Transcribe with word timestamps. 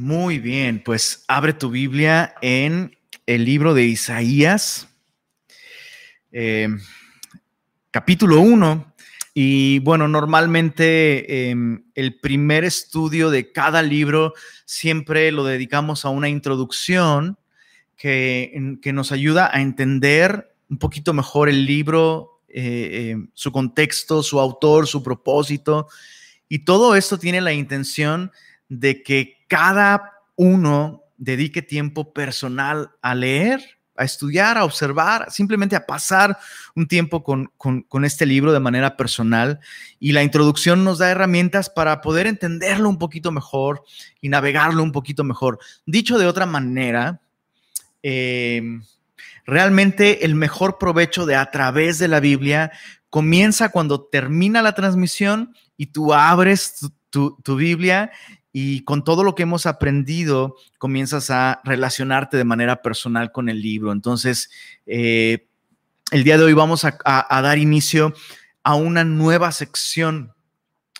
Muy 0.00 0.38
bien, 0.38 0.82
pues 0.82 1.26
abre 1.28 1.52
tu 1.52 1.68
Biblia 1.68 2.34
en 2.40 2.96
el 3.26 3.44
libro 3.44 3.74
de 3.74 3.84
Isaías, 3.84 4.88
eh, 6.32 6.68
capítulo 7.90 8.40
1. 8.40 8.94
Y 9.34 9.78
bueno, 9.80 10.08
normalmente 10.08 11.50
em, 11.50 11.84
el 11.94 12.18
primer 12.18 12.64
estudio 12.64 13.28
de 13.28 13.52
cada 13.52 13.82
libro 13.82 14.32
siempre 14.64 15.30
lo 15.32 15.44
dedicamos 15.44 16.06
a 16.06 16.08
una 16.08 16.30
introducción 16.30 17.36
que, 17.94 18.78
que 18.80 18.94
nos 18.94 19.12
ayuda 19.12 19.50
a 19.52 19.60
entender 19.60 20.54
un 20.70 20.78
poquito 20.78 21.12
mejor 21.12 21.50
el 21.50 21.66
libro, 21.66 22.40
eh, 22.48 23.10
em, 23.10 23.28
su 23.34 23.52
contexto, 23.52 24.22
su 24.22 24.40
autor, 24.40 24.86
su 24.86 25.02
propósito. 25.02 25.88
Y 26.48 26.60
todo 26.60 26.96
esto 26.96 27.18
tiene 27.18 27.42
la 27.42 27.52
intención 27.52 28.32
de 28.70 29.02
que 29.02 29.39
cada 29.50 30.12
uno 30.36 31.02
dedique 31.18 31.60
tiempo 31.60 32.14
personal 32.14 32.92
a 33.02 33.16
leer, 33.16 33.60
a 33.96 34.04
estudiar, 34.04 34.56
a 34.56 34.64
observar, 34.64 35.26
simplemente 35.30 35.74
a 35.74 35.86
pasar 35.86 36.38
un 36.76 36.86
tiempo 36.86 37.24
con, 37.24 38.04
este 38.04 38.26
libro 38.26 38.52
de 38.52 38.60
manera 38.60 38.96
personal. 38.96 39.58
Y 39.98 40.12
la 40.12 40.22
introducción 40.22 40.84
nos 40.84 40.98
da 40.98 41.10
herramientas 41.10 41.68
para 41.68 42.00
poder 42.00 42.28
entenderlo 42.28 42.88
un 42.88 42.98
poquito 42.98 43.32
mejor 43.32 43.82
y 44.20 44.28
navegarlo 44.28 44.84
un 44.84 44.92
poquito 44.92 45.24
mejor. 45.24 45.58
Dicho 45.84 46.16
de 46.16 46.28
otra 46.28 46.46
manera, 46.46 47.20
em, 48.02 48.84
realmente 49.44 50.24
el 50.24 50.36
mejor 50.36 50.78
provecho 50.78 51.26
de 51.26 51.34
a 51.34 51.50
través 51.50 51.98
de 51.98 52.06
la 52.06 52.20
Biblia 52.20 52.70
comienza 53.10 53.70
cuando 53.70 54.00
termina 54.00 54.62
la 54.62 54.76
transmisión 54.76 55.56
y 55.76 55.86
tú 55.86 56.14
abres 56.14 56.76
tu, 57.10 57.36
tu 57.42 57.56
Biblia 57.56 58.12
y 58.52 58.82
con 58.82 59.04
todo 59.04 59.22
lo 59.22 59.34
que 59.34 59.44
hemos 59.44 59.66
aprendido 59.66 60.56
comienzas 60.78 61.30
a 61.30 61.60
relacionarte 61.64 62.36
de 62.36 62.44
manera 62.44 62.82
personal 62.82 63.30
con 63.32 63.48
el 63.48 63.62
libro. 63.62 63.92
Entonces, 63.92 64.50
eh, 64.86 65.46
el 66.10 66.24
día 66.24 66.36
de 66.36 66.44
hoy 66.44 66.52
vamos 66.52 66.84
a, 66.84 67.42
dar 67.42 67.58
inicio 67.58 68.12
a 68.64 68.74
una 68.74 69.04
nueva 69.04 69.52
sección 69.52 70.32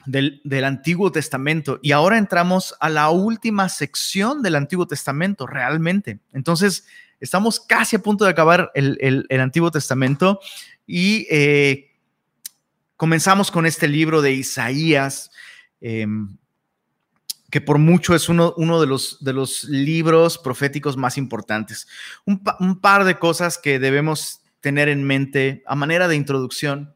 del, 0.07 0.41
Antiguo 0.65 1.11
Testamento 1.11 1.81
y 1.83 1.91
ahora 1.93 2.19
entramos 2.19 2.75
a 2.79 2.89
la 2.89 3.11
última 3.11 3.69
sección 3.69 4.43
del 4.43 4.55
Antiguo 4.55 4.87
Testamento, 4.87 5.47
realmente. 5.47 6.21
Entonces, 6.33 6.87
estamos 7.19 7.59
casi 7.59 7.97
a 7.97 8.03
punto 8.03 8.25
de 8.25 8.31
acabar 8.31 8.71
el, 8.75 9.27
Antiguo 9.41 9.73
Testamento 9.73 10.39
y 10.87 11.27
eh, 11.29 11.91
comenzamos 12.97 13.51
con 13.51 13.67
este 13.67 13.89
libro 13.89 14.23
de 14.23 14.33
Isaías. 14.33 15.33
Em, 15.81 16.37
que 17.51 17.61
por 17.61 17.79
mucho 17.79 18.15
es 18.15 18.29
uno, 18.29 18.55
uno 18.57 18.81
de, 18.81 18.87
los, 18.87 19.23
de 19.23 19.33
los 19.33 19.65
libros 19.65 20.39
proféticos 20.39 20.97
más 20.97 21.19
importantes. 21.19 21.89
Un, 22.25 22.81
par 22.81 23.05
de 23.05 23.17
cosas 23.17 23.59
que 23.59 23.79
debemos 23.79 24.41
tener 24.61 24.89
en 24.89 25.05
mente 25.05 25.63
a 25.67 25.75
manera 25.75 26.07
de 26.07 26.17
introducción 26.17 26.95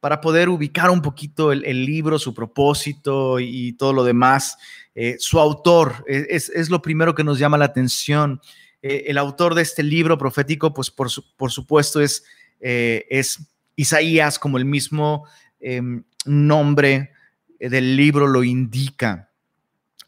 para 0.00 0.20
poder 0.20 0.48
ubicar 0.48 0.90
un 0.90 1.02
poquito 1.02 1.52
el, 1.52 1.86
libro, 1.86 2.18
su 2.18 2.34
propósito 2.34 3.38
y, 3.38 3.74
todo 3.74 3.92
lo 3.92 4.02
demás. 4.02 4.58
Eh, 4.94 5.16
su 5.18 5.38
autor 5.38 6.04
e, 6.08 6.26
es, 6.30 6.68
lo 6.68 6.82
primero 6.82 7.14
que 7.14 7.24
nos 7.24 7.38
llama 7.38 7.56
la 7.56 7.66
atención. 7.66 8.40
Eh, 8.82 9.04
el 9.06 9.18
autor 9.18 9.54
de 9.54 9.62
este 9.62 9.84
libro 9.84 10.18
profético, 10.18 10.74
pues 10.74 10.90
por, 10.90 11.08
por 11.36 11.52
supuesto 11.52 12.00
es, 12.00 12.24
eh, 12.60 13.06
es 13.08 13.38
Isaías, 13.76 14.40
como 14.40 14.58
el 14.58 14.64
mismo 14.64 15.26
em, 15.60 16.02
nombre 16.24 17.12
del 17.60 17.96
libro 17.96 18.26
lo 18.26 18.42
indica. 18.42 19.31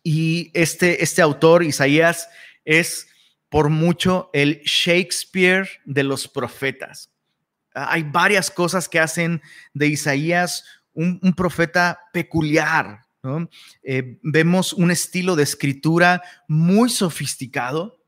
Y 0.05 0.53
este, 0.55 1.03
este 1.03 1.23
autor, 1.23 1.65
Isaías, 1.65 2.29
es 2.65 3.09
por 3.49 3.71
mucho 3.71 4.31
el 4.33 4.61
Shakespeare 4.65 5.69
de 5.85 6.05
los 6.05 6.29
profetas. 6.29 7.11
Hay 7.75 8.05
varias 8.05 8.51
cosas 8.51 8.89
que 8.89 9.01
hacen 9.01 9.43
de 9.73 9.89
Isaías 9.89 10.65
un, 10.93 11.19
profeta 11.37 11.99
peculiar. 12.13 13.01
Eh, 13.83 14.19
vemos 14.23 14.73
un 14.75 14.91
estilo 14.91 15.35
de 15.35 15.43
escritura 15.43 16.23
muy 16.47 16.91
sofisticado. 16.91 17.99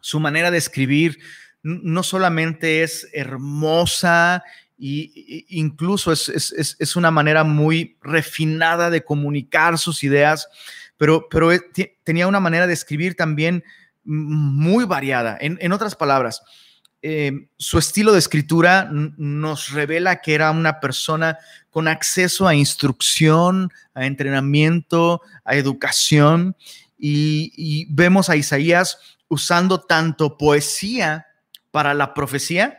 Su 0.00 0.20
manera 0.20 0.50
de 0.50 0.58
escribir 0.58 1.18
no 1.62 2.02
solamente 2.02 2.82
es 2.82 3.08
hermosa 3.12 4.42
y, 4.76 5.46
incluso 5.48 6.10
es, 6.10 6.28
es, 6.28 6.96
una 6.96 7.12
manera 7.12 7.44
muy 7.44 7.96
refinada 8.02 8.90
de 8.90 9.04
comunicar 9.04 9.78
sus 9.78 10.02
ideas, 10.02 10.48
pero, 11.30 11.52
eh, 11.52 11.60
tenía 12.04 12.28
una 12.28 12.38
manera 12.38 12.66
de 12.66 12.74
escribir 12.74 13.16
también 13.16 13.64
muy 14.04 14.84
variada. 14.84 15.36
En, 15.40 15.72
otras 15.72 15.96
palabras, 15.96 16.42
em, 17.02 17.48
su 17.56 17.78
estilo 17.78 18.12
de 18.12 18.20
escritura 18.20 18.88
nos 18.92 19.70
revela 19.70 20.20
que 20.20 20.34
era 20.34 20.50
una 20.52 20.78
persona 20.78 21.38
con 21.70 21.88
acceso 21.88 22.46
a 22.46 22.54
instrucción, 22.54 23.72
a 23.94 24.06
entrenamiento, 24.06 25.22
a 25.44 25.56
educación, 25.56 26.56
y, 26.98 27.86
vemos 27.90 28.30
a 28.30 28.36
Isaías 28.36 28.98
usando 29.26 29.80
tanto 29.80 30.36
poesía 30.38 31.26
para 31.72 31.94
la 31.94 32.14
profecía 32.14 32.78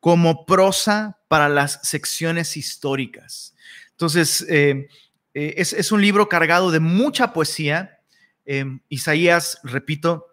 como 0.00 0.44
prosa 0.44 1.18
para 1.28 1.48
las 1.48 1.78
secciones 1.84 2.56
históricas. 2.56 3.54
Entonces, 3.92 4.44
em, 4.48 4.88
eh, 5.34 5.54
es, 5.56 5.92
un 5.92 6.02
libro 6.02 6.28
cargado 6.28 6.70
de 6.70 6.80
mucha 6.80 7.32
poesía. 7.32 8.00
Em, 8.44 8.80
Isaías, 8.88 9.60
repito, 9.62 10.26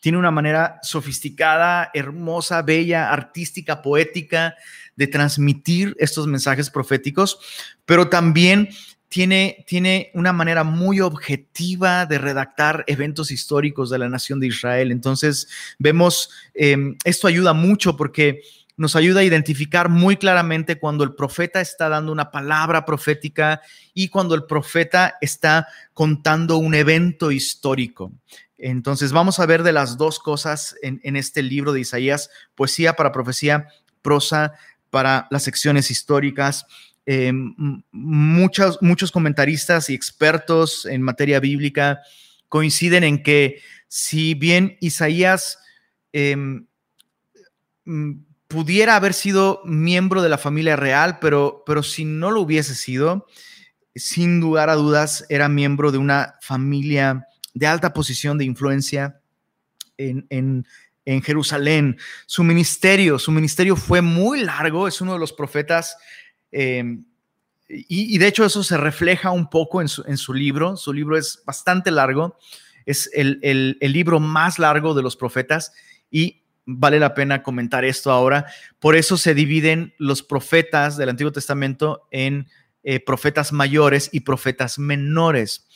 tiene 0.00 0.18
una 0.18 0.30
manera 0.30 0.78
sofisticada, 0.82 1.90
hermosa, 1.94 2.62
bella, 2.62 3.10
artística, 3.10 3.82
poética 3.82 4.54
de 4.96 5.06
transmitir 5.06 5.96
estos 5.98 6.26
mensajes 6.26 6.70
proféticos, 6.70 7.38
pero 7.84 8.08
también 8.08 8.68
tiene, 9.08 9.64
tiene, 9.66 10.10
una 10.14 10.32
manera 10.32 10.64
muy 10.64 11.00
objetiva 11.00 12.04
de 12.04 12.18
redactar 12.18 12.84
eventos 12.88 13.30
históricos 13.30 13.88
de 13.88 13.98
la 13.98 14.08
nación 14.08 14.40
de 14.40 14.48
Israel. 14.48 14.90
Entonces, 14.90 15.48
vemos, 15.78 16.30
em, 16.52 16.96
esto 17.04 17.28
ayuda 17.28 17.52
mucho 17.52 17.96
porque 17.96 18.42
nos 18.76 18.96
ayuda 18.96 19.20
a 19.20 19.24
identificar 19.24 19.88
muy 19.88 20.16
claramente 20.16 20.78
cuando 20.78 21.04
el 21.04 21.14
profeta 21.14 21.60
está 21.60 21.88
dando 21.88 22.10
una 22.10 22.30
palabra 22.30 22.84
profética 22.84 23.60
y 23.92 24.08
cuando 24.08 24.34
el 24.34 24.44
profeta 24.44 25.16
está 25.20 25.68
contando 25.92 26.56
un 26.56 26.74
evento 26.74 27.30
histórico. 27.30 28.12
Entonces 28.58 29.12
vamos 29.12 29.40
a 29.40 29.46
ver 29.46 29.62
de 29.62 29.72
las 29.72 29.96
dos 29.96 30.18
cosas 30.18 30.74
en, 30.82 31.16
este 31.16 31.42
libro 31.42 31.72
de 31.72 31.80
Isaías, 31.80 32.30
poesía 32.54 32.94
para 32.94 33.12
profecía, 33.12 33.68
prosa 34.02 34.54
para 34.90 35.26
las 35.30 35.42
secciones 35.42 35.90
históricas. 35.90 36.66
Eh, 37.06 37.32
muchos, 37.92 38.78
muchos 38.80 39.12
comentaristas 39.12 39.90
y 39.90 39.94
expertos 39.94 40.86
en 40.86 41.02
materia 41.02 41.40
bíblica 41.40 42.00
coinciden 42.48 43.04
en 43.04 43.22
que 43.22 43.60
si 43.88 44.34
bien 44.34 44.78
Isaías 44.80 45.58
em, 46.12 46.66
pudiera 48.54 48.94
haber 48.94 49.14
sido 49.14 49.62
miembro 49.64 50.22
de 50.22 50.28
la 50.28 50.38
familia 50.38 50.76
real, 50.76 51.18
pero, 51.20 51.64
pero 51.66 51.82
si 51.82 52.04
no 52.04 52.30
lo 52.30 52.40
hubiese 52.40 52.76
sido, 52.76 53.26
sin 53.96 54.38
lugar 54.38 54.70
a 54.70 54.76
dudas, 54.76 55.26
era 55.28 55.48
miembro 55.48 55.90
de 55.90 55.98
una 55.98 56.36
familia 56.40 57.26
de 57.52 57.66
alta 57.66 57.92
posición 57.92 58.38
de 58.38 58.44
influencia 58.44 59.20
en, 59.98 60.64
Jerusalén. 61.04 61.98
Su 62.26 62.44
ministerio, 62.44 63.18
su 63.18 63.32
ministerio 63.32 63.74
fue 63.74 64.00
muy 64.00 64.42
largo, 64.42 64.86
es 64.86 65.00
uno 65.00 65.14
de 65.14 65.18
los 65.18 65.32
profetas, 65.32 65.96
em, 66.52 67.04
y, 67.68 68.16
de 68.18 68.28
hecho 68.28 68.44
eso 68.44 68.62
se 68.62 68.76
refleja 68.76 69.32
un 69.32 69.50
poco 69.50 69.82
en 69.82 69.88
su, 69.88 70.04
en 70.06 70.16
su 70.16 70.32
libro. 70.32 70.76
Su 70.76 70.92
libro 70.92 71.16
es 71.16 71.42
bastante 71.44 71.90
largo, 71.90 72.38
es 72.86 73.10
el, 73.14 73.40
el 73.42 73.92
libro 73.92 74.20
más 74.20 74.60
largo 74.60 74.94
de 74.94 75.02
los 75.02 75.16
profetas, 75.16 75.72
y 76.08 76.43
vale 76.66 76.98
la 76.98 77.14
pena 77.14 77.42
comentar 77.42 77.84
esto 77.84 78.10
ahora. 78.10 78.46
Por 78.78 78.96
eso 78.96 79.16
se 79.16 79.34
dividen 79.34 79.94
los 79.98 80.22
profetas 80.22 80.96
del 80.96 81.10
Antiguo 81.10 81.32
Testamento 81.32 82.06
en 82.10 82.48
eh, 82.82 83.00
profetas 83.00 83.52
mayores 83.52 84.10
y 84.12 84.20
profetas 84.20 84.78
menores 84.78 85.66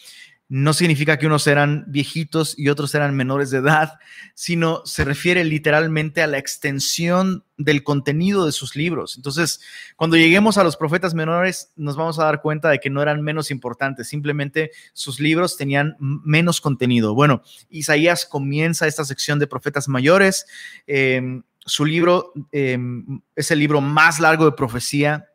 no 0.51 0.73
significa 0.73 1.19
que 1.19 1.27
unos 1.27 1.47
eran 1.47 1.85
viejitos 1.89 2.59
y 2.59 2.71
otros 2.71 2.95
eran 2.95 3.15
menores 3.15 3.51
de 3.51 3.59
edad, 3.59 3.99
sino 4.35 4.81
se 4.87 5.05
refiere 5.05 5.45
literalmente 5.45 6.23
a 6.23 6.27
la 6.27 6.39
extensión 6.39 7.45
del 7.59 7.83
contenido 7.83 8.47
de 8.47 8.53
sus 8.53 8.75
libros. 8.75 9.17
Entonces, 9.17 9.61
cuando 9.97 10.17
lleguemos 10.17 10.57
a 10.57 10.65
los 10.65 10.77
profetas 10.77 11.13
menores, 11.13 11.73
nos 11.77 11.97
vamos 11.97 12.19
a 12.19 12.25
dar 12.25 12.41
cuenta 12.41 12.71
de 12.71 12.79
que 12.79 12.89
no 12.89 13.03
eran 13.03 13.21
menos 13.21 13.51
importantes, 13.51 14.09
simplemente 14.09 14.71
sus 14.95 15.21
libros 15.21 15.59
tenían 15.59 15.97
menos 15.99 16.63
contenido. 16.63 17.15
Bueno, 17.15 17.43
Isaías 17.69 18.25
comienza 18.25 18.87
esta 18.87 19.05
sección 19.05 19.39
de 19.39 19.49
profetas 19.49 19.87
mayores. 19.87 20.47
Em, 20.87 21.43
su 21.59 21.85
libro 21.85 22.33
em, 22.53 23.21
es 23.37 23.51
el 23.51 23.59
libro 23.59 23.83
más 23.83 24.19
largo 24.19 24.47
de 24.47 24.53
profecía 24.53 25.29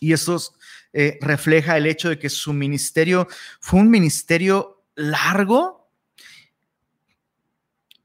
y 0.00 0.12
estos 0.12 0.54
eh, 0.92 1.18
refleja 1.20 1.76
el 1.76 1.86
hecho 1.86 2.08
de 2.08 2.18
que 2.18 2.30
su 2.30 2.52
ministerio 2.52 3.28
fue 3.60 3.80
un 3.80 3.90
ministerio 3.90 4.84
largo, 4.94 5.90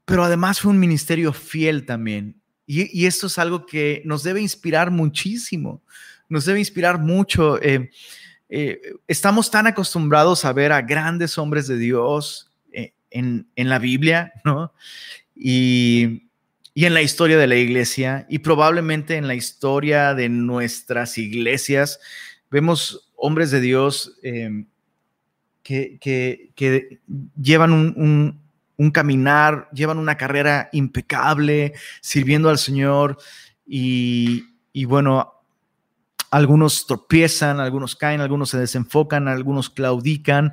pero 0.04 0.24
además 0.24 0.60
fue 0.60 0.70
un 0.70 0.78
ministerio 0.78 1.32
fiel 1.32 1.86
también. 1.86 2.40
Y, 2.66 3.06
esto 3.06 3.26
es 3.26 3.38
algo 3.38 3.66
que 3.66 4.02
nos 4.04 4.22
debe 4.22 4.40
inspirar 4.40 4.90
muchísimo, 4.90 5.82
nos 6.28 6.44
debe 6.44 6.58
inspirar 6.58 6.98
mucho. 6.98 7.60
Eh, 7.60 7.90
eh, 8.48 8.80
estamos 9.08 9.50
tan 9.50 9.66
acostumbrados 9.66 10.44
a 10.44 10.52
ver 10.52 10.72
a 10.72 10.82
grandes 10.82 11.38
hombres 11.38 11.66
de 11.66 11.76
Dios 11.76 12.52
en, 13.12 13.46
la 13.56 13.78
Biblia, 13.78 14.32
¿no? 14.44 14.72
Y, 15.34 16.28
en 16.74 16.94
la 16.94 17.02
historia 17.02 17.36
de 17.36 17.46
la 17.46 17.56
iglesia 17.56 18.26
y 18.30 18.38
probablemente 18.38 19.16
en 19.16 19.28
la 19.28 19.34
historia 19.34 20.14
de 20.14 20.30
nuestras 20.30 21.18
iglesias. 21.18 22.00
Vemos 22.52 23.12
hombres 23.16 23.50
de 23.50 23.60
Dios 23.60 24.16
que, 25.62 25.98
que, 25.98 27.00
llevan 27.40 27.72
un, 27.72 28.42
un 28.82 28.90
caminar, 28.90 29.68
llevan 29.72 29.98
una 29.98 30.16
carrera 30.16 30.68
impecable, 30.72 31.74
sirviendo 32.00 32.48
al 32.48 32.58
Señor 32.58 33.16
y, 33.64 34.44
bueno, 34.86 35.34
algunos 36.30 36.86
tropiezan, 36.86 37.60
algunos 37.60 37.94
caen, 37.94 38.20
algunos 38.20 38.50
se 38.50 38.58
desenfocan, 38.58 39.28
algunos 39.28 39.70
claudican 39.70 40.52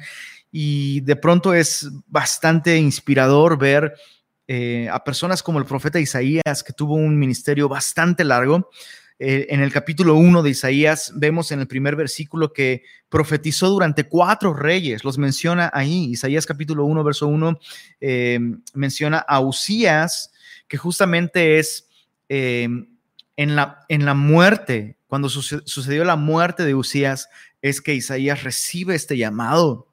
y 0.52 1.02
de 1.02 1.16
pronto 1.16 1.54
es 1.54 1.90
bastante 2.08 2.78
inspirador 2.78 3.58
ver 3.58 3.96
eh, 4.48 4.90
a 4.92 5.04
personas 5.04 5.42
como 5.42 5.60
el 5.60 5.66
profeta 5.66 6.00
Isaías, 6.00 6.64
que 6.64 6.74
tuvo 6.74 6.96
un 6.96 7.18
ministerio 7.18 7.70
bastante 7.70 8.24
largo, 8.24 8.70
eh, 9.22 9.48
en 9.50 9.60
el 9.60 9.74
capítulo 9.74 10.16
1 10.16 10.42
de 10.44 10.50
Isaías 10.52 11.12
vemos 11.14 11.52
en 11.52 11.60
el 11.60 11.68
primer 11.68 11.98
versículo 11.98 12.54
que 12.54 12.84
profetizó 13.10 13.68
durante 13.68 14.06
cuatro 14.06 14.54
reyes, 14.54 15.04
los 15.04 15.18
menciona 15.18 15.70
ahí. 15.74 16.06
Isaías 16.06 16.46
capítulo 16.46 16.86
1, 16.86 17.04
verso 17.04 17.28
1 17.28 17.60
eh, 18.00 18.40
menciona 18.74 19.18
a 19.18 19.42
Usías, 19.42 20.32
que 20.70 20.78
justamente 20.78 21.60
es 21.60 21.90
eh, 22.30 22.70
en, 23.36 23.56
la, 23.58 23.86
en 23.90 24.06
la 24.06 24.14
muerte, 24.14 24.96
cuando 25.08 25.28
sucedió 25.28 26.06
la 26.06 26.16
muerte 26.16 26.64
de 26.64 26.76
Usías, 26.76 27.28
es 27.62 27.82
que 27.82 27.96
Isaías 27.96 28.44
recibe 28.44 28.96
este 28.96 29.18
llamado 29.18 29.90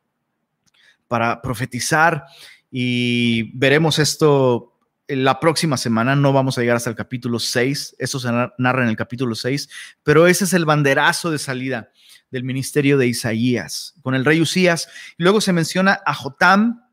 para 1.08 1.42
profetizar 1.42 2.26
y 2.70 3.50
veremos 3.58 3.98
esto 3.98 4.75
la 5.08 5.38
próxima 5.38 5.76
semana 5.76 6.16
no 6.16 6.32
vamos 6.32 6.58
a 6.58 6.60
llegar 6.60 6.76
hasta 6.76 6.90
el 6.90 6.96
capítulo 6.96 7.38
6, 7.38 7.96
eso 7.98 8.18
se 8.18 8.28
narra 8.58 8.82
en 8.82 8.88
el 8.88 8.96
capítulo 8.96 9.34
6, 9.34 9.68
pero 10.02 10.26
ese 10.26 10.44
es 10.44 10.52
el 10.52 10.64
banderazo 10.64 11.30
de 11.30 11.38
salida 11.38 11.90
del 12.30 12.42
ministerio 12.42 12.98
de 12.98 13.06
Isaías 13.06 13.94
con 14.02 14.14
el 14.14 14.24
rey 14.24 14.40
Usías. 14.40 14.88
luego 15.16 15.40
se 15.40 15.52
menciona 15.52 16.00
a 16.04 16.12
Jotam, 16.12 16.84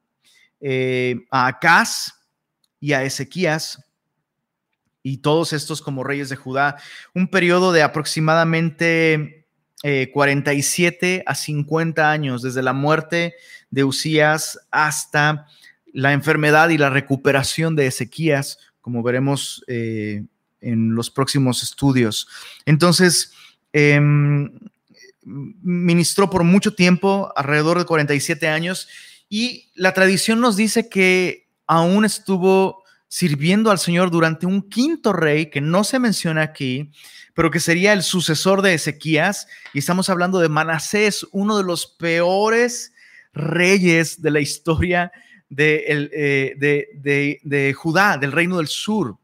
eh, 0.61 1.25
a 1.31 1.47
Acaz 1.47 2.13
y 2.79 2.93
a 2.93 3.03
Ezequías 3.03 3.83
y 5.01 5.17
todos 5.17 5.51
estos 5.51 5.81
como 5.81 6.03
reyes 6.03 6.29
de 6.29 6.35
Judá, 6.35 6.77
un 7.13 7.27
periodo 7.27 7.73
de 7.73 7.81
aproximadamente 7.81 9.47
47 10.13 11.15
eh, 11.15 11.23
a 11.25 11.35
50 11.35 12.09
años, 12.09 12.41
desde 12.41 12.63
la 12.63 12.71
muerte 12.71 13.35
de 13.69 13.83
Usías 13.83 14.57
hasta 14.71 15.47
la 15.93 16.11
enfermedad 16.11 16.69
y 16.69 16.77
la 16.77 16.89
recuperación 16.89 17.75
de 17.75 17.87
Ezequías, 17.87 18.57
como 18.81 19.03
veremos 19.03 19.63
eh, 19.67 20.25
en 20.59 20.95
los 20.95 21.09
próximos 21.09 21.63
estudios. 21.63 22.27
Entonces, 22.65 23.31
em, 23.71 24.51
ministró 25.23 26.29
por 26.29 26.43
mucho 26.43 26.73
tiempo, 26.73 27.31
alrededor 27.35 27.79
de 27.79 27.85
47 27.85 28.47
años, 28.47 28.89
y 29.29 29.71
la 29.75 29.93
tradición 29.93 30.41
nos 30.41 30.57
dice 30.57 30.89
que 30.89 31.47
aún 31.67 32.05
estuvo 32.05 32.83
sirviendo 33.07 33.71
al 33.71 33.79
Señor 33.79 34.09
durante 34.09 34.45
un 34.45 34.67
quinto 34.67 35.13
rey 35.13 35.49
que 35.49 35.61
no 35.61 35.83
se 35.83 35.99
menciona 35.99 36.41
aquí, 36.41 36.91
pero 37.35 37.51
que 37.51 37.59
sería 37.59 37.93
el 37.93 38.03
sucesor 38.03 38.61
de 38.61 38.73
Ezequías, 38.73 39.47
y 39.73 39.79
estamos 39.79 40.09
hablando 40.09 40.39
de 40.39 40.49
Manasés, 40.49 41.25
uno 41.31 41.57
de 41.57 41.63
los 41.63 41.85
peores 41.85 42.93
reyes 43.33 44.21
de 44.21 44.31
la 44.31 44.39
historia 44.39 45.11
eh, 45.57 47.39
de, 47.43 47.73
Judá, 47.73 48.17
del 48.17 48.31
reino 48.31 48.57
del 48.57 48.67
sur, 48.67 49.17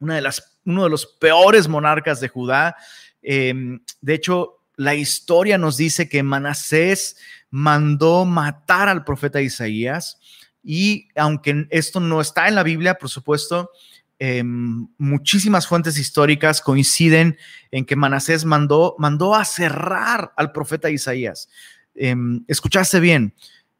una 0.00 0.16
de 0.16 0.22
las, 0.22 0.58
uno 0.64 0.84
de 0.84 0.90
los 0.90 1.06
peores 1.06 1.68
monarcas 1.68 2.20
de 2.20 2.28
Judá. 2.28 2.76
Em, 3.22 3.80
de 4.00 4.14
hecho, 4.14 4.60
la 4.76 4.94
historia 4.94 5.58
nos 5.58 5.76
dice 5.76 6.08
que 6.08 6.22
Manasés 6.22 7.16
mandó 7.50 8.24
matar 8.24 8.88
al 8.88 9.04
profeta 9.04 9.40
Isaías 9.40 10.18
y 10.62 11.08
aunque 11.16 11.66
esto 11.70 12.00
no 12.00 12.20
está 12.20 12.48
en 12.48 12.54
la 12.54 12.62
Biblia, 12.62 12.94
por 12.94 13.08
supuesto, 13.08 13.70
em, 14.18 14.86
muchísimas 14.98 15.66
fuentes 15.66 15.98
históricas 15.98 16.60
coinciden 16.60 17.38
en 17.70 17.84
que 17.84 17.96
Manasés 17.96 18.44
mandó, 18.44 18.94
mandó 18.98 19.34
a 19.34 19.44
cerrar 19.44 20.32
al 20.36 20.52
profeta 20.52 20.90
Isaías. 20.90 21.48
Em, 21.94 22.44
escuchaste 22.46 23.00
bien, 23.00 23.34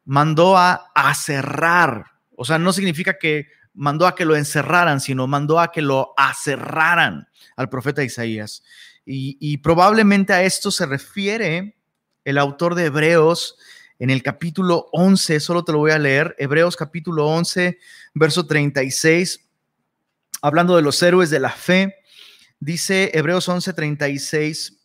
mandó 0.09 0.57
a, 0.57 1.13
cerrar. 1.13 2.05
O 2.35 2.43
sea, 2.43 2.57
no 2.57 2.73
significa 2.73 3.19
que 3.19 3.47
mandó 3.75 4.07
a 4.07 4.15
que 4.15 4.25
lo 4.25 4.35
encerraran, 4.35 5.01
sino 5.01 5.27
mandó 5.27 5.59
a 5.59 5.71
que 5.71 5.83
lo 5.83 6.15
acerraran 6.17 7.27
al 7.55 7.69
profeta 7.69 8.03
Isaías. 8.03 8.63
Y, 9.05 9.57
probablemente 9.57 10.33
a 10.33 10.41
esto 10.41 10.71
se 10.71 10.87
refiere 10.87 11.77
el 12.25 12.39
autor 12.39 12.73
de 12.73 12.85
Hebreos 12.85 13.55
en 13.99 14.09
el 14.09 14.23
capítulo 14.23 14.87
11, 14.93 15.39
solo 15.39 15.63
te 15.63 15.73
lo 15.73 15.77
voy 15.77 15.91
a 15.91 15.99
leer, 15.99 16.35
Hebreos 16.39 16.75
capítulo 16.75 17.27
11, 17.27 17.77
verso 18.15 18.47
36, 18.47 19.47
hablando 20.41 20.75
de 20.75 20.81
los 20.81 21.01
héroes 21.03 21.29
de 21.29 21.39
la 21.39 21.51
fe, 21.51 21.95
dice 22.59 23.11
Hebreos 23.13 23.47
11, 23.47 23.73
36, 23.73 24.79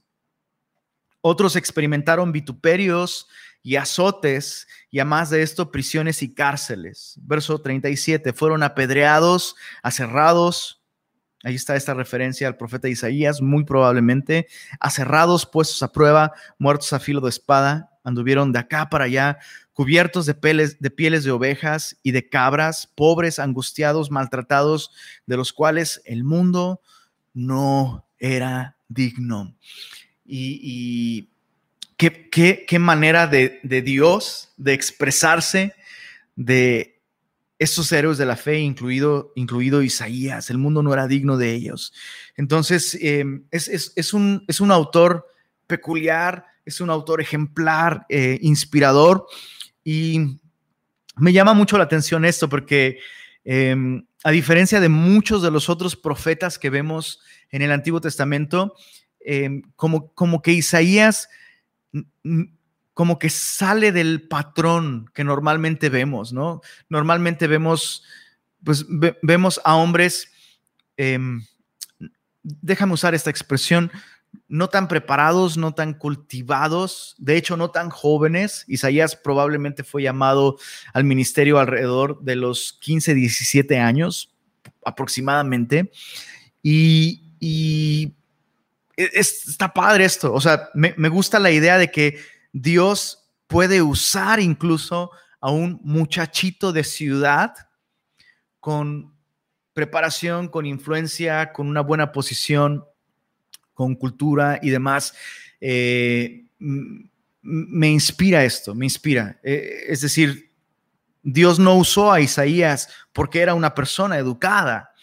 otros 1.22 1.56
experimentaron 1.56 2.32
vituperios 2.32 3.28
y 3.64 3.76
azotes, 3.76 4.68
y 4.90 4.98
a 5.00 5.06
más 5.06 5.30
de 5.30 5.42
esto, 5.42 5.72
prisiones 5.72 6.22
y 6.22 6.34
cárceles. 6.34 7.18
Verso 7.22 7.58
37, 7.58 8.34
fueron 8.34 8.62
apedreados, 8.62 9.56
aserrados, 9.82 10.82
ahí 11.42 11.54
está 11.54 11.74
esta 11.74 11.94
referencia 11.94 12.46
al 12.46 12.58
profeta 12.58 12.90
Isaías, 12.90 13.40
muy 13.40 13.64
probablemente, 13.64 14.48
aserrados, 14.80 15.46
puestos 15.46 15.82
a 15.82 15.90
prueba, 15.90 16.34
muertos 16.58 16.92
a 16.92 17.00
filo 17.00 17.22
de 17.22 17.30
espada, 17.30 17.90
anduvieron 18.04 18.52
de 18.52 18.58
acá 18.58 18.90
para 18.90 19.06
allá, 19.06 19.38
cubiertos 19.72 20.26
de, 20.26 20.34
de 20.78 20.90
pieles 20.90 21.24
de 21.24 21.30
ovejas 21.30 21.96
y 22.02 22.10
de 22.10 22.28
cabras, 22.28 22.86
pobres, 22.94 23.38
angustiados, 23.38 24.10
maltratados, 24.10 24.90
de 25.24 25.38
los 25.38 25.54
cuales 25.54 26.02
el 26.04 26.22
mundo 26.22 26.82
no 27.32 28.06
era 28.18 28.76
digno. 28.88 29.56
y 30.26 31.33
qué, 31.96 32.78
manera 32.78 33.26
de, 33.26 33.60
Dios 33.82 34.52
de 34.56 34.72
expresarse 34.72 35.74
de 36.36 37.00
estos 37.58 37.90
héroes 37.92 38.18
de 38.18 38.26
la 38.26 38.36
fe, 38.36 38.58
incluido, 38.58 39.32
incluido 39.36 39.82
Isaías. 39.82 40.50
El 40.50 40.58
mundo 40.58 40.82
no 40.82 40.92
era 40.92 41.06
digno 41.06 41.36
de 41.36 41.52
ellos. 41.52 41.92
Entonces, 42.36 42.98
em, 43.00 43.44
es, 43.50 44.12
un, 44.12 44.44
es 44.48 44.60
un 44.60 44.70
autor 44.70 45.26
peculiar, 45.66 46.46
es 46.64 46.80
un 46.80 46.90
autor 46.90 47.20
ejemplar, 47.20 48.06
eh, 48.08 48.38
inspirador. 48.42 49.26
Y 49.84 50.40
me 51.16 51.32
llama 51.32 51.54
mucho 51.54 51.78
la 51.78 51.84
atención 51.84 52.24
esto 52.24 52.48
porque 52.48 52.98
em, 53.44 54.04
a 54.24 54.30
diferencia 54.30 54.80
de 54.80 54.88
muchos 54.88 55.42
de 55.42 55.50
los 55.50 55.68
otros 55.68 55.96
profetas 55.96 56.58
que 56.58 56.70
vemos 56.70 57.20
en 57.50 57.62
el 57.62 57.70
Antiguo 57.70 58.00
Testamento, 58.00 58.74
em, 59.20 59.62
como, 59.76 60.12
como 60.14 60.42
que 60.42 60.52
Isaías 60.52 61.28
como 62.94 63.18
que 63.18 63.28
sale 63.28 63.92
del 63.92 64.22
patrón 64.22 65.10
que 65.12 65.24
normalmente 65.24 65.88
vemos, 65.88 66.32
¿no? 66.32 66.60
Normalmente 66.88 67.46
vemos, 67.46 68.04
pues 68.62 68.86
vemos 69.22 69.60
a 69.64 69.76
hombres, 69.76 70.28
em, 70.96 71.44
déjame 72.42 72.92
usar 72.92 73.14
esta 73.14 73.30
expresión, 73.30 73.90
no 74.48 74.68
tan 74.68 74.88
preparados, 74.88 75.56
no 75.56 75.74
tan 75.74 75.94
cultivados, 75.94 77.14
de 77.18 77.36
hecho 77.36 77.56
no 77.56 77.70
tan 77.70 77.90
jóvenes. 77.90 78.64
Isaías 78.68 79.16
probablemente 79.16 79.84
fue 79.84 80.02
llamado 80.02 80.58
al 80.92 81.04
ministerio 81.04 81.58
alrededor 81.58 82.22
de 82.22 82.36
los 82.36 82.72
15, 82.80 83.14
17 83.14 83.78
años 83.78 84.34
aproximadamente. 84.84 85.90
Y, 86.62 87.32
y 87.40 88.14
e, 88.96 89.10
está 89.14 89.72
padre 89.72 90.04
esto. 90.04 90.32
O 90.32 90.40
sea, 90.40 90.70
me, 90.74 91.08
gusta 91.08 91.38
la 91.38 91.50
idea 91.50 91.78
de 91.78 91.90
que 91.90 92.18
Dios 92.52 93.26
puede 93.46 93.82
usar 93.82 94.40
incluso 94.40 95.10
a 95.40 95.50
un 95.50 95.80
muchachito 95.82 96.72
de 96.72 96.84
ciudad 96.84 97.54
con 98.60 99.12
preparación, 99.72 100.48
con 100.48 100.66
influencia, 100.66 101.52
con 101.52 101.68
una 101.68 101.80
buena 101.80 102.12
posición, 102.12 102.84
con 103.74 103.94
cultura 103.94 104.58
y 104.62 104.70
demás. 104.70 105.14
Eh, 105.60 106.44
me 106.58 107.90
inspira 107.90 108.44
esto, 108.44 108.74
me 108.74 108.86
inspira. 108.86 109.38
Eh, 109.42 109.86
es 109.88 110.00
decir, 110.00 110.50
Dios 111.22 111.58
no 111.58 111.74
usó 111.74 112.12
a 112.12 112.20
Isaías 112.20 112.88
porque 113.12 113.40
era 113.40 113.54
una 113.54 113.74
persona 113.74 114.18
educada 114.18 114.93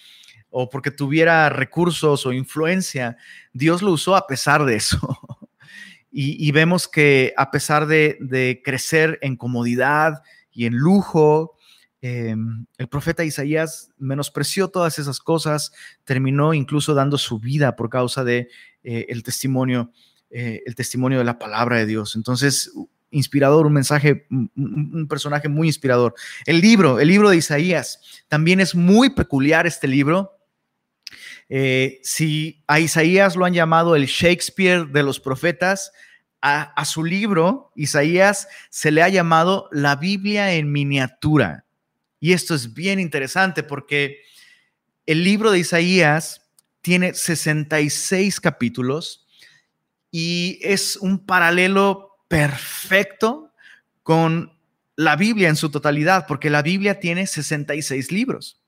o 0.51 0.69
porque 0.69 0.91
tuviera 0.91 1.49
recursos 1.49 2.25
o 2.25 2.33
influencia. 2.33 3.17
Dios 3.53 3.81
lo 3.81 3.91
usó 3.91 4.15
a 4.15 4.27
pesar 4.27 4.65
de 4.65 4.75
eso. 4.75 4.99
Y, 6.13 6.51
vemos 6.51 6.89
que 6.89 7.33
a 7.37 7.51
pesar 7.51 7.87
de, 7.87 8.61
crecer 8.65 9.17
en 9.21 9.37
comodidad 9.37 10.23
y 10.51 10.65
en 10.65 10.75
lujo, 10.75 11.55
em, 12.01 12.65
el 12.77 12.89
profeta 12.89 13.23
Isaías 13.23 13.91
menospreció 13.97 14.67
todas 14.67 14.99
esas 14.99 15.21
cosas, 15.21 15.71
terminó 16.03 16.53
incluso 16.53 16.93
dando 16.93 17.17
su 17.17 17.39
vida 17.39 17.77
por 17.77 17.89
causa 17.89 18.25
de 18.25 18.49
eh, 18.83 19.05
el 19.07 19.23
testimonio, 19.23 19.93
eh, 20.29 20.61
el 20.65 20.75
testimonio 20.75 21.19
de 21.19 21.23
la 21.23 21.39
palabra 21.39 21.77
de 21.77 21.85
Dios. 21.85 22.17
Entonces, 22.17 22.73
inspirador, 23.11 23.67
un 23.67 23.73
mensaje, 23.73 24.25
un, 24.29 25.07
personaje 25.09 25.49
muy 25.49 25.67
inspirador. 25.67 26.15
El 26.45 26.61
libro, 26.61 26.99
el 26.99 27.07
libro 27.07 27.29
de 27.29 27.37
Isaías, 27.37 27.99
también 28.27 28.59
es 28.59 28.73
muy 28.73 29.11
peculiar 29.11 29.67
este 29.67 29.87
libro. 29.87 30.31
Eh, 31.53 31.99
si 32.01 32.63
a 32.65 32.79
Isaías 32.79 33.35
lo 33.35 33.43
han 33.43 33.53
llamado 33.53 33.97
el 33.97 34.05
Shakespeare 34.05 34.85
de 34.85 35.03
los 35.03 35.19
profetas, 35.19 35.91
a, 36.41 36.85
su 36.85 37.03
libro, 37.03 37.71
Isaías, 37.75 38.47
se 38.69 38.89
le 38.89 39.03
ha 39.03 39.09
llamado 39.09 39.69
la 39.71 39.97
Biblia 39.97 40.53
en 40.53 40.71
miniatura. 40.71 41.65
Y 42.19 42.33
esto 42.33 42.55
es 42.55 42.73
bien 42.73 42.99
interesante 42.99 43.63
porque 43.63 44.21
el 45.05 45.23
libro 45.23 45.51
de 45.51 45.59
Isaías 45.59 46.49
tiene 46.81 47.13
66 47.13 48.39
capítulos 48.39 49.27
y 50.09 50.57
es 50.63 50.95
un 50.95 51.19
paralelo 51.19 52.17
perfecto 52.27 53.53
con 54.01 54.57
la 54.95 55.15
Biblia 55.17 55.49
en 55.49 55.57
su 55.57 55.69
totalidad, 55.69 56.25
porque 56.27 56.49
la 56.49 56.61
Biblia 56.61 56.99
tiene 56.99 57.27
66 57.27 58.11
libros. 58.11 58.60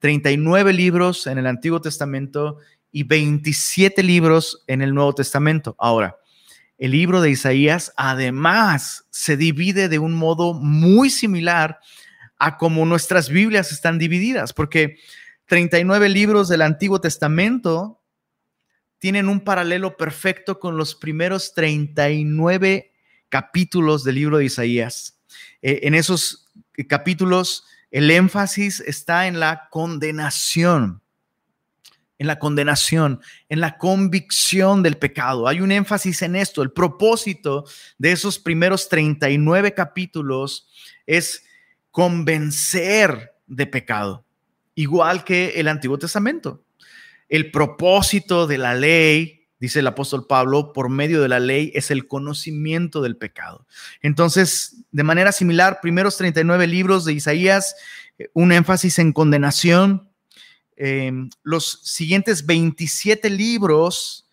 39 0.00 0.72
libros 0.72 1.26
en 1.26 1.38
el 1.38 1.46
Antiguo 1.46 1.80
Testamento 1.80 2.58
y 2.90 3.04
27 3.04 4.02
libros 4.02 4.64
en 4.66 4.82
el 4.82 4.92
Nuevo 4.92 5.14
Testamento. 5.14 5.76
Ahora, 5.78 6.16
el 6.78 6.92
libro 6.92 7.20
de 7.20 7.30
Isaías 7.30 7.92
además 7.96 9.06
se 9.10 9.36
divide 9.36 9.88
de 9.88 9.98
un 9.98 10.14
modo 10.14 10.54
muy 10.54 11.10
similar 11.10 11.78
a 12.38 12.56
como 12.56 12.86
nuestras 12.86 13.28
Biblias 13.28 13.70
están 13.70 13.98
divididas, 13.98 14.54
porque 14.54 14.96
39 15.44 16.08
libros 16.08 16.48
del 16.48 16.62
Antiguo 16.62 17.00
Testamento 17.00 18.02
tienen 18.98 19.28
un 19.28 19.40
paralelo 19.40 19.96
perfecto 19.96 20.58
con 20.58 20.78
los 20.78 20.94
primeros 20.94 21.52
39 21.52 22.92
capítulos 23.28 24.04
del 24.04 24.14
libro 24.14 24.38
de 24.38 24.46
Isaías. 24.46 25.20
Eh, 25.60 25.80
en 25.82 25.94
esos 25.94 26.50
capítulos 26.88 27.64
el 27.90 28.10
énfasis 28.10 28.80
está 28.80 29.26
en 29.26 29.40
la 29.40 29.68
condenación, 29.70 31.02
en 32.18 32.26
la 32.26 32.38
condenación, 32.38 33.20
en 33.48 33.60
la 33.60 33.78
convicción 33.78 34.82
del 34.82 34.96
pecado. 34.96 35.48
Hay 35.48 35.60
un 35.60 35.72
énfasis 35.72 36.22
en 36.22 36.36
esto. 36.36 36.62
El 36.62 36.70
propósito 36.70 37.64
de 37.98 38.12
esos 38.12 38.38
primeros 38.38 38.88
39 38.88 39.74
capítulos 39.74 40.68
es 41.06 41.44
convencer 41.90 43.34
de 43.46 43.66
pecado, 43.66 44.24
igual 44.74 45.24
que 45.24 45.54
el 45.56 45.66
Antiguo 45.66 45.98
Testamento. 45.98 46.62
El 47.28 47.50
propósito 47.50 48.46
de 48.46 48.58
la 48.58 48.74
ley 48.74 49.39
dice 49.60 49.80
el 49.80 49.86
apóstol 49.86 50.26
Pablo, 50.26 50.72
por 50.72 50.88
medio 50.88 51.20
de 51.20 51.28
la 51.28 51.38
ley 51.38 51.70
es 51.74 51.90
el 51.90 52.08
conocimiento 52.08 53.02
del 53.02 53.16
pecado. 53.16 53.66
Entonces, 54.00 54.84
de 54.90 55.02
manera 55.04 55.32
similar, 55.32 55.80
primeros 55.82 56.16
39 56.16 56.66
libros 56.66 57.04
de 57.04 57.12
Isaías, 57.12 57.76
eh, 58.18 58.30
un 58.32 58.52
énfasis 58.52 58.98
en 58.98 59.12
condenación. 59.12 60.08
Em, 60.76 61.28
los 61.42 61.80
siguientes 61.84 62.46
27 62.46 63.28
libros, 63.28 64.26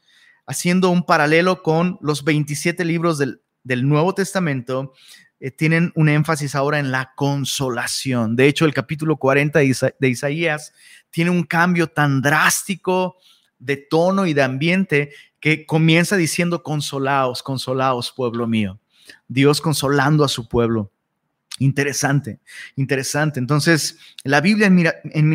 haciendo 0.46 0.90
un 0.90 1.06
paralelo 1.06 1.62
con 1.62 2.00
los 2.02 2.24
27 2.24 2.86
libros 2.86 3.18
del, 3.18 3.42
Nuevo 3.66 4.14
Testamento, 4.16 4.94
eh, 5.42 5.52
tienen 5.52 5.92
un 5.96 6.08
énfasis 6.08 6.56
ahora 6.56 6.80
en 6.80 6.90
la 6.90 7.12
consolación. 7.18 8.38
De 8.38 8.48
hecho, 8.48 8.64
el 8.64 8.74
capítulo 8.74 9.18
40 9.18 9.60
de 9.60 10.08
Isaías 10.08 10.72
tiene 11.10 11.32
un 11.32 11.44
cambio 11.44 11.88
tan 11.88 12.22
drástico 12.22 13.18
de 13.60 13.78
tono 13.78 14.26
y 14.26 14.34
de 14.34 14.44
ambiente 14.44 15.12
que 15.40 15.66
comienza 15.66 16.18
diciendo, 16.18 16.64
consolaos, 16.64 17.44
consolaos, 17.44 18.12
pueblo 18.12 18.48
mío. 18.48 18.80
Dios 19.28 19.62
consolando 19.62 20.24
a 20.24 20.28
su 20.28 20.48
pueblo. 20.48 20.92
Interesante, 21.60 22.40
interesante. 22.76 23.40
Entonces, 23.40 23.98
la 24.24 24.42
Biblia 24.42 24.68
en, 24.68 24.92
en, 25.14 25.30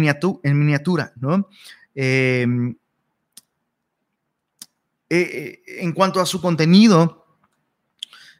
miniatura, 0.59 1.12
¿no? 1.17 1.49
Em, 1.95 2.76
eh, 5.11 5.61
eh, 5.67 5.81
en 5.81 5.93
cuanto 5.93 6.21
a 6.21 6.26
su 6.26 6.41
contenido, 6.41 7.26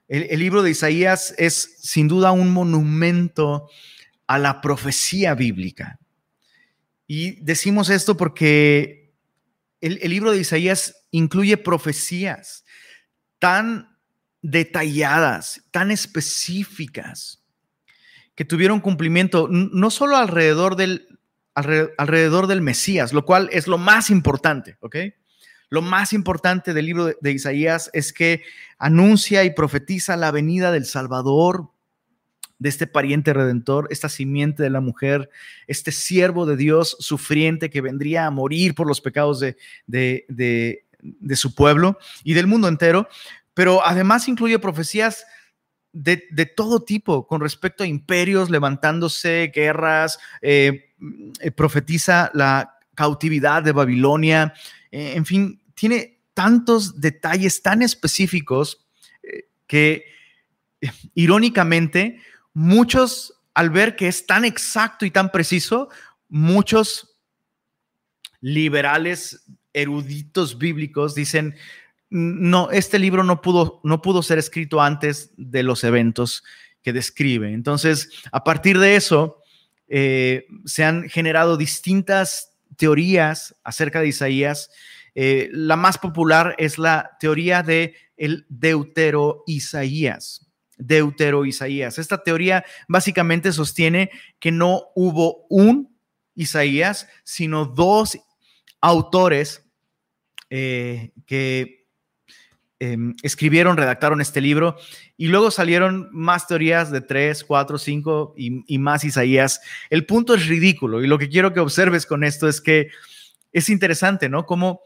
el, 0.09 0.39
libro 0.39 0.63
de 0.63 0.71
Isaías 0.71 1.35
es 1.39 1.77
sin 1.81 2.07
duda 2.07 2.33
un 2.33 2.53
monumento 2.53 3.69
a 4.27 4.39
la 4.39 4.61
profecía 4.61 5.35
bíblica. 5.35 5.99
Y 7.07 7.33
decimos 7.43 7.91
esto 7.91 8.17
porque 8.17 9.02
el, 9.83 10.11
libro 10.11 10.31
de 10.31 10.39
Isaías 10.39 11.05
incluye 11.11 11.57
profecías 11.57 12.65
tan 13.39 13.99
detalladas, 14.41 15.65
tan 15.71 15.91
específicas, 15.91 17.43
que 18.35 18.45
tuvieron 18.45 18.81
cumplimiento 18.81 19.49
no 19.51 19.91
solo 19.91 20.17
alrededor 20.17 20.77
del, 20.77 21.07
alrededor, 21.55 22.47
del 22.47 22.63
Mesías, 22.63 23.13
lo 23.13 23.27
cual 23.27 23.51
es 23.53 23.67
lo 23.67 23.77
más 23.77 24.09
importante, 24.09 24.79
¿ok? 24.81 24.97
Lo 25.69 25.83
más 25.83 26.13
importante 26.13 26.73
del 26.73 26.87
libro 26.87 27.13
de 27.21 27.33
Isaías 27.33 27.91
es 27.93 28.13
que 28.13 28.43
anuncia 28.79 29.45
y 29.45 29.51
profetiza 29.51 30.17
la 30.17 30.31
venida 30.31 30.71
del 30.71 30.87
Salvador, 30.87 31.71
de 32.63 32.69
este 32.69 32.87
pariente 32.87 33.33
redentor, 33.33 33.89
esta 33.91 34.09
simiente 34.09 34.63
de 34.63 34.71
la 34.71 34.81
mujer, 34.81 35.31
este 35.67 35.91
siervo 35.91 36.47
de 36.47 36.57
Dios 36.57 36.97
sufriente 37.01 37.71
que 37.71 37.81
vendría 37.81 38.25
a 38.25 38.31
morir 38.31 38.77
por 38.77 38.87
los 38.87 39.01
pecados 39.01 39.41
de, 39.41 39.57
de, 39.89 40.85
su 41.35 41.57
pueblo 41.57 41.99
y 42.23 42.35
del 42.35 42.47
mundo 42.47 42.69
entero, 42.69 43.09
pero 43.53 43.85
además 43.85 44.29
incluye 44.29 44.61
profecías 44.61 45.27
de, 45.93 46.17
todo 46.57 46.85
tipo 46.85 47.27
con 47.27 47.41
respecto 47.41 47.83
a 47.83 47.89
imperios 47.89 48.49
levantándose, 48.49 49.51
guerras, 49.53 50.21
eh, 50.41 50.93
eh, 51.41 51.51
profetiza 51.51 52.31
la 52.33 52.79
cautividad 52.95 53.65
de 53.65 53.73
Babilonia, 53.73 54.55
eh, 54.93 55.15
en 55.17 55.27
fin, 55.27 55.61
tiene 55.75 56.21
tantos 56.33 57.01
detalles 57.01 57.61
tan 57.61 57.83
específicos 57.83 58.87
que 59.67 60.05
irónicamente 61.15 62.21
muchos, 62.55 63.35
al 63.55 63.71
ver 63.71 63.97
que 63.97 64.09
es 64.09 64.27
tan 64.27 64.45
exacto 64.45 65.05
y 65.07 65.11
tan 65.11 65.31
preciso, 65.31 65.89
muchos 66.29 67.17
liberales, 68.41 69.45
eruditos 69.73 70.59
bíblicos 70.59 71.15
dicen, 71.15 71.55
no, 72.11 72.71
este 72.71 72.99
libro 72.99 73.25
no 73.25 73.41
pudo, 73.41 73.81
no 73.85 74.03
pudo 74.03 74.23
ser 74.23 74.39
escrito 74.39 74.83
antes 74.83 75.31
de 75.37 75.63
los 75.63 75.83
eventos 75.83 76.45
que 76.83 76.93
describe. 76.93 77.53
Entonces, 77.53 78.11
a 78.33 78.45
partir 78.45 78.79
de 78.79 78.97
eso, 78.97 79.39
eh, 79.89 80.47
se 80.67 80.85
han 80.85 81.09
generado 81.09 81.57
distintas 81.57 82.53
teorías 82.77 83.55
acerca 83.65 84.01
de 84.01 84.09
Isaías. 84.09 84.71
Eh, 85.15 85.49
la 85.53 85.77
más 85.77 85.99
popular 85.99 86.55
es 86.59 86.79
la 86.79 87.17
teoría 87.21 87.63
de 87.63 87.95
el 88.17 88.47
Deutero 88.49 89.45
Isaías. 89.47 90.52
Deutero 90.87 91.45
Isaías. 91.45 91.99
Esta 91.99 92.23
teoría 92.23 92.65
básicamente 92.89 93.53
sostiene 93.53 94.11
que 94.39 94.53
no 94.53 94.85
hubo 94.95 95.47
un 95.49 95.97
Isaías, 96.35 97.09
sino 97.25 97.67
dos 97.67 98.19
autores 98.81 99.65
eh, 100.51 101.13
que 101.27 101.87
em, 102.81 103.15
escribieron, 103.23 103.77
redactaron 103.77 104.21
este 104.21 104.41
libro 104.41 104.77
y 105.17 105.29
luego 105.29 105.51
salieron 105.51 106.09
más 106.13 106.47
teorías 106.47 106.91
de 106.91 107.01
tres, 107.01 107.45
cuatro, 107.45 107.79
cinco 107.79 108.35
y, 108.37 108.63
y 108.67 108.79
más 108.79 109.05
Isaías. 109.05 109.61
El 109.89 110.05
punto 110.05 110.35
es 110.35 110.47
ridículo 110.47 111.03
y 111.03 111.07
lo 111.07 111.19
que 111.19 111.29
quiero 111.29 111.53
que 111.53 111.61
observes 111.61 112.07
con 112.07 112.25
esto 112.25 112.49
es 112.49 112.61
que 112.61 112.89
es 113.53 113.69
interesante, 113.69 114.29
¿no? 114.29 114.47
Como 114.47 114.81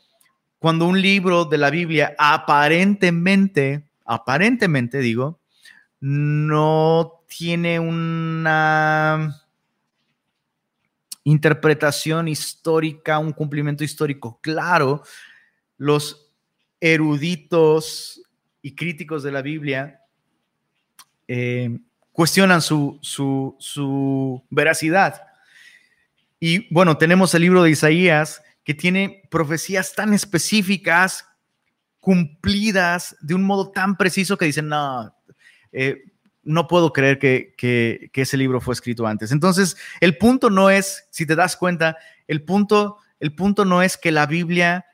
cuando 0.58 0.86
un 0.86 1.00
libro 1.00 1.44
de 1.44 1.58
la 1.58 1.70
Biblia 1.70 2.14
aparentemente, 2.18 3.88
aparentemente 4.04 4.98
digo, 4.98 5.40
no 6.00 7.24
tiene 7.26 7.80
una 7.80 9.42
interpretación 11.24 12.28
histórica, 12.28 13.18
un 13.18 13.32
cumplimiento 13.32 13.82
histórico 13.82 14.40
claro, 14.40 15.02
los 15.76 16.30
eruditos 16.80 18.22
y 18.62 18.74
críticos 18.74 19.22
de 19.22 19.32
la 19.32 19.42
Biblia 19.42 20.00
eh, 21.26 21.78
cuestionan 22.12 22.62
su, 22.62 22.98
su, 23.02 23.56
su 23.58 24.44
veracidad. 24.50 25.22
Y 26.38 26.72
bueno, 26.72 26.96
tenemos 26.96 27.34
el 27.34 27.42
libro 27.42 27.62
de 27.62 27.70
Isaías 27.70 28.42
que 28.62 28.74
tiene 28.74 29.22
profecías 29.30 29.94
tan 29.94 30.12
específicas, 30.12 31.26
cumplidas 31.98 33.16
de 33.20 33.34
un 33.34 33.42
modo 33.42 33.72
tan 33.72 33.96
preciso 33.96 34.36
que 34.36 34.44
dicen, 34.44 34.68
no, 34.68 35.15
eh, 35.72 36.04
no 36.42 36.68
puedo 36.68 36.92
creer 36.92 37.18
que, 37.18 37.54
que, 37.56 38.10
ese 38.14 38.36
libro 38.36 38.60
fue 38.60 38.74
escrito 38.74 39.06
antes. 39.06 39.32
Entonces, 39.32 39.76
el 40.00 40.16
punto 40.16 40.48
no 40.48 40.70
es, 40.70 41.08
si 41.10 41.26
te 41.26 41.34
das 41.34 41.56
cuenta, 41.56 41.96
el 42.28 42.42
punto, 42.42 42.98
el 43.18 43.34
punto 43.34 43.64
no 43.64 43.82
es 43.82 43.96
que 43.96 44.12
la 44.12 44.26
Biblia 44.26 44.86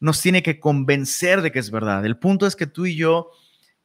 nos 0.00 0.20
tiene 0.20 0.42
que 0.42 0.58
convencer 0.58 1.40
de 1.40 1.52
que 1.52 1.60
es 1.60 1.70
verdad. 1.70 2.04
El 2.04 2.18
punto 2.18 2.46
es 2.46 2.56
que 2.56 2.66
tú 2.66 2.86
y 2.86 2.96
yo 2.96 3.30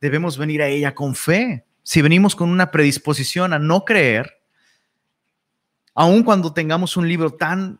debemos 0.01 0.37
venir 0.37 0.61
a 0.61 0.67
ella 0.67 0.95
con 0.95 1.15
fe. 1.15 1.65
Si 1.83 2.01
venimos 2.01 2.35
con 2.35 2.49
una 2.49 2.71
predisposición 2.71 3.53
a 3.53 3.59
no 3.59 3.85
creer, 3.85 4.41
aun 5.93 6.23
cuando 6.23 6.53
tengamos 6.53 6.97
un 6.97 7.07
libro 7.07 7.31
tan 7.31 7.79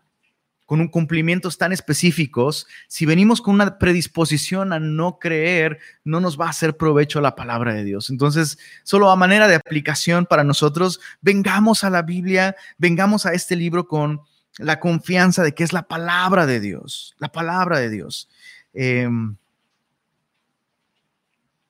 con 0.74 0.82
un 0.82 0.88
cumplimientos 0.88 1.60
tan 1.60 1.72
específicos, 1.72 2.65
si 2.88 3.06
venimos 3.06 3.44
con 3.44 3.53
una 3.53 3.77
predisposición 3.77 4.74
a 4.74 4.80
no 4.80 5.20
creer, 5.20 5.77
no 6.03 6.20
nos 6.20 6.42
va 6.42 6.48
a 6.48 6.50
hacer 6.50 6.77
provecho 6.77 7.22
la 7.22 7.36
palabra 7.36 7.75
de 7.75 7.84
Dios. 7.84 8.10
Entonces, 8.10 8.58
solo 8.82 9.12
a 9.12 9.15
manera 9.15 9.48
de 9.48 9.53
aplicación 9.53 10.25
para 10.25 10.44
nosotros, 10.44 11.00
vengamos 11.22 11.84
a 11.84 11.92
la 11.92 12.01
Biblia, 12.01 12.56
vengamos 12.80 13.27
a 13.27 13.34
este 13.34 13.56
libro 13.56 13.88
con 13.88 14.22
la 14.58 14.80
confianza 14.80 15.44
de 15.44 15.53
que 15.53 15.63
es 15.63 15.74
la 15.74 15.84
palabra 15.84 16.48
de 16.48 16.60
Dios, 16.60 17.13
la 17.20 17.32
palabra 17.32 17.77
de 17.77 17.92
Dios. 17.92 18.27
Em, 18.74 19.38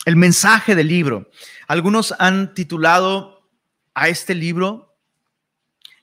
el 0.06 0.16
mensaje 0.16 0.76
del 0.76 0.88
libro. 0.88 1.30
Algunos 1.68 2.16
han 2.20 2.54
titulado 2.54 3.50
a 3.94 4.08
este 4.08 4.34
libro 4.34 4.96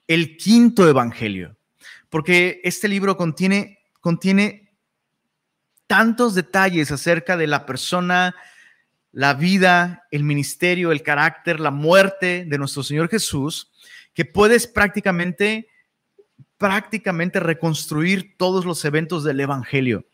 el 0.07 0.37
quinto 0.37 0.87
evangelio, 0.87 1.57
porque 2.11 2.61
este 2.64 2.88
libro 2.88 3.17
contiene, 3.17 3.79
contiene 4.00 4.71
tantos 5.87 6.35
detalles 6.35 6.93
acerca 6.93 7.37
de 7.37 7.47
la 7.47 7.64
persona, 7.67 8.35
la 9.12 9.35
vida, 9.35 10.07
el 10.11 10.25
ministerio, 10.25 10.93
el 10.93 11.02
carácter, 11.02 11.59
la 11.59 11.71
muerte 11.71 12.45
de 12.47 12.59
nuestro 12.59 12.83
Señor 12.83 13.09
Jesús, 13.09 13.73
que 14.14 14.25
puedes 14.25 14.67
prácticamente, 14.67 15.69
prácticamente 16.59 17.40
reconstruir 17.40 18.37
todos 18.37 18.64
los 18.64 18.85
eventos 18.85 19.25
del 19.25 19.40
Evangelio. 19.40 20.05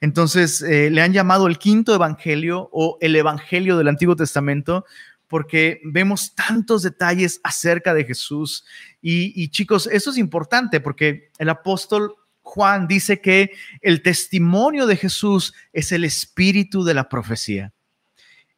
Entonces, 0.00 0.60
eh, 0.60 0.90
le 0.90 1.00
han 1.00 1.12
llamado 1.12 1.46
el 1.46 1.58
quinto 1.58 1.94
Evangelio 1.94 2.68
o 2.72 2.98
el 3.00 3.16
Evangelio 3.16 3.78
del 3.78 3.88
Antiguo 3.88 4.16
Testamento 4.16 4.84
porque 5.28 5.80
vemos 5.84 6.34
tantos 6.34 6.82
detalles 6.82 7.40
acerca 7.42 7.94
de 7.94 8.04
Jesús. 8.04 8.64
Y, 9.00 9.48
chicos, 9.48 9.88
eso 9.90 10.10
es 10.10 10.18
importante 10.18 10.80
porque 10.80 11.30
el 11.38 11.48
apóstol 11.48 12.14
Juan 12.42 12.86
dice 12.86 13.20
que 13.20 13.52
el 13.80 14.02
testimonio 14.02 14.86
de 14.86 14.96
Jesús 14.96 15.54
es 15.72 15.92
el 15.92 16.04
espíritu 16.04 16.84
de 16.84 16.94
la 16.94 17.08
profecía. 17.08 17.72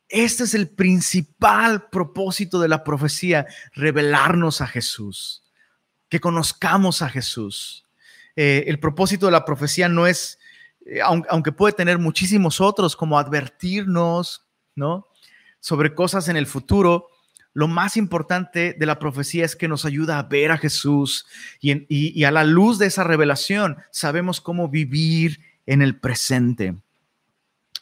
Este 0.09 0.45
es 0.45 0.55
el 0.55 0.69
principal 0.69 1.89
propósito 1.89 2.61
de 2.61 2.69
la 2.69 2.85
profecía, 2.85 3.47
revelarnos 3.73 4.61
a 4.61 4.67
Jesús, 4.67 5.45
que 6.09 6.21
conozcamos 6.21 7.03
a 7.03 7.09
Jesús. 7.09 7.85
Eh, 8.37 8.65
el 8.67 8.79
propósito 8.79 9.27
de 9.27 9.33
la 9.33 9.45
profecía 9.45 9.89
no 9.89 10.07
es, 10.07 10.39
eh, 10.85 11.01
aunque 11.03 11.53
puede 11.53 11.73
tener 11.73 11.99
muchísimos 11.99 12.61
otros, 12.61 12.95
como 12.95 13.19
advertirnos, 13.19 14.47
¿no? 14.75 15.09
Sobre 15.61 15.95
cosas 15.95 16.29
en 16.29 16.37
el 16.37 16.47
futuro, 16.47 17.09
lo 17.57 17.69
más 17.69 17.97
importante 17.97 18.77
de 18.79 18.85
la 18.85 18.99
profecía 18.99 19.47
es 19.47 19.57
que 19.57 19.67
nos 19.67 19.87
ayuda 19.87 20.19
a 20.19 20.25
ver 20.25 20.53
a 20.53 20.59
Jesús 20.59 21.25
y, 21.59 22.23
a 22.23 22.31
la 22.31 22.45
luz 22.45 22.79
de 22.79 22.85
esa 22.85 23.03
revelación 23.03 23.79
sabemos 23.91 24.43
cómo 24.43 24.69
vivir 24.69 25.41
en 25.65 25.81
el 25.81 25.97
presente. 25.97 26.75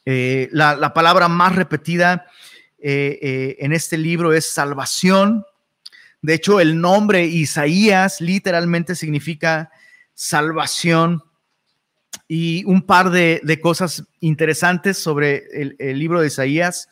Eh, 0.07 0.49
la, 0.53 0.95
palabra 0.95 1.27
más 1.27 1.57
repetida 1.57 2.27
eh, 2.79 3.19
eh, 3.21 3.57
en 3.59 3.73
este 3.73 3.99
libro 3.99 4.33
es 4.33 4.47
salvación. 4.47 5.45
De 6.23 6.35
hecho, 6.35 6.61
el 6.61 6.81
nombre 6.81 7.25
Isaías 7.25 8.21
literalmente 8.21 8.95
significa 8.95 9.73
salvación. 10.15 11.25
Y 12.29 12.63
un 12.67 12.83
par 12.83 13.11
de, 13.11 13.59
cosas 13.61 14.05
interesantes 14.21 14.99
sobre 14.99 15.49
el 15.81 15.99
libro 15.99 16.21
de 16.21 16.29
Isaías. 16.29 16.89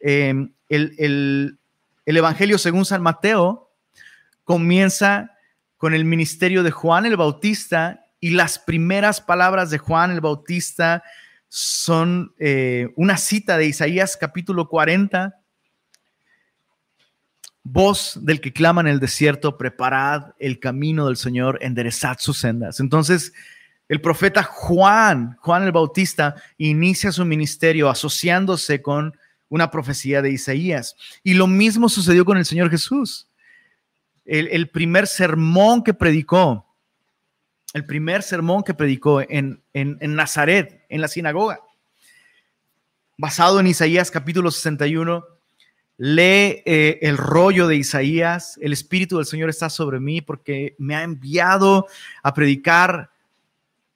Em, 0.00 0.52
el, 0.68 1.58
Evangelio 2.06 2.58
según 2.58 2.84
San 2.84 3.02
Mateo 3.02 3.70
comienza 4.44 5.32
con 5.76 5.94
el 5.94 6.04
ministerio 6.04 6.62
de 6.62 6.70
Juan 6.70 7.06
el 7.06 7.16
Bautista 7.16 8.04
y 8.20 8.30
las 8.30 8.58
primeras 8.58 9.20
palabras 9.20 9.70
de 9.70 9.78
Juan 9.78 10.10
el 10.10 10.20
Bautista 10.20 11.02
son 11.48 12.34
eh, 12.38 12.88
una 12.96 13.16
cita 13.16 13.58
de 13.58 13.66
Isaías 13.66 14.16
capítulo 14.16 14.68
40. 14.68 15.34
Voz 17.62 18.18
del 18.22 18.40
que 18.40 18.52
clama 18.52 18.80
en 18.80 18.86
el 18.86 19.00
desierto, 19.00 19.58
preparad 19.58 20.32
el 20.38 20.58
camino 20.58 21.06
del 21.06 21.18
Señor, 21.18 21.58
enderezad 21.60 22.16
sus 22.18 22.38
sendas. 22.38 22.80
Entonces, 22.80 23.32
el 23.88 24.00
profeta 24.00 24.42
Juan, 24.42 25.36
Juan 25.40 25.64
el 25.64 25.72
Bautista, 25.72 26.34
inicia 26.56 27.12
su 27.12 27.24
ministerio 27.26 27.90
asociándose 27.90 28.80
con 28.80 29.14
una 29.48 29.70
profecía 29.70 30.22
de 30.22 30.30
Isaías. 30.30 30.96
Y 31.22 31.34
lo 31.34 31.46
mismo 31.46 31.88
sucedió 31.88 32.24
con 32.24 32.38
el 32.38 32.44
Señor 32.44 32.70
Jesús. 32.70 33.28
El, 34.24 34.68
primer 34.68 35.06
sermón 35.06 35.82
que 35.82 35.94
predicó, 35.94 36.66
el 37.72 37.86
primer 37.86 38.22
sermón 38.22 38.62
que 38.62 38.74
predicó 38.74 39.22
en, 39.22 39.62
Nazaret, 39.74 40.84
en 40.90 41.00
la 41.00 41.08
sinagoga, 41.08 41.60
basado 43.16 43.58
en 43.58 43.68
Isaías 43.68 44.10
capítulo 44.10 44.50
61, 44.50 45.24
lee 45.96 46.62
eh, 46.66 46.98
el 47.00 47.16
rollo 47.16 47.66
de 47.68 47.76
Isaías, 47.76 48.58
el 48.60 48.74
Espíritu 48.74 49.16
del 49.16 49.24
Señor 49.24 49.48
está 49.48 49.70
sobre 49.70 49.98
mí 49.98 50.20
porque 50.20 50.76
me 50.78 50.94
ha 50.94 51.02
enviado 51.02 51.86
a 52.22 52.34
predicar 52.34 53.10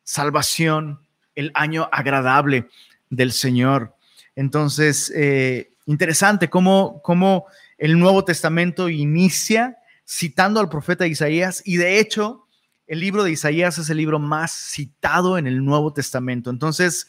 salvación, 0.03 1.01
el 1.35 1.51
año 1.55 1.88
agradable 1.93 2.69
del 3.11 3.33
Señor. 3.33 3.95
Entonces, 4.37 5.12
eh, 5.14 5.75
interesante 5.87 6.49
cómo, 6.49 7.01
cómo 7.03 7.47
el 7.79 7.99
Nuevo 7.99 8.25
Testamento 8.25 8.88
inicia 8.88 9.79
citando 10.07 10.61
al 10.61 10.68
profeta 10.68 11.07
Isaías 11.07 11.62
y 11.64 11.77
de 11.77 11.99
hecho 11.99 12.47
el 12.87 13.01
libro 13.01 13.25
de 13.25 13.33
Isaías 13.33 13.79
es 13.79 13.88
el 13.90 13.97
libro 13.97 14.18
más 14.18 14.53
citado 14.53 15.38
en 15.38 15.47
el 15.47 15.64
Nuevo 15.64 15.92
Testamento. 15.92 16.51
Entonces, 16.51 17.09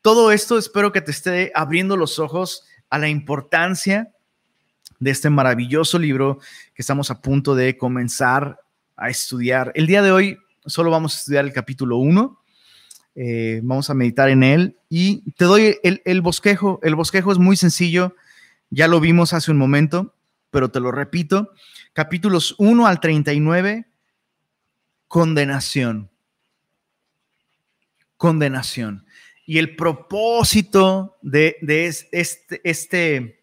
todo 0.00 0.32
esto 0.32 0.56
espero 0.56 0.92
que 0.92 1.00
te 1.00 1.10
esté 1.10 1.52
abriendo 1.54 1.96
los 1.96 2.18
ojos 2.18 2.64
a 2.88 2.98
la 2.98 3.08
importancia 3.08 4.12
de 4.98 5.10
este 5.10 5.28
maravilloso 5.28 5.98
libro 5.98 6.38
que 6.74 6.82
estamos 6.82 7.10
a 7.10 7.20
punto 7.20 7.54
de 7.54 7.76
comenzar 7.76 8.60
a 8.96 9.10
estudiar. 9.10 9.72
El 9.74 9.86
día 9.86 10.02
de 10.02 10.12
hoy 10.12 10.38
solo 10.64 10.90
vamos 10.90 11.14
a 11.14 11.18
estudiar 11.18 11.44
el 11.44 11.52
capítulo 11.52 11.98
1 11.98 12.40
eh, 13.18 13.60
vamos 13.64 13.88
a 13.88 13.94
meditar 13.94 14.28
en 14.28 14.42
él 14.42 14.76
y 14.90 15.22
te 15.32 15.46
doy 15.46 15.78
el, 15.82 16.20
bosquejo. 16.20 16.80
El 16.82 16.94
bosquejo 16.94 17.32
es 17.32 17.38
muy 17.38 17.56
sencillo, 17.56 18.14
ya 18.68 18.88
lo 18.88 19.00
vimos 19.00 19.32
hace 19.32 19.50
un 19.50 19.56
momento, 19.56 20.14
pero 20.50 20.70
te 20.70 20.80
lo 20.80 20.92
repito. 20.92 21.50
Capítulos 21.94 22.54
1 22.58 22.86
al 22.86 23.00
39, 23.00 23.86
condenación. 25.08 26.10
Condenación. 28.18 29.06
Y 29.46 29.58
el 29.58 29.76
propósito 29.76 31.16
de, 31.22 31.56
este, 32.12 32.60
este, 32.64 33.40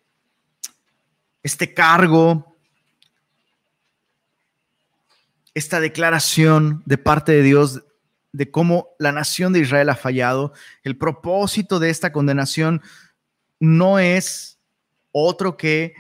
este 1.42 1.74
cargo, 1.74 2.56
esta 5.56 5.80
declaración 5.80 6.84
de 6.86 7.00
parte 7.00 7.32
de 7.32 7.42
Dios 7.42 7.84
de 8.34 8.52
cómo 8.52 8.90
la 9.00 9.14
nación 9.14 9.54
de 9.54 9.60
Israel 9.60 9.90
ha 9.90 9.96
fallado. 9.96 10.54
El 10.84 10.98
propósito 10.98 11.80
de 11.80 11.90
esta 11.90 12.12
condenación 12.12 12.82
no 13.60 14.00
es 14.00 14.60
otro 15.12 15.56
que 15.56 15.94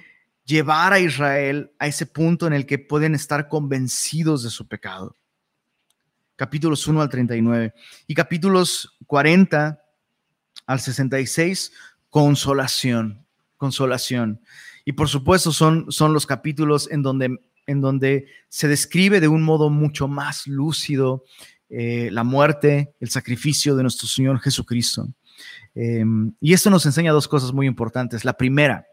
llevar 0.44 0.92
a 0.92 1.00
Israel 1.00 1.72
a 1.80 1.88
ese 1.88 2.06
punto 2.06 2.48
en 2.48 2.54
el 2.54 2.66
que 2.66 2.80
pueden 2.80 3.16
estar 3.16 3.48
convencidos 3.48 4.44
de 4.44 4.50
su 4.50 4.68
pecado. 4.68 5.16
Capítulos 6.36 6.86
1 6.88 7.02
al 7.02 7.10
39 7.10 7.74
y 8.08 8.16
capítulos 8.16 8.98
40 9.06 9.80
al 10.66 10.80
66, 10.80 11.72
consolación, 12.10 13.26
consolación. 13.58 14.42
Y 14.86 14.94
por 14.94 15.08
supuesto 15.08 15.52
son, 15.52 15.92
son 15.92 16.14
los 16.14 16.26
capítulos 16.26 16.90
en 16.92 17.04
donde, 17.04 17.38
en 17.68 17.82
donde 17.82 18.28
se 18.50 18.68
describe 18.68 19.20
de 19.20 19.28
un 19.28 19.44
modo 19.44 19.70
mucho 19.70 20.08
más 20.08 20.48
lúcido 20.48 21.24
eh, 21.70 22.10
la 22.12 22.24
muerte, 22.24 22.94
el 23.00 23.10
sacrificio 23.10 23.76
de 23.76 23.84
nuestro 23.84 24.08
Señor 24.08 24.40
Jesucristo. 24.40 25.08
Em, 25.76 26.34
y 26.40 26.54
esto 26.54 26.70
nos 26.70 26.86
enseña 26.86 27.12
dos 27.12 27.28
cosas 27.28 27.52
muy 27.52 27.68
importantes. 27.68 28.26
La 28.26 28.34
primera, 28.34 28.86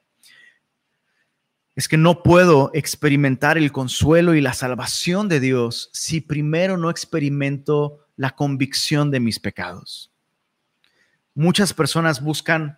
es 1.81 1.89
que 1.89 1.97
no 1.97 2.23
puedo 2.23 2.71
experimentar 2.75 3.57
el 3.57 3.73
consuelo 3.73 4.35
y 4.35 4.41
la 4.41 4.53
salvación 4.53 5.29
de 5.29 5.41
Dios 5.41 5.89
si 5.93 6.21
primero 6.21 6.77
no 6.77 6.91
experimento 6.91 8.07
la 8.17 8.31
convicción 8.31 9.11
de 9.11 9.21
mis 9.21 9.39
pecados. 9.39 10.11
Muchas 11.35 11.73
personas 11.73 12.21
buscan 12.21 12.77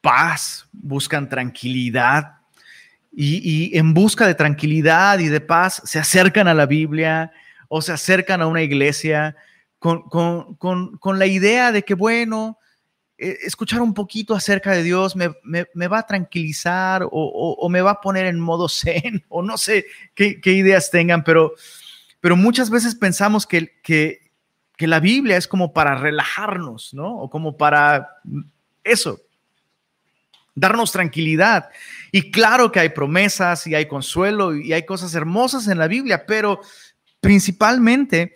paz, 0.00 0.68
buscan 0.70 1.28
tranquilidad 1.28 2.34
y, 3.10 3.76
en 3.76 3.94
busca 3.94 4.28
de 4.28 4.34
tranquilidad 4.36 5.18
y 5.18 5.26
de 5.26 5.40
paz 5.40 5.82
se 5.84 5.98
acercan 5.98 6.46
a 6.46 6.54
la 6.54 6.66
Biblia 6.66 7.32
o 7.68 7.82
se 7.82 7.92
acercan 7.92 8.42
a 8.42 8.46
una 8.46 8.62
iglesia 8.62 9.36
con, 9.78 10.08
con 10.08 11.18
la 11.18 11.26
idea 11.26 11.70
de 11.70 11.84
que, 11.84 11.94
bueno, 11.94 12.58
eh, 13.20 13.36
escuchar 13.42 13.82
un 13.82 13.94
poquito 13.94 14.32
acerca 14.32 14.70
de 14.70 14.84
Dios 14.84 15.16
me, 15.16 15.26
va 15.88 15.98
a 15.98 16.06
tranquilizar 16.06 17.04
o, 17.10 17.68
me 17.68 17.80
va 17.80 17.90
a 17.90 18.00
poner 18.00 18.26
en 18.26 18.38
modo 18.38 18.68
zen 18.68 19.24
o 19.28 19.42
no 19.42 19.58
sé 19.58 19.86
qué, 20.14 20.38
ideas 20.44 20.92
tengan, 20.92 21.24
pero, 21.24 21.52
pero 22.20 22.36
muchas 22.36 22.70
veces 22.70 22.94
pensamos 22.94 23.44
que, 23.44 23.72
que, 23.82 24.30
que, 24.76 24.86
la 24.86 25.00
Biblia 25.00 25.36
es 25.36 25.48
como 25.48 25.72
para 25.72 25.96
relajarnos, 25.96 26.94
¿no? 26.94 27.18
O 27.18 27.28
como 27.28 27.56
para 27.56 28.08
eso, 28.84 29.20
darnos 30.54 30.92
tranquilidad. 30.92 31.70
Y 32.12 32.30
claro 32.30 32.70
que 32.70 32.78
hay 32.78 32.90
promesas 32.90 33.66
y 33.66 33.74
hay 33.74 33.86
consuelo 33.86 34.54
y 34.54 34.72
hay 34.72 34.86
cosas 34.86 35.12
hermosas 35.16 35.66
en 35.66 35.78
la 35.78 35.88
Biblia, 35.88 36.24
pero 36.24 36.60
principalmente 37.20 38.34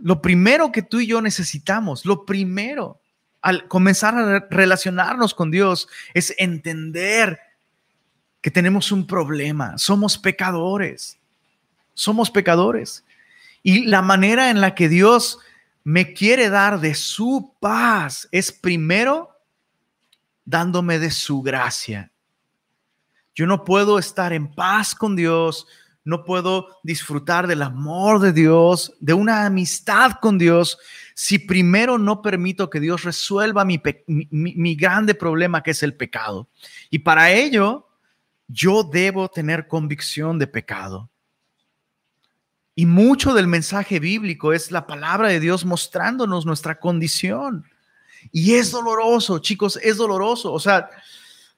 lo 0.00 0.22
primero 0.22 0.70
que 0.70 0.82
tú 0.82 1.00
y 1.00 1.06
yo 1.06 1.20
necesitamos, 1.20 2.04
lo 2.04 2.24
primero 2.24 3.00
al 3.40 3.68
comenzar 3.68 4.16
a 4.16 4.46
relacionarnos 4.50 5.34
con 5.34 5.50
Dios 5.50 5.88
es 6.14 6.34
entender 6.38 7.38
que 8.40 8.50
tenemos 8.50 8.92
un 8.92 9.06
problema, 9.06 9.78
somos 9.78 10.18
pecadores, 10.18 11.18
somos 11.94 12.30
pecadores. 12.30 13.04
Y 13.62 13.84
la 13.86 14.02
manera 14.02 14.50
en 14.50 14.60
la 14.60 14.74
que 14.74 14.88
Dios 14.88 15.38
me 15.82 16.12
quiere 16.12 16.48
dar 16.48 16.80
de 16.80 16.94
su 16.94 17.54
paz 17.60 18.28
es 18.30 18.52
primero 18.52 19.30
dándome 20.44 20.98
de 20.98 21.10
su 21.10 21.42
gracia. 21.42 22.10
Yo 23.34 23.46
no 23.46 23.64
puedo 23.64 23.98
estar 23.98 24.32
en 24.32 24.52
paz 24.52 24.94
con 24.94 25.14
Dios, 25.14 25.66
no 26.04 26.24
puedo 26.24 26.68
disfrutar 26.82 27.46
del 27.46 27.62
amor 27.62 28.20
de 28.20 28.32
Dios, 28.32 28.94
de 29.00 29.12
una 29.12 29.44
amistad 29.44 30.12
con 30.20 30.38
Dios, 30.38 30.78
si 31.14 31.38
primero 31.38 31.98
no 31.98 32.22
permito 32.22 32.70
que 32.70 32.80
Dios 32.80 33.02
resuelva 33.02 33.64
mi, 33.64 34.76
grande 34.76 35.14
problema 35.14 35.62
que 35.62 35.72
es 35.72 35.82
el 35.82 35.94
pecado. 35.94 36.48
Y 36.90 37.00
para 37.00 37.32
ello, 37.32 37.88
yo 38.46 38.84
debo 38.84 39.28
tener 39.28 39.66
convicción 39.68 40.38
de 40.38 40.46
pecado. 40.46 41.10
Y 42.74 42.86
mucho 42.86 43.34
del 43.34 43.48
mensaje 43.48 43.98
bíblico 43.98 44.52
es 44.52 44.70
la 44.70 44.86
palabra 44.86 45.28
de 45.28 45.40
Dios 45.40 45.64
mostrándonos 45.64 46.46
nuestra 46.46 46.78
condición. 46.78 47.64
Y 48.30 48.54
es 48.54 48.70
doloroso, 48.70 49.40
chicos, 49.40 49.78
es 49.82 49.96
doloroso. 49.96 50.52
O 50.52 50.60
sea, 50.60 50.88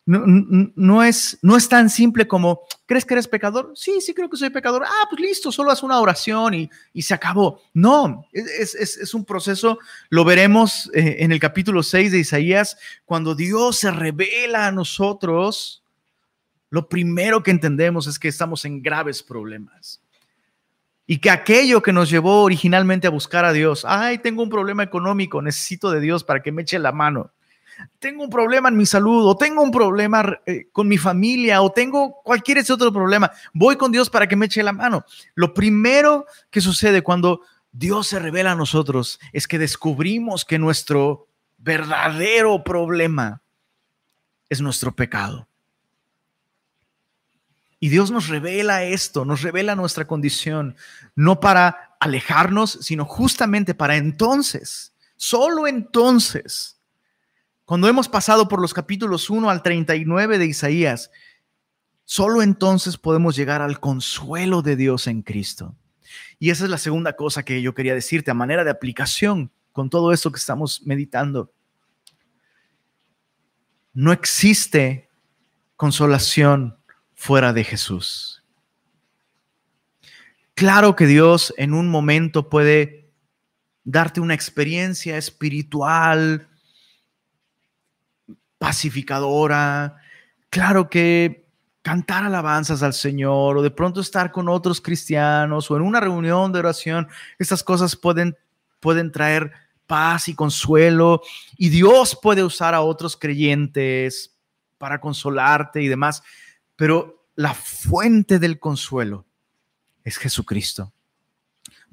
no, 0.06 1.04
es, 1.04 1.38
no 1.42 1.56
es 1.56 1.68
tan 1.68 1.88
simple 1.88 2.26
como, 2.26 2.62
¿crees 2.86 3.04
que 3.04 3.14
eres 3.14 3.28
pecador? 3.28 3.72
Sí, 3.76 4.00
sí 4.00 4.12
creo 4.14 4.28
que 4.28 4.36
soy 4.36 4.50
pecador. 4.50 4.84
Ah, 4.84 5.06
pues 5.08 5.20
listo, 5.20 5.52
solo 5.52 5.70
haz 5.70 5.82
una 5.82 6.00
oración 6.00 6.54
y, 6.54 7.02
se 7.02 7.14
acabó. 7.14 7.60
No, 7.74 8.26
es, 8.32 9.14
un 9.14 9.24
proceso, 9.24 9.78
lo 10.08 10.24
veremos 10.24 10.90
eh, 10.94 11.18
en 11.20 11.32
el 11.32 11.38
capítulo 11.38 11.82
6 11.82 12.12
de 12.12 12.18
Isaías, 12.18 12.76
cuando 13.04 13.34
Dios 13.34 13.76
se 13.76 13.90
revela 13.90 14.66
a 14.66 14.72
nosotros, 14.72 15.84
lo 16.70 16.88
primero 16.88 17.42
que 17.42 17.50
entendemos 17.50 18.06
es 18.06 18.18
que 18.18 18.28
estamos 18.28 18.64
en 18.64 18.82
graves 18.82 19.22
problemas. 19.22 20.00
Y 21.06 21.18
que 21.18 21.30
aquello 21.30 21.82
que 21.82 21.92
nos 21.92 22.08
llevó 22.08 22.42
originalmente 22.42 23.06
a 23.06 23.10
buscar 23.10 23.44
a 23.44 23.52
Dios, 23.52 23.84
ay, 23.86 24.18
tengo 24.18 24.42
un 24.42 24.50
problema 24.50 24.82
económico, 24.82 25.42
necesito 25.42 25.90
de 25.90 26.00
Dios 26.00 26.22
para 26.22 26.40
que 26.40 26.52
me 26.52 26.62
eche 26.62 26.78
la 26.78 26.92
mano 26.92 27.32
tengo 27.98 28.24
un 28.24 28.30
problema 28.30 28.68
en 28.68 28.76
mi 28.76 28.86
salud 28.86 29.26
o 29.26 29.36
tengo 29.36 29.62
un 29.62 29.70
problema 29.70 30.40
eh, 30.46 30.68
con 30.72 30.88
mi 30.88 30.98
familia 30.98 31.62
o 31.62 31.70
tengo 31.70 32.22
cualquier 32.22 32.58
ese 32.58 32.72
otro 32.72 32.92
problema, 32.92 33.30
voy 33.52 33.76
con 33.76 33.92
Dios 33.92 34.10
para 34.10 34.26
que 34.26 34.36
me 34.36 34.46
eche 34.46 34.62
la 34.62 34.72
mano. 34.72 35.04
Lo 35.34 35.54
primero 35.54 36.26
que 36.50 36.60
sucede 36.60 37.02
cuando 37.02 37.42
Dios 37.72 38.08
se 38.08 38.18
revela 38.18 38.52
a 38.52 38.56
nosotros 38.56 39.20
es 39.32 39.46
que 39.46 39.58
descubrimos 39.58 40.44
que 40.44 40.58
nuestro 40.58 41.28
verdadero 41.58 42.64
problema 42.64 43.42
es 44.48 44.60
nuestro 44.60 44.94
pecado. 44.94 45.46
Y 47.78 47.88
Dios 47.88 48.10
nos 48.10 48.28
revela 48.28 48.84
esto, 48.84 49.24
nos 49.24 49.40
revela 49.40 49.74
nuestra 49.74 50.06
condición, 50.06 50.76
no 51.14 51.40
para 51.40 51.96
alejarnos, 52.00 52.78
sino 52.82 53.06
justamente 53.06 53.74
para 53.74 53.96
entonces, 53.96 54.92
solo 55.16 55.66
entonces, 55.66 56.79
cuando 57.70 57.86
hemos 57.86 58.08
pasado 58.08 58.48
por 58.48 58.60
los 58.60 58.74
capítulos 58.74 59.30
1 59.30 59.48
al 59.48 59.62
39 59.62 60.38
de 60.38 60.46
Isaías, 60.46 61.12
solo 62.04 62.42
entonces 62.42 62.96
podemos 62.96 63.36
llegar 63.36 63.62
al 63.62 63.78
consuelo 63.78 64.60
de 64.60 64.74
Dios 64.74 65.06
en 65.06 65.22
Cristo. 65.22 65.76
Y 66.40 66.50
esa 66.50 66.64
es 66.64 66.70
la 66.70 66.78
segunda 66.78 67.14
cosa 67.14 67.44
que 67.44 67.62
yo 67.62 67.72
quería 67.72 67.94
decirte 67.94 68.32
a 68.32 68.34
manera 68.34 68.64
de 68.64 68.72
aplicación 68.72 69.52
con 69.70 69.88
todo 69.88 70.12
esto 70.12 70.32
que 70.32 70.40
estamos 70.40 70.82
meditando. 70.84 71.52
No 73.92 74.10
existe 74.10 75.08
consolación 75.76 76.76
fuera 77.14 77.52
de 77.52 77.62
Jesús. 77.62 78.42
Claro 80.54 80.96
que 80.96 81.06
Dios 81.06 81.54
en 81.56 81.72
un 81.72 81.88
momento 81.88 82.48
puede 82.48 83.12
darte 83.84 84.20
una 84.20 84.34
experiencia 84.34 85.16
espiritual 85.16 86.49
pacificadora. 88.60 89.96
Claro 90.50 90.90
que 90.90 91.46
cantar 91.80 92.24
alabanzas 92.24 92.82
al 92.82 92.92
Señor 92.92 93.56
o 93.56 93.62
de 93.62 93.70
pronto 93.70 94.02
estar 94.02 94.30
con 94.30 94.50
otros 94.50 94.82
cristianos 94.82 95.70
o 95.70 95.76
en 95.76 95.82
una 95.82 95.98
reunión 95.98 96.52
de 96.52 96.58
oración, 96.58 97.08
estas 97.38 97.64
cosas 97.64 97.96
pueden, 97.96 98.36
pueden 98.78 99.10
traer 99.10 99.50
paz 99.86 100.28
y 100.28 100.34
consuelo 100.34 101.22
y 101.56 101.70
Dios 101.70 102.18
puede 102.20 102.44
usar 102.44 102.74
a 102.74 102.82
otros 102.82 103.16
creyentes 103.16 104.36
para 104.76 105.00
consolarte 105.00 105.82
y 105.82 105.88
demás, 105.88 106.22
pero 106.76 107.24
la 107.36 107.54
fuente 107.54 108.38
del 108.38 108.60
consuelo 108.60 109.24
es 110.04 110.18
Jesucristo. 110.18 110.92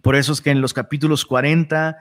Por 0.02 0.18
eso 0.18 0.34
es 0.34 0.42
que 0.42 0.52
en 0.52 0.60
los 0.60 0.74
capítulos 0.74 1.26
40 1.26 1.98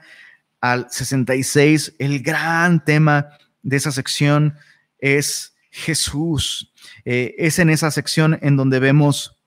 al 0.59 0.87
66, 0.89 1.95
el 1.99 2.21
gran 2.21 2.83
tema 2.83 3.29
de 3.63 3.77
esa 3.77 3.91
sección 3.91 4.55
es 4.99 5.55
Jesús. 5.71 6.71
Eh, 7.05 7.35
es 7.37 7.59
en 7.59 7.69
esa 7.69 7.91
sección 7.91 8.39
en 8.41 8.55
donde 8.57 8.79
vemos 8.79 9.37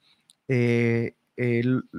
eh, 0.49 1.14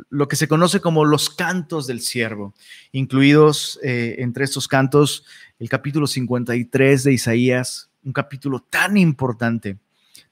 lo 0.10 0.28
que 0.28 0.36
se 0.36 0.48
conoce 0.48 0.82
como 0.82 1.04
los 1.04 1.32
cantos 1.32 1.88
del 1.88 2.02
siervo, 2.02 2.54
incluidos 2.92 3.80
eh, 3.82 4.18
entre 4.20 4.44
estos 4.44 4.68
cantos 4.68 5.26
el 5.58 5.68
capítulo 5.68 6.06
53 6.06 7.04
de 7.04 7.14
Isaías, 7.14 7.90
un 8.04 8.14
capítulo 8.14 8.60
tan 8.60 8.98
importante, 8.98 9.78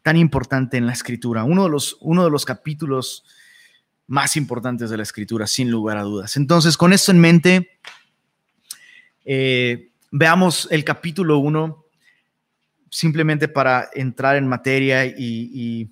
tan 0.03 0.15
importante 0.15 0.77
en 0.77 0.85
la 0.85 0.93
escritura, 0.93 1.43
uno 1.43 1.63
de 1.63 1.69
los, 1.71 1.97
uno 2.01 2.23
de 2.23 2.29
los 2.29 2.45
capítulos 2.45 3.23
más 4.05 4.37
importantes 4.37 4.91
de 4.91 4.97
la 4.97 5.03
escritura, 5.03 5.47
sin 5.47 5.71
lugar 5.71 5.97
a 5.97 6.03
dudas. 6.03 6.37
Entonces, 6.37 6.77
con 6.77 6.93
esto 6.93 7.11
en 7.11 7.19
mente, 7.19 7.79
veamos 10.11 10.67
el 10.71 10.83
capítulo 10.83 11.39
1, 11.39 11.85
simplemente 12.89 13.47
para 13.47 13.89
entrar 13.93 14.35
en 14.35 14.47
materia 14.47 15.05
y, 15.05 15.89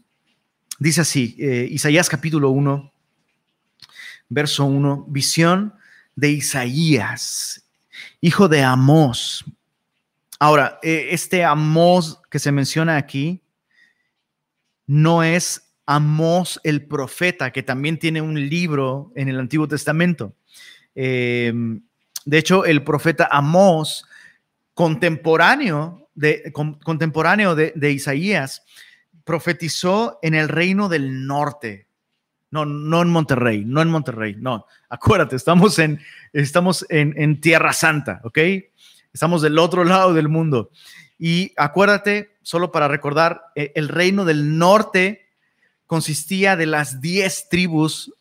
dice 0.79 1.01
así, 1.01 1.35
eh, 1.39 1.67
Isaías 1.69 2.09
capítulo 2.09 2.49
1, 2.49 2.91
verso 4.29 4.65
1, 4.65 5.05
visión 5.07 5.73
de 6.15 6.31
Isaías, 6.31 7.63
hijo 8.21 8.47
de 8.47 8.63
Amós. 8.63 9.45
Ahora, 10.39 10.79
eh, 10.83 11.09
este 11.11 11.43
Amós 11.43 12.19
que 12.29 12.39
se 12.39 12.51
menciona 12.51 12.97
aquí 12.97 13.41
no 14.85 15.23
es 15.23 15.63
Amós 15.85 16.59
el 16.63 16.85
profeta, 16.85 17.51
que 17.51 17.63
también 17.63 17.97
tiene 17.97 18.21
un 18.21 18.49
libro 18.49 19.11
en 19.15 19.29
el 19.29 19.39
Antiguo 19.39 19.67
Testamento. 19.67 20.33
Eh, 20.95 21.53
de 22.27 22.37
hecho, 22.37 22.65
el 22.65 22.83
profeta 22.83 23.29
Amós, 23.31 24.05
contemporáneo 24.73 26.09
de, 26.13 26.51
contemporáneo 26.83 27.55
de, 27.55 27.91
Isaías, 27.91 28.63
profetizó 29.23 30.19
en 30.21 30.33
el 30.33 30.49
reino 30.49 30.89
del 30.89 31.25
norte. 31.25 31.87
No, 32.51 32.65
no 32.65 33.01
en 33.01 33.07
Monterrey, 33.07 33.63
no 33.63 33.81
en 33.81 33.87
Monterrey, 33.87 34.35
no. 34.37 34.65
Acuérdate, 34.89 35.37
estamos 35.37 35.79
en, 35.79 36.01
estamos 36.33 36.85
en, 36.89 37.39
Tierra 37.39 37.71
Santa, 37.71 38.19
¿ok? 38.25 38.39
Estamos 39.13 39.41
del 39.41 39.57
otro 39.57 39.85
lado 39.85 40.13
del 40.13 40.27
mundo. 40.27 40.71
Y 41.17 41.53
acuérdate, 41.55 42.35
solo 42.41 42.73
para 42.73 42.89
recordar, 42.89 43.41
e, 43.55 43.71
el 43.75 43.87
reino 43.87 44.25
del 44.25 44.57
norte 44.57 45.29
consistía 45.85 46.57
de 46.57 46.65
las 46.65 46.99
diez 46.99 47.47
tribus 47.47 48.13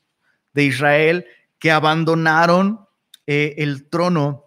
de 0.53 0.62
Israel 0.62 1.27
que 1.59 1.73
abandonaron 1.73 2.86
eh, 3.26 3.54
el 3.58 3.88
trono 3.88 4.44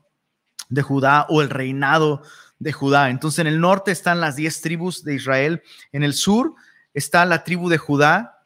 de 0.69 0.81
Judá 0.81 1.25
o 1.29 1.41
el 1.41 1.49
reinado 1.49 2.21
de 2.59 2.71
Judá. 2.71 3.09
Entonces 3.09 3.39
en 3.39 3.47
el 3.47 3.59
norte 3.59 3.91
están 3.91 4.19
las 4.19 4.35
diez 4.35 4.61
tribus 4.61 5.03
de 5.03 5.15
Israel, 5.15 5.63
en 5.91 6.03
el 6.03 6.13
sur 6.13 6.55
está 6.93 7.25
la 7.25 7.43
tribu 7.43 7.69
de 7.69 7.77
Judá 7.77 8.45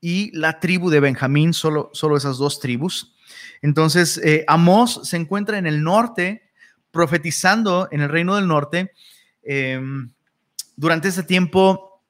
y 0.00 0.36
la 0.36 0.60
tribu 0.60 0.90
de 0.90 1.00
Benjamín, 1.00 1.52
solo, 1.52 1.90
solo 1.92 2.16
esas 2.16 2.38
dos 2.38 2.60
tribus. 2.60 3.14
Entonces 3.62 4.18
eh, 4.18 4.44
Amós 4.48 5.00
se 5.04 5.16
encuentra 5.16 5.58
en 5.58 5.66
el 5.66 5.82
norte, 5.82 6.50
profetizando 6.90 7.88
en 7.90 8.00
el 8.00 8.08
reino 8.08 8.36
del 8.36 8.48
norte. 8.48 8.92
Em, 9.42 10.10
durante 10.76 11.08
ese 11.08 11.22
tiempo 11.22 12.02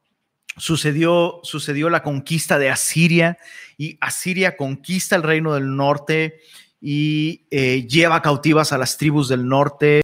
sucedió, 0.57 1.41
sucedió 1.43 1.91
la 1.91 2.03
conquista 2.03 2.59
de 2.59 2.71
Asiria 2.71 3.39
y 3.77 3.99
Asiria 4.01 4.57
conquista 4.57 5.17
el 5.17 5.23
reino 5.23 5.55
del 5.55 5.75
norte 5.75 6.41
y 6.81 7.47
eh, 7.51 7.87
lleva 7.87 8.23
cautivas 8.23 8.73
a 8.73 8.79
las 8.79 8.97
tribus 8.97 9.29
del 9.29 9.47
norte. 9.47 10.01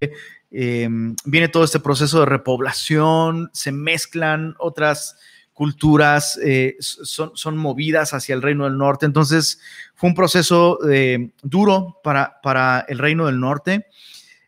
Em, 0.51 1.17
viene 1.25 1.49
todo 1.49 1.65
este 1.65 1.81
proceso 1.81 2.21
de 2.21 2.27
repoblación, 2.27 3.51
se 3.53 3.73
mezclan 3.73 4.55
otras 4.59 5.17
culturas, 5.53 6.39
eh, 6.45 6.77
son, 6.81 7.33
son, 7.35 7.57
movidas 7.57 8.13
hacia 8.13 8.35
el 8.35 8.43
reino 8.43 8.65
del 8.65 8.77
norte. 8.77 9.07
Entonces 9.07 9.59
fue 9.95 10.11
un 10.11 10.15
proceso 10.15 10.79
eh, 10.89 11.31
duro 11.43 11.99
para, 12.05 12.41
para, 12.43 12.85
el 12.89 12.99
reino 12.99 13.27
del 13.27 13.41
norte. 13.41 13.87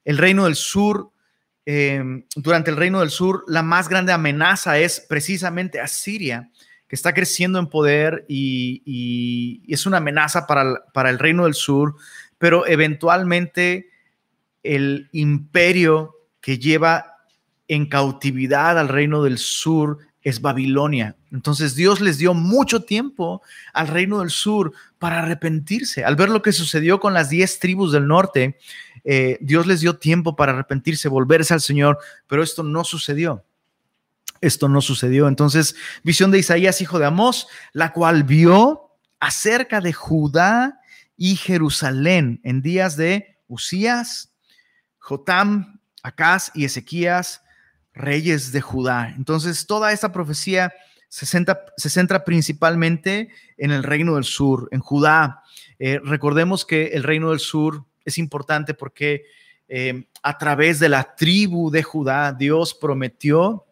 El 0.05 0.19
reino 0.19 0.45
del 0.45 0.55
sur, 0.55 1.11
em, 1.65 2.25
durante 2.37 2.71
el 2.71 2.77
reino 2.77 3.01
del 3.01 3.11
sur, 3.11 3.45
la 3.47 3.63
más 3.63 3.89
grande 3.89 4.13
amenaza 4.13 4.79
es 4.79 5.01
precisamente 5.01 5.81
Asiria 5.81 6.51
que 6.89 6.97
está 6.97 7.13
creciendo 7.13 7.59
en 7.59 7.67
poder 7.67 8.25
y, 8.29 9.63
es 9.69 9.87
una 9.87 9.99
amenaza 9.99 10.47
para, 10.47 11.11
el 11.11 11.19
reino 11.19 11.45
del 11.45 11.55
sur, 11.55 11.95
pero 12.39 12.67
eventualmente 12.67 13.91
el 14.63 15.09
imperio 15.13 16.17
que 16.41 16.59
lleva 16.59 17.19
en 17.69 17.87
cautividad 17.87 18.79
al 18.79 18.89
reino 18.89 19.23
del 19.23 19.39
sur 19.39 19.99
es 20.23 20.41
Babilonia. 20.41 21.17
Entonces 21.31 21.75
Dios 21.75 22.01
les 22.01 22.17
dio 22.17 22.33
mucho 22.33 22.83
tiempo 22.83 23.43
al 23.75 23.89
reino 23.89 24.21
del 24.21 24.31
sur 24.31 24.73
para 24.99 25.21
arrepentirse. 25.21 26.05
Al 26.05 26.17
ver 26.17 26.31
lo 26.31 26.41
que 26.41 26.53
sucedió 26.53 26.99
con 26.99 27.13
las 27.13 27.29
diez 27.29 27.59
tribus 27.59 27.93
del 27.93 28.07
norte, 28.07 28.59
eh, 29.05 29.37
Dios 29.43 29.67
les 29.67 29.81
dio 29.81 29.99
tiempo 29.99 30.35
para 30.37 30.53
arrepentirse, 30.53 31.09
volverse 31.09 31.53
al 31.53 31.61
Señor, 31.61 31.99
pero 32.27 32.43
esto 32.43 32.63
no 32.63 32.83
sucedió 32.85 33.45
esto 34.41 34.69
no 34.69 34.81
sucedió. 34.81 35.29
Entonces, 35.29 35.75
visión 36.03 36.31
de 36.31 36.39
Isaías, 36.39 36.81
hijo 36.81 36.99
de 36.99 37.07
Amós, 37.07 37.49
la 37.73 37.93
cual 37.93 38.25
vio 38.25 38.93
acerca 39.21 39.81
de 39.81 39.93
Judá 39.93 40.81
y 41.17 41.37
Jerusalén 41.37 42.41
en 42.45 42.63
días 42.63 42.97
de 42.97 43.39
Usías, 43.49 44.33
Jotam, 44.99 45.81
Acaz 46.03 46.51
y 46.55 46.65
Ezequías, 46.65 47.43
reyes 47.93 48.53
de 48.53 48.61
Judá. 48.61 49.13
Entonces, 49.17 49.67
toda 49.67 49.93
esta 49.93 50.13
profecía 50.13 50.73
se 51.09 51.27
centra, 51.27 52.25
principalmente 52.25 53.31
en 53.57 53.71
el 53.71 53.83
reino 53.83 54.15
del 54.15 54.25
sur, 54.25 54.69
en 54.71 54.81
Judá. 54.81 55.43
Eh, 55.79 56.01
recordemos 56.05 56.65
que 56.65 56.89
el 56.89 57.03
reino 57.03 57.31
del 57.31 57.41
sur 57.41 57.85
es 58.05 58.19
importante 58.19 58.75
porque 58.75 59.25
eh, 59.69 60.07
a 60.23 60.39
través 60.39 60.79
de 60.79 60.89
la 60.89 61.15
tribu 61.15 61.71
de 61.71 61.83
Judá, 61.83 62.33
Dios 62.33 62.75
prometió 62.75 63.67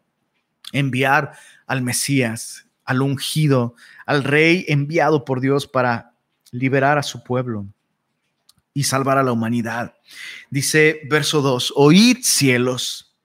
enviar 0.72 1.32
al 1.66 1.82
Mesías, 1.82 2.66
al 2.84 3.02
ungido, 3.02 3.74
al 4.06 4.24
rey 4.24 4.64
enviado 4.68 5.24
por 5.24 5.40
Dios 5.40 5.66
para 5.66 6.12
liberar 6.50 6.98
a 6.98 7.02
su 7.02 7.22
pueblo 7.22 7.66
y 8.72 8.84
salvar 8.84 9.18
a 9.18 9.22
la 9.22 9.32
humanidad. 9.32 9.94
Dice 10.50 11.00
verso 11.08 11.40
2, 11.42 11.72
oíd 11.76 12.18
cielos 12.22 13.16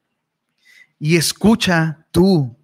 y 1.00 1.18
escucha 1.18 2.06
tú 2.12 2.58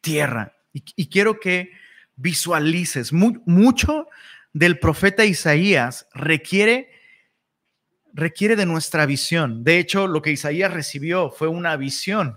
tierra. 0.00 0.52
Y, 0.72 1.06
quiero 1.06 1.38
que 1.38 1.70
visualices 2.16 3.12
mucho 3.12 4.08
del 4.52 4.78
profeta 4.78 5.24
Isaías 5.24 6.08
requiere 6.14 6.90
requiere 8.14 8.54
de 8.56 8.64
nuestra 8.64 9.06
visión. 9.06 9.64
De 9.64 9.78
hecho, 9.78 10.06
lo 10.06 10.22
que 10.22 10.30
Isaías 10.30 10.72
recibió 10.72 11.30
fue 11.30 11.48
una 11.48 11.76
visión. 11.76 12.36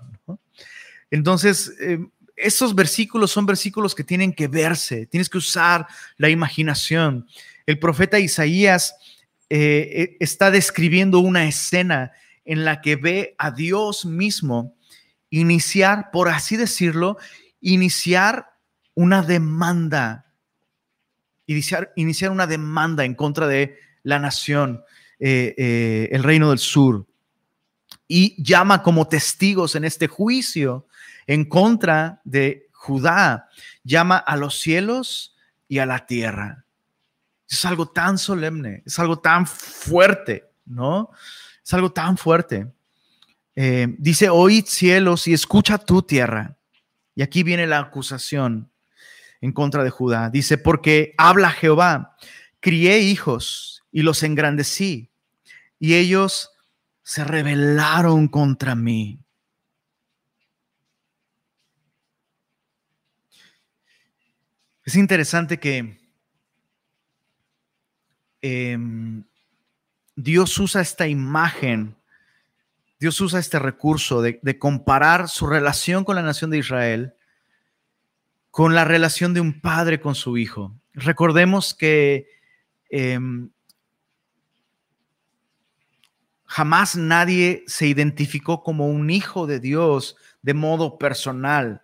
Entonces, 1.11 1.73
eh, 1.79 1.99
esos 2.35 2.75
versículos 2.75 3.31
son 3.31 3.45
versículos 3.45 3.95
que 3.95 4.03
tienen 4.03 4.33
que 4.33 4.47
verse, 4.47 5.05
tienes 5.05 5.29
que 5.29 5.37
usar 5.37 5.87
la 6.17 6.29
imaginación. 6.29 7.27
El 7.65 7.79
profeta 7.79 8.19
Isaías 8.19 8.95
eh, 9.49 9.89
eh, 9.93 10.17
está 10.19 10.51
describiendo 10.51 11.19
una 11.19 11.47
escena 11.47 12.11
en 12.45 12.65
la 12.65 12.81
que 12.81 12.95
ve 12.95 13.35
a 13.37 13.51
Dios 13.51 14.05
mismo 14.05 14.75
iniciar, 15.29 16.11
por 16.11 16.29
así 16.29 16.55
decirlo, 16.55 17.17
iniciar 17.59 18.53
una 18.93 19.21
demanda, 19.21 20.33
iniciar, 21.45 21.91
iniciar 21.95 22.31
una 22.31 22.47
demanda 22.47 23.03
en 23.03 23.15
contra 23.15 23.47
de 23.47 23.77
la 24.03 24.19
nación, 24.19 24.83
el 25.19 26.23
reino 26.23 26.51
del 26.51 26.59
sur, 26.59 27.05
y 28.07 28.41
llama 28.41 28.83
como 28.83 29.07
testigos 29.07 29.75
en 29.75 29.83
este 29.83 30.07
juicio 30.07 30.87
en 31.27 31.45
contra 31.45 32.21
de 32.23 32.69
Judá, 32.71 33.49
llama 33.83 34.17
a 34.17 34.37
los 34.37 34.59
cielos 34.59 35.35
y 35.67 35.79
a 35.79 35.85
la 35.85 36.05
tierra. 36.05 36.65
Es 37.49 37.65
algo 37.65 37.87
tan 37.87 38.17
solemne, 38.17 38.83
es 38.85 38.97
algo 38.97 39.19
tan 39.19 39.45
fuerte, 39.45 40.49
¿no? 40.65 41.11
Es 41.63 41.73
algo 41.73 41.91
tan 41.91 42.17
fuerte. 42.17 42.67
Eh, 43.55 43.95
dice, 43.97 44.29
oíd 44.29 44.65
cielos 44.65 45.27
y 45.27 45.33
escucha 45.33 45.77
tu 45.77 46.01
tierra. 46.01 46.57
Y 47.15 47.21
aquí 47.21 47.43
viene 47.43 47.67
la 47.67 47.79
acusación 47.79 48.69
en 49.41 49.51
contra 49.51 49.83
de 49.83 49.89
Judá. 49.89 50.29
Dice, 50.29 50.57
porque 50.57 51.13
habla 51.17 51.51
Jehová, 51.51 52.15
crié 52.59 52.99
hijos 52.99 53.83
y 53.91 54.01
los 54.01 54.23
engrandecí, 54.23 55.09
y 55.79 55.95
ellos 55.95 56.51
se 57.03 57.23
rebelaron 57.23 58.27
contra 58.27 58.75
mí. 58.75 59.19
Es 64.87 64.95
interesante 64.95 65.59
que 65.59 65.99
em, 68.41 69.25
Dios 70.15 70.57
usa 70.59 70.79
esta 70.79 71.09
imagen, 71.09 71.97
Dios 72.97 73.19
usa 73.19 73.41
este 73.41 73.59
recurso 73.59 74.21
de, 74.21 74.39
comparar 74.57 75.27
su 75.27 75.45
relación 75.45 76.05
con 76.05 76.15
la 76.15 76.21
nación 76.21 76.51
de 76.51 76.59
Israel 76.59 77.13
con 78.49 78.75
la 78.75 78.85
relación 78.85 79.33
de 79.33 79.41
un 79.41 79.59
padre 79.59 79.99
con 79.99 80.15
su 80.15 80.37
hijo. 80.37 80.73
Recordemos 80.93 81.73
que 81.73 82.29
em, 82.89 83.49
jamás 86.45 86.95
nadie 86.95 87.65
se 87.67 87.87
identificó 87.87 88.63
como 88.63 88.87
un 88.87 89.09
hijo 89.09 89.47
de 89.47 89.59
Dios 89.59 90.15
de 90.43 90.53
modo 90.53 90.97
personal. 90.97 91.83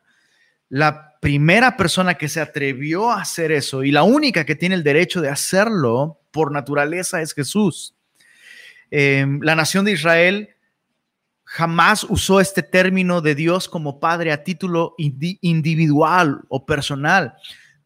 La 0.74 1.20
primera 1.20 1.78
persona 1.78 2.16
que 2.16 2.28
se 2.28 2.42
atrevió 2.42 3.12
a 3.12 3.22
hacer 3.22 3.52
eso 3.52 3.84
y 3.84 3.92
la 3.92 4.02
única 4.02 4.44
que 4.44 4.56
tiene 4.56 4.74
el 4.74 4.82
derecho 4.82 5.22
de 5.22 5.30
hacerlo 5.30 6.20
por 6.32 6.52
naturaleza 6.52 7.22
es 7.22 7.36
Jesús. 7.36 7.94
Em, 8.90 9.40
la 9.44 9.54
nación 9.54 9.86
de 9.86 9.92
Israel 9.92 10.50
jamás 11.44 12.04
usó 12.04 12.42
este 12.42 12.64
término 12.64 13.22
de 13.22 13.36
Dios 13.36 13.70
como 13.70 14.00
Padre 14.00 14.32
a 14.32 14.44
título 14.44 14.96
individual 14.98 16.42
o 16.50 16.66
personal, 16.66 17.36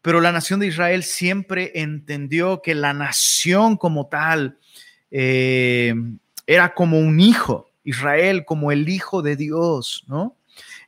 pero 0.00 0.22
la 0.22 0.32
nación 0.32 0.58
de 0.58 0.68
Israel 0.68 1.02
siempre 1.02 1.72
entendió 1.74 2.62
que 2.62 2.74
la 2.74 2.94
nación 2.94 3.76
como 3.76 4.06
tal 4.06 4.56
em, 5.10 6.18
era 6.46 6.72
como 6.72 6.98
un 6.98 7.20
hijo, 7.20 7.70
Israel 7.84 8.46
como 8.46 8.72
el 8.72 8.88
hijo 8.88 9.20
de 9.20 9.36
Dios, 9.36 10.04
¿no? 10.08 10.37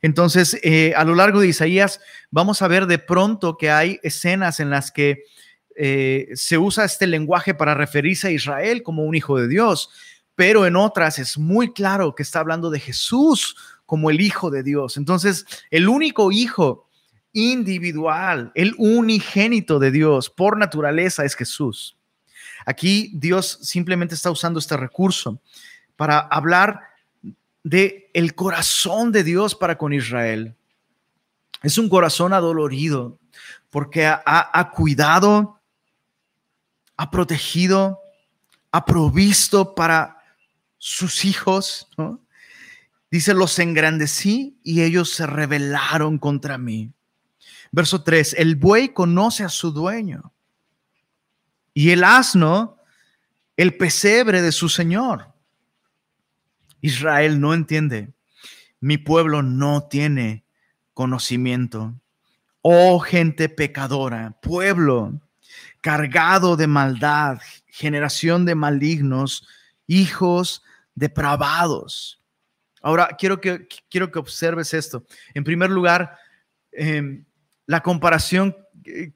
Entonces, 0.01 0.57
eh, 0.63 0.93
a 0.95 1.03
lo 1.03 1.15
largo 1.15 1.41
de 1.41 1.47
Isaías, 1.47 1.99
vamos 2.31 2.61
a 2.61 2.67
ver 2.67 2.87
de 2.87 2.97
pronto 2.97 3.57
que 3.57 3.69
hay 3.69 3.99
escenas 4.03 4.59
en 4.59 4.69
las 4.69 4.91
que 4.91 5.23
eh, 5.75 6.29
se 6.33 6.57
usa 6.57 6.85
este 6.85 7.07
lenguaje 7.07 7.53
para 7.53 7.75
referirse 7.75 8.27
a 8.27 8.31
Israel 8.31 8.83
como 8.83 9.03
un 9.03 9.15
hijo 9.15 9.37
de 9.37 9.47
Dios, 9.47 9.89
pero 10.35 10.65
en 10.65 10.75
otras 10.75 11.19
es 11.19 11.37
muy 11.37 11.71
claro 11.71 12.15
que 12.15 12.23
está 12.23 12.39
hablando 12.39 12.69
de 12.69 12.79
Jesús 12.79 13.55
como 13.85 14.09
el 14.09 14.21
hijo 14.21 14.49
de 14.49 14.63
Dios. 14.63 14.97
Entonces, 14.97 15.45
el 15.69 15.87
único 15.87 16.31
hijo 16.31 16.89
individual, 17.33 18.51
el 18.55 18.73
unigénito 18.77 19.79
de 19.79 19.91
Dios 19.91 20.29
por 20.29 20.57
naturaleza 20.57 21.25
es 21.25 21.35
Jesús. 21.35 21.97
Aquí 22.65 23.11
Dios 23.13 23.59
simplemente 23.61 24.15
está 24.15 24.31
usando 24.31 24.59
este 24.59 24.77
recurso 24.77 25.41
para 25.95 26.19
hablar 26.19 26.79
de 27.63 28.09
el 28.13 28.35
corazón 28.35 29.11
de 29.11 29.23
Dios 29.23 29.55
para 29.55 29.77
con 29.77 29.93
Israel. 29.93 30.55
Es 31.63 31.77
un 31.77 31.89
corazón 31.89 32.33
adolorido 32.33 33.19
porque 33.69 34.05
ha, 34.05 34.71
cuidado, 34.73 35.59
ha 36.97 37.11
protegido, 37.11 37.99
ha 38.71 38.83
provisto 38.83 39.75
para 39.75 40.21
sus 40.77 41.23
hijos. 41.23 41.87
Dice, 43.09 43.33
los 43.33 43.57
engrandecí 43.59 44.59
y 44.63 44.81
ellos 44.81 45.11
se 45.11 45.25
rebelaron 45.25 46.17
contra 46.17 46.57
mí. 46.57 46.91
Verso 47.71 48.03
3, 48.03 48.35
el 48.37 48.57
buey 48.57 48.89
conoce 48.89 49.43
a 49.43 49.49
su 49.49 49.71
dueño 49.71 50.33
y 51.73 51.91
el 51.91 52.03
asno 52.03 52.77
el 53.55 53.77
pesebre 53.77 54.41
de 54.41 54.51
su 54.51 54.67
Señor. 54.67 55.30
Israel 56.81 57.39
no 57.39 57.53
entiende. 57.53 58.09
Mi 58.79 58.97
pueblo 58.97 59.43
no 59.43 59.83
tiene 59.83 60.43
conocimiento. 60.93 61.93
Oh 62.61 62.99
gente 62.99 63.49
pecadora, 63.49 64.37
pueblo 64.41 65.21
cargado 65.81 66.55
de 66.55 66.67
maldad, 66.67 67.39
generación 67.67 68.45
de 68.45 68.55
malignos, 68.55 69.47
hijos 69.87 70.63
depravados. 70.95 72.21
Ahora, 72.81 73.09
quiero 73.17 73.41
que, 73.41 73.67
quiero 73.89 74.11
que 74.11 74.19
observes 74.19 74.73
esto. 74.73 75.05
En 75.33 75.43
primer 75.43 75.69
lugar, 75.69 76.17
em, 76.71 77.25
la 77.65 77.81
comparación 77.81 78.55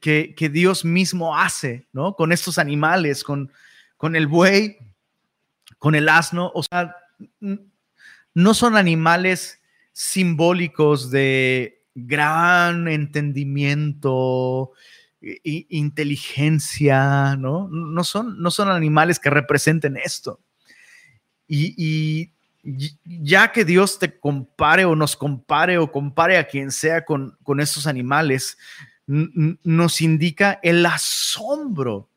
que, 0.00 0.34
que, 0.34 0.48
Dios 0.48 0.84
mismo 0.84 1.36
hace, 1.36 1.86
¿no? 1.92 2.14
Con 2.14 2.30
estos 2.30 2.58
animales, 2.58 3.24
con, 3.24 3.50
con 3.96 4.14
el 4.14 4.28
buey, 4.28 4.78
con 5.78 5.94
el 5.96 6.08
asno. 6.08 6.52
O 6.54 6.62
sea, 6.62 6.94
no 8.34 8.54
son 8.54 8.76
animales 8.76 9.60
simbólicos 9.92 11.10
de 11.10 11.82
gran 11.94 12.86
entendimiento, 12.86 14.72
inteligencia, 15.42 17.36
¿no? 17.36 17.68
No 17.68 18.04
son, 18.04 18.40
no 18.40 18.50
son 18.50 18.68
animales 18.68 19.18
que 19.18 19.30
representen 19.30 19.96
esto. 19.96 20.40
Y, 21.48 22.32
ya 23.04 23.52
que 23.52 23.64
Dios 23.64 23.98
te 24.00 24.18
compare 24.18 24.84
o 24.84 24.96
nos 24.96 25.16
compare 25.16 25.78
o 25.78 25.90
compare 25.92 26.36
a 26.36 26.48
quien 26.48 26.72
sea 26.72 27.04
con, 27.04 27.38
con 27.44 27.60
estos 27.60 27.86
animales, 27.86 28.58
nos 29.06 30.00
indica 30.00 30.58
el 30.62 30.84
asombro, 30.84 32.08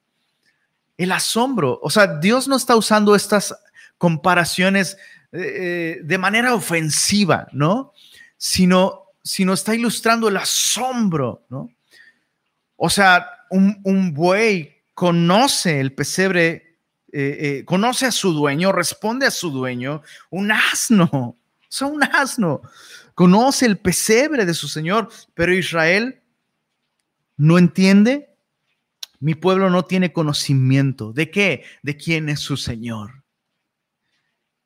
el 0.98 1.12
asombro. 1.12 1.80
O 1.84 1.90
sea, 1.92 2.20
Dios 2.20 2.48
no 2.48 2.56
está 2.56 2.76
usando 2.76 3.16
estas 3.16 3.56
comparaciones 4.00 4.98
eh, 5.32 5.38
eh, 5.42 6.00
de 6.02 6.18
manera 6.18 6.56
ofensiva, 6.56 7.48
¿no? 7.52 7.94
Sino 8.38 9.06
sino 9.22 9.54
está 9.54 9.76
ilustrando 9.76 10.28
el 10.28 10.38
asombro, 10.38 11.46
¿no? 11.50 11.70
O 12.78 12.90
sea, 12.90 13.28
un, 13.52 14.14
buey 14.14 14.78
conoce 14.96 15.80
el 15.80 15.94
pesebre, 15.94 16.78
eh, 17.12 17.64
conoce 17.66 18.08
a 18.08 18.12
su 18.12 18.34
dueño, 18.34 18.72
responde 18.72 19.28
a 19.28 19.32
su 19.32 19.52
dueño, 19.52 20.02
un 20.32 20.52
asno, 20.52 21.10
o 21.14 21.38
sea, 21.68 21.88
un 21.88 22.02
asno, 22.04 22.62
conoce 23.14 23.66
el 23.68 23.78
pesebre 23.78 24.46
de 24.46 24.54
su 24.54 24.68
Señor, 24.68 25.10
pero 25.36 25.54
Israel 25.54 26.22
no 27.38 27.58
entiende, 27.60 28.30
mi 29.20 29.36
pueblo 29.36 29.70
no 29.70 29.84
tiene 29.84 30.12
conocimiento. 30.14 31.12
¿De 31.14 31.30
qué? 31.30 31.66
De 31.84 31.98
quién 31.98 32.30
es 32.30 32.40
su 32.40 32.58
Señor. 32.58 33.19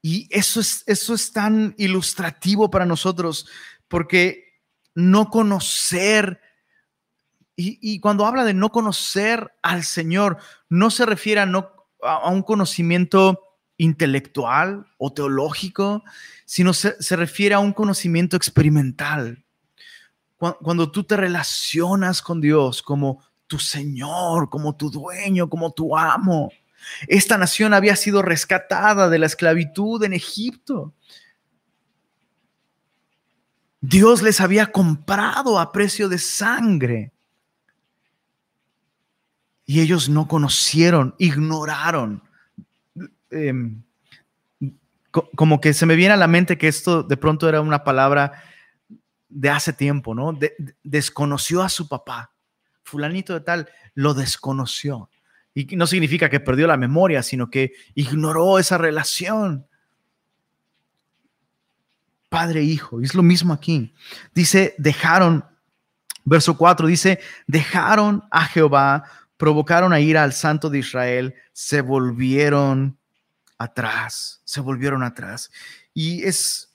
Y 0.06 0.28
eso 0.30 0.60
es, 0.60 0.84
eso 0.86 1.14
es 1.14 1.32
tan 1.32 1.74
ilustrativo 1.78 2.70
para 2.70 2.86
nosotros, 2.86 3.48
porque 3.88 4.60
no 4.94 5.30
conocer. 5.30 6.42
Y, 7.56 8.00
cuando 8.02 8.26
habla 8.26 8.44
de 8.44 8.54
no 8.54 8.70
conocer 8.70 9.54
al 9.62 9.84
Señor, 9.86 10.40
no 10.68 10.92
se 10.92 11.06
refiere 11.06 11.40
a, 11.40 11.50
a, 12.02 12.30
un 12.30 12.44
conocimiento 12.44 13.40
intelectual 13.78 14.88
o 14.98 15.14
teológico, 15.14 16.04
sino 16.46 16.74
se, 16.74 17.16
refiere 17.16 17.56
a 17.56 17.60
un 17.60 17.72
conocimiento 17.72 18.36
experimental. 18.36 19.46
Cuando 20.38 20.92
tú 20.92 21.06
te 21.06 21.16
relacionas 21.16 22.22
con 22.22 22.42
Dios 22.42 22.82
como 22.82 23.24
tu 23.48 23.58
Señor, 23.58 24.50
como 24.50 24.76
tu 24.76 24.90
dueño, 24.90 25.50
como 25.50 25.72
tu 25.72 25.96
amo. 25.96 26.52
Esta 27.08 27.38
nación 27.38 27.74
había 27.74 27.96
sido 27.96 28.22
rescatada 28.22 29.10
de 29.10 29.20
la 29.20 29.26
esclavitud 29.26 30.04
en 30.04 30.14
Egipto. 30.14 30.94
Dios 33.82 34.22
les 34.22 34.40
había 34.40 34.72
comprado 34.72 35.60
a 35.60 35.72
precio 35.72 36.08
de 36.08 36.18
sangre. 36.18 37.12
Y 39.66 39.82
ellos 39.82 40.10
no 40.10 40.28
conocieron, 40.28 41.16
ignoraron. 41.18 42.24
Em, 43.30 43.84
como 45.36 45.62
que 45.62 45.74
se 45.74 45.86
me 45.86 45.96
viene 45.96 46.14
a 46.14 46.18
la 46.18 46.28
mente 46.28 46.58
que 46.58 46.68
esto 46.68 47.04
de 47.04 47.18
pronto 47.18 47.48
era 47.48 47.62
una 47.62 47.84
palabra 47.84 48.44
de 49.30 49.50
hace 49.50 49.74
tiempo, 49.74 50.16
¿no? 50.16 50.38
desconoció 50.84 51.62
a 51.62 51.70
su 51.70 51.88
papá. 51.88 52.32
Fulanito 52.84 53.34
de 53.34 53.42
tal 53.42 53.70
lo 53.96 54.14
desconoció. 54.14 55.10
Y 55.56 55.76
no 55.76 55.86
significa 55.86 56.30
que 56.30 56.40
perdió 56.40 56.66
la 56.66 56.78
memoria, 56.78 57.22
sino 57.22 57.50
que 57.50 57.74
ignoró 57.94 58.58
esa 58.58 58.78
relación 58.78 59.68
padre 62.34 62.64
hijo. 62.64 63.00
Y 63.00 63.06
es 63.06 63.14
lo 63.14 63.22
mismo 63.22 63.54
aquí. 63.54 63.94
Dice, 64.34 64.74
dejaron, 64.80 65.46
verso 66.26 66.58
4 66.58 66.88
dice, 66.88 67.20
dejaron 67.46 68.24
a 68.32 68.46
Jehová, 68.46 69.04
provocaron 69.38 69.94
a 69.94 70.00
ir 70.00 70.18
al 70.18 70.34
santo 70.34 70.72
de 70.72 70.80
Israel, 70.80 71.36
se 71.52 71.82
volvieron 71.82 72.98
atrás, 73.60 74.42
se 74.46 74.62
volvieron 74.62 75.04
atrás. 75.04 75.52
Y 75.94 76.24
es, 76.24 76.74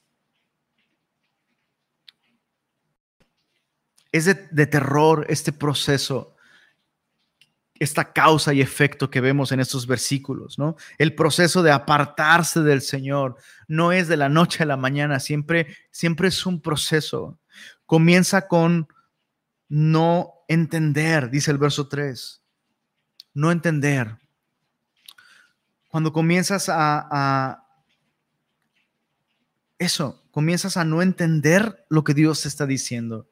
es 4.12 4.26
de 4.26 4.66
terror 4.68 5.26
este 5.28 5.52
proceso 5.52 6.36
esta 7.78 8.12
causa 8.12 8.52
y 8.52 8.60
efecto 8.60 9.10
que 9.10 9.20
vemos 9.20 9.52
en 9.52 9.60
estos 9.60 9.86
versículos, 9.86 10.58
¿no? 10.58 10.76
El 10.98 11.14
proceso 11.14 11.62
de 11.62 11.70
apartarse 11.70 12.60
del 12.60 12.82
Señor 12.82 13.36
no 13.66 13.92
es 13.92 14.08
de 14.08 14.16
la 14.16 14.28
noche 14.28 14.62
a 14.62 14.66
la 14.66 14.76
mañana, 14.76 15.20
siempre, 15.20 15.76
siempre 15.90 16.28
es 16.28 16.46
un 16.46 16.60
proceso. 16.60 17.38
Comienza 17.86 18.48
con 18.48 18.88
no 19.68 20.32
entender, 20.48 21.30
dice 21.30 21.50
el 21.50 21.58
verso 21.58 21.88
3, 21.88 22.42
no 23.34 23.52
entender. 23.52 24.16
Cuando 25.88 26.12
comienzas 26.12 26.68
a, 26.68 27.08
a 27.10 27.64
eso, 29.78 30.22
comienzas 30.30 30.76
a 30.76 30.84
no 30.84 31.02
entender 31.02 31.86
lo 31.88 32.04
que 32.04 32.14
Dios 32.14 32.42
te 32.42 32.48
está 32.48 32.66
diciendo. 32.66 33.28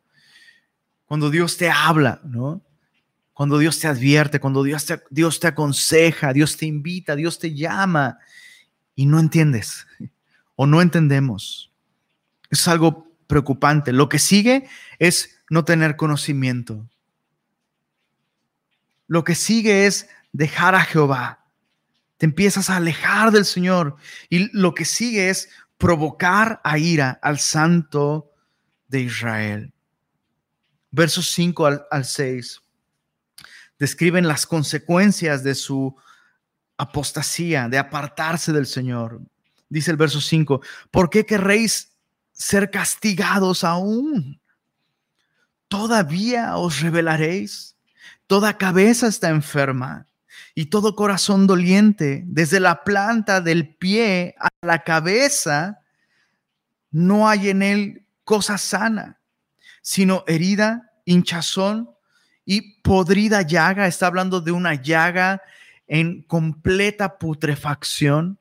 Cuando 1.07 1.31
Dios 1.31 1.57
te 1.57 1.71
habla, 1.71 2.21
¿no? 2.25 2.66
Cuando 3.37 3.59
Dios 3.59 3.79
te 3.79 3.87
advierte, 3.87 4.41
cuando 4.41 4.63
Dios 4.63 4.87
te, 4.87 5.03
Dios 5.11 5.41
te 5.41 5.47
aconseja, 5.47 6.33
Dios 6.33 6.57
te 6.57 6.65
invita, 6.65 7.15
Dios 7.15 7.39
te 7.39 7.55
llama 7.55 8.19
y 8.95 9.05
no 9.05 9.21
entiendes 9.21 9.87
o 10.55 10.67
no 10.67 10.81
entendemos. 10.81 11.71
Es 12.49 12.67
algo 12.67 13.15
preocupante. 13.27 13.93
Lo 13.93 14.09
que 14.09 14.19
sigue 14.19 14.67
es 14.99 15.39
no 15.51 15.67
tener 15.67 15.97
conocimiento. 15.97 16.89
Lo 19.07 19.23
que 19.23 19.35
sigue 19.35 19.85
es 19.85 20.09
dejar 20.33 20.75
a 20.75 20.81
Jehová. 20.81 21.45
Te 22.17 22.25
empiezas 22.25 22.71
a 22.71 22.77
alejar 22.77 23.33
del 23.33 23.45
Señor 23.45 23.97
y 24.31 24.49
lo 24.59 24.75
que 24.75 24.87
sigue 24.87 25.29
es 25.29 25.51
provocar 25.77 26.63
a 26.65 26.79
ira 26.79 27.19
al 27.21 27.39
santo 27.39 28.33
de 28.89 29.03
Israel. 29.03 29.75
Versos 30.91 31.31
5 31.33 31.67
al, 31.67 31.85
al 31.91 32.07
6 32.07 32.63
describen 33.79 34.29
las 34.29 34.47
consecuencias 34.47 35.43
de 35.43 35.55
su 35.55 35.97
apostasía, 36.77 37.69
de 37.69 37.79
apartarse 37.79 38.53
del 38.53 38.67
Señor. 38.67 39.21
Dice 39.69 39.91
el 39.91 39.97
verso 39.97 40.21
5, 40.21 40.61
¿por 40.91 41.11
qué 41.11 41.27
querréis 41.27 41.93
ser 42.33 42.71
castigados 42.71 43.65
aún? 43.65 44.41
¿Todavía 45.69 46.57
os 46.57 46.81
revelaréis? 46.81 47.77
Toda 48.27 48.59
cabeza 48.59 49.07
está 49.07 49.31
enferma 49.31 50.07
y 50.55 50.67
todo 50.67 50.97
corazón 50.97 51.47
doliente, 51.47 52.23
desde 52.27 52.61
la 52.61 52.83
planta 52.83 53.41
del 53.41 53.75
pie 53.75 54.35
a 54.39 54.49
la 54.63 54.85
cabeza, 54.85 55.81
no 56.91 57.29
hay 57.29 57.51
en 57.51 57.63
él 57.63 58.07
cosa 58.25 58.57
sana, 58.57 59.21
sino 59.83 60.25
herida, 60.27 60.93
hinchazón 61.05 61.91
y 62.47 62.81
podrida 62.81 63.43
llaga, 63.43 63.89
está 63.89 64.07
hablando 64.07 64.41
de 64.41 64.53
una 64.53 64.75
llaga 64.75 65.43
en 65.89 66.23
completa 66.23 67.19
putrefacción. 67.19 68.39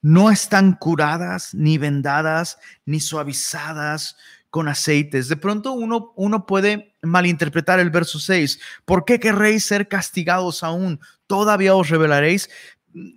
No 0.00 0.30
están 0.30 0.74
curadas, 0.74 1.54
ni 1.54 1.76
vendadas, 1.76 2.58
ni 2.86 3.00
suavizadas 3.00 4.16
con 4.48 4.68
aceites. 4.68 5.28
De 5.28 5.36
pronto 5.36 5.72
uno, 5.72 6.12
uno 6.14 6.46
puede 6.46 6.94
malinterpretar 7.02 7.80
el 7.80 7.90
verso 7.90 8.20
6. 8.20 8.60
¿Por 8.84 9.04
qué 9.04 9.18
querréis 9.18 9.64
ser 9.64 9.88
castigados 9.88 10.62
aún? 10.62 11.00
¿Todavía 11.26 11.74
os 11.74 11.88
revelaréis? 11.88 12.48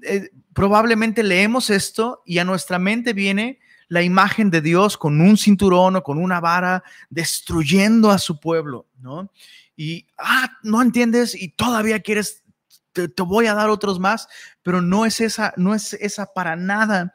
Eh, 0.03 0.32
probablemente 0.53 1.21
leemos 1.21 1.69
esto 1.69 2.23
y 2.25 2.39
a 2.39 2.45
nuestra 2.45 2.80
mente 2.80 3.13
viene 3.13 3.59
la 3.89 4.01
imagen 4.01 4.49
de 4.49 4.61
Dios 4.61 4.97
con 4.97 5.21
un 5.21 5.38
cinturón 5.38 5.97
o 5.97 6.03
con 6.03 6.17
una 6.17 6.39
vara 6.39 6.84
destruyendo 7.09 8.09
a 8.09 8.17
su 8.17 8.39
pueblo, 8.39 8.88
¿no? 8.99 9.32
Y, 9.78 10.07
ah, 10.17 10.57
no 10.63 10.82
entiendes 10.82 11.36
y 11.36 11.49
todavía 11.49 12.01
quieres, 12.01 12.43
te, 12.91 13.07
voy 13.21 13.45
a 13.45 13.53
dar 13.53 13.69
otros 13.69 13.99
más, 13.99 14.28
pero 14.63 14.82
no 14.82 15.05
es 15.05 15.21
esa, 15.21 15.53
no 15.55 15.75
es 15.75 15.93
esa 15.93 16.34
para 16.34 16.55
nada 16.55 17.13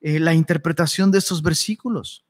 eh, 0.00 0.18
la 0.18 0.34
interpretación 0.34 1.12
de 1.12 1.18
estos 1.18 1.40
versículos. 1.40 2.26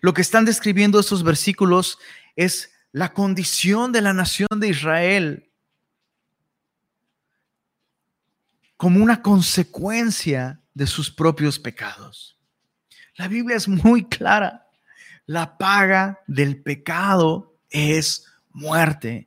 Lo 0.00 0.12
que 0.12 0.22
están 0.22 0.44
describiendo 0.44 0.98
estos 0.98 1.22
versículos 1.22 1.98
es 2.34 2.72
la 2.90 3.12
condición 3.14 3.92
de 3.92 4.02
la 4.02 4.12
nación 4.12 4.48
de 4.58 4.68
Israel 4.68 5.48
como 8.76 9.00
una 9.00 9.22
consecuencia 9.22 10.60
de 10.74 10.88
sus 10.88 11.12
propios 11.12 11.60
pecados. 11.60 12.36
La 13.14 13.28
Biblia 13.28 13.56
es 13.56 13.68
muy 13.68 14.08
clara. 14.08 14.68
La 15.26 15.56
paga 15.56 16.20
del 16.26 16.60
pecado 16.60 17.51
es 17.72 18.26
muerte. 18.52 19.26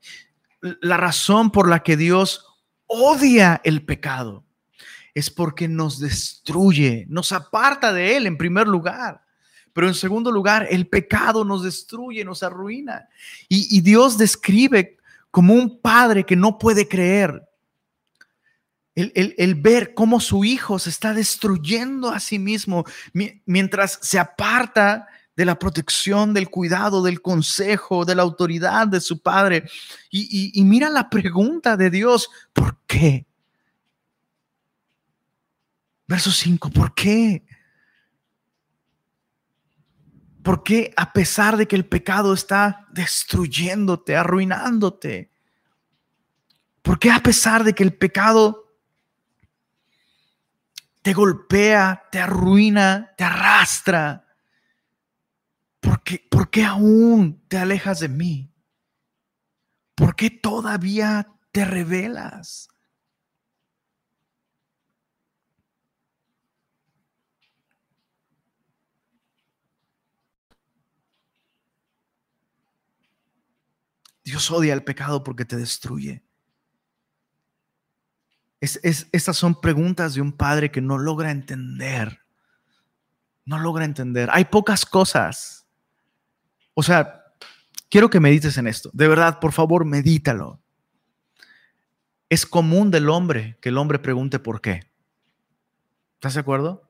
La 0.62 0.98
razón 0.98 1.52
por 1.52 1.70
la 1.70 1.84
que 1.84 1.98
Dios 1.98 2.46
odia 2.88 3.62
el 3.64 3.84
pecado 3.84 4.46
es 5.14 5.30
porque 5.30 5.68
nos 5.68 6.00
destruye, 6.00 7.06
nos 7.10 7.32
aparta 7.32 7.94
de 7.94 8.18
Él 8.18 8.28
en 8.28 8.38
primer 8.38 8.68
lugar. 8.68 9.26
Pero 9.74 9.88
en 9.88 9.94
segundo 9.94 10.32
lugar, 10.32 10.68
el 10.70 10.88
pecado 10.88 11.44
nos 11.44 11.64
destruye, 11.64 12.24
nos 12.24 12.44
arruina. 12.44 13.10
Y, 13.50 13.82
Dios 13.82 14.18
describe 14.18 14.98
como 15.32 15.54
un 15.54 15.82
padre 15.82 16.26
que 16.26 16.38
no 16.38 16.58
puede 16.58 16.88
creer. 16.88 17.44
El, 18.96 19.56
ver 19.56 19.94
cómo 19.94 20.22
su 20.22 20.46
hijo 20.46 20.80
se 20.80 20.90
está 20.90 21.14
destruyendo 21.14 22.10
a 22.10 22.22
sí 22.22 22.40
mismo 22.40 22.86
mientras 23.46 24.00
se 24.02 24.18
aparta 24.18 25.08
de 25.36 25.46
la 25.46 25.60
protección, 25.60 26.34
del 26.34 26.50
cuidado, 26.50 27.04
del 27.04 27.22
consejo, 27.22 28.06
de 28.06 28.16
la 28.16 28.24
autoridad 28.24 28.88
de 28.88 29.02
su 29.02 29.20
padre. 29.20 29.70
Y, 30.10 30.52
y 30.54 30.64
mira 30.64 30.90
la 30.90 31.10
pregunta 31.10 31.76
de 31.76 31.90
Dios, 31.90 32.30
¿por 32.54 32.78
qué? 32.88 33.26
Verso 36.08 36.32
5, 36.32 36.70
¿por 36.70 36.94
qué? 36.94 37.44
¿Por 40.44 40.62
qué 40.62 40.94
a 40.96 41.12
pesar 41.12 41.58
de 41.58 41.68
que 41.68 41.76
el 41.76 41.88
pecado 41.88 42.32
está 42.32 42.86
destruyéndote, 42.92 44.16
arruinándote? 44.16 45.32
¿Por 46.84 47.00
qué 47.00 47.10
a 47.10 47.20
pesar 47.20 47.64
de 47.64 47.74
que 47.74 47.82
el 47.82 47.96
pecado 47.96 48.72
te 51.02 51.14
golpea, 51.14 52.04
te 52.12 52.20
arruina, 52.20 53.12
te 53.18 53.24
arrastra? 53.24 54.25
¿Por 55.86 56.02
qué, 56.02 56.28
¿Por 56.32 56.50
qué 56.50 56.64
aún 56.64 57.46
te 57.48 57.60
alejas 57.60 58.00
de 58.00 58.10
mí? 58.10 58.52
¿Por 59.94 60.16
qué 60.16 60.32
todavía 60.32 61.32
te 61.52 61.64
rebelas? 61.64 62.70
Dios 74.24 74.50
odia 74.50 74.74
el 74.74 74.84
pecado 74.84 75.24
porque 75.24 75.46
te 75.46 75.56
destruye. 75.56 76.24
Es, 78.60 78.80
estas 79.12 79.38
son 79.38 79.62
preguntas 79.62 80.16
de 80.16 80.22
un 80.22 80.34
padre 80.36 80.72
que 80.72 80.82
no 80.82 80.98
logra 80.98 81.30
entender. 81.30 82.22
No 83.46 83.60
logra 83.60 83.86
entender. 83.86 84.30
Hay 84.32 84.46
pocas 84.46 84.84
cosas. 84.84 85.65
O 86.76 86.84
sea, 86.84 87.24
quiero 87.90 88.12
que 88.12 88.20
medites 88.20 88.60
en 88.60 88.68
esto. 88.68 88.92
De 88.94 89.08
verdad, 89.08 89.40
por 89.40 89.52
favor, 89.52 89.86
medítalo. 89.86 90.62
Es 92.30 92.46
común 92.46 92.92
del 92.92 93.10
hombre 93.10 93.58
que 93.62 93.70
el 93.70 93.78
hombre 93.80 93.98
pregunte 93.98 94.38
por 94.38 94.62
qué. 94.62 94.82
¿Estás 96.16 96.36
de 96.36 96.42
acuerdo? 96.42 96.86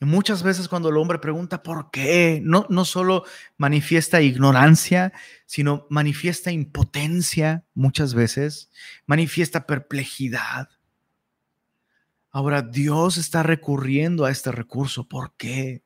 muchas 0.00 0.42
veces 0.42 0.68
cuando 0.68 0.88
el 0.88 0.96
hombre 0.96 1.18
pregunta 1.18 1.62
por 1.62 1.90
qué, 1.90 2.40
no, 2.42 2.66
no 2.70 2.84
solo 2.84 3.24
manifiesta 3.58 4.22
ignorancia, 4.22 5.12
sino 5.46 5.86
manifiesta 5.90 6.50
impotencia 6.50 7.64
muchas 7.74 8.14
veces, 8.14 8.70
manifiesta 9.06 9.66
perplejidad. 9.66 10.70
Ahora 12.30 12.62
Dios 12.62 13.18
está 13.18 13.42
recurriendo 13.42 14.24
a 14.24 14.30
este 14.30 14.52
recurso. 14.52 15.06
¿Por 15.08 15.34
qué? 15.36 15.82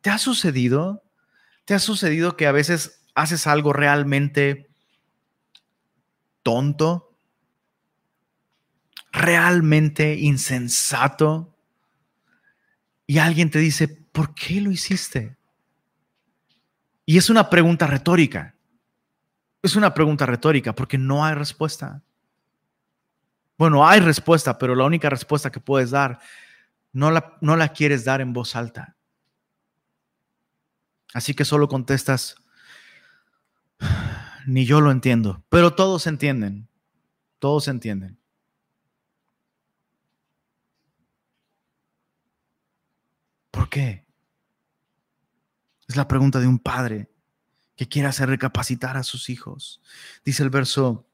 ¿Te 0.00 0.10
ha 0.10 0.18
sucedido? 0.18 1.03
¿Te 1.64 1.74
ha 1.74 1.78
sucedido 1.78 2.36
que 2.36 2.46
a 2.46 2.52
veces 2.52 3.02
haces 3.14 3.46
algo 3.46 3.72
realmente 3.72 4.68
tonto? 6.42 7.14
realmente 9.14 10.16
insensato 10.18 11.56
y 13.06 13.18
alguien 13.18 13.48
te 13.48 13.60
dice, 13.60 13.86
¿por 13.88 14.34
qué 14.34 14.60
lo 14.60 14.72
hiciste? 14.72 15.36
Y 17.06 17.16
es 17.16 17.30
una 17.30 17.48
pregunta 17.48 17.86
retórica. 17.86 18.56
Es 19.62 19.76
una 19.76 19.94
pregunta 19.94 20.26
retórica 20.26 20.74
porque 20.74 20.98
no 20.98 21.24
hay 21.24 21.34
respuesta. 21.34 22.02
Bueno, 23.56 23.86
hay 23.86 24.00
respuesta, 24.00 24.58
pero 24.58 24.74
la 24.74 24.84
única 24.84 25.08
respuesta 25.08 25.50
que 25.50 25.60
puedes 25.60 25.90
dar 25.90 26.18
no 26.92 27.10
la, 27.10 27.36
no 27.40 27.56
la 27.56 27.68
quieres 27.68 28.04
dar 28.04 28.20
en 28.20 28.32
voz 28.32 28.56
alta. 28.56 28.96
Así 31.14 31.32
que 31.32 31.44
solo 31.44 31.68
contestas, 31.68 32.34
ni 34.46 34.66
yo 34.66 34.80
lo 34.80 34.90
entiendo, 34.90 35.44
pero 35.48 35.74
todos 35.74 36.08
entienden, 36.08 36.68
todos 37.38 37.68
entienden. 37.68 38.18
¿Por 43.52 43.70
qué? 43.70 44.04
Es 45.86 45.94
la 45.96 46.08
pregunta 46.08 46.40
de 46.40 46.48
un 46.48 46.58
padre 46.58 47.08
que 47.76 47.88
quiere 47.88 48.08
hacer 48.08 48.28
recapacitar 48.28 48.96
a 48.96 49.04
sus 49.04 49.30
hijos. 49.30 49.80
Dice 50.24 50.42
el 50.42 50.50
verso 50.50 51.06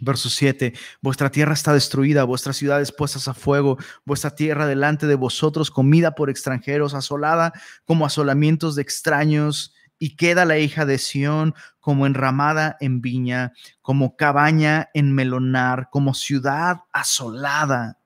Verso 0.00 0.28
7, 0.28 0.72
vuestra 1.00 1.30
tierra 1.30 1.54
está 1.54 1.72
destruida, 1.72 2.24
vuestras 2.24 2.56
ciudades 2.56 2.92
puestas 2.92 3.28
a 3.28 3.34
fuego, 3.34 3.78
vuestra 4.04 4.34
tierra 4.34 4.66
delante 4.66 5.06
de 5.06 5.14
vosotros 5.14 5.70
comida 5.70 6.14
por 6.14 6.30
extranjeros, 6.30 6.94
asolada 6.94 7.52
como 7.84 8.06
asolamientos 8.06 8.74
de 8.74 8.82
extraños, 8.82 9.74
y 9.98 10.16
queda 10.16 10.44
la 10.44 10.58
hija 10.58 10.84
de 10.84 10.98
Sión 10.98 11.54
como 11.80 12.06
enramada 12.06 12.76
en 12.80 13.00
viña, 13.00 13.52
como 13.80 14.16
cabaña 14.16 14.90
en 14.92 15.14
melonar, 15.14 15.88
como 15.90 16.14
ciudad 16.14 16.80
asolada. 16.92 17.98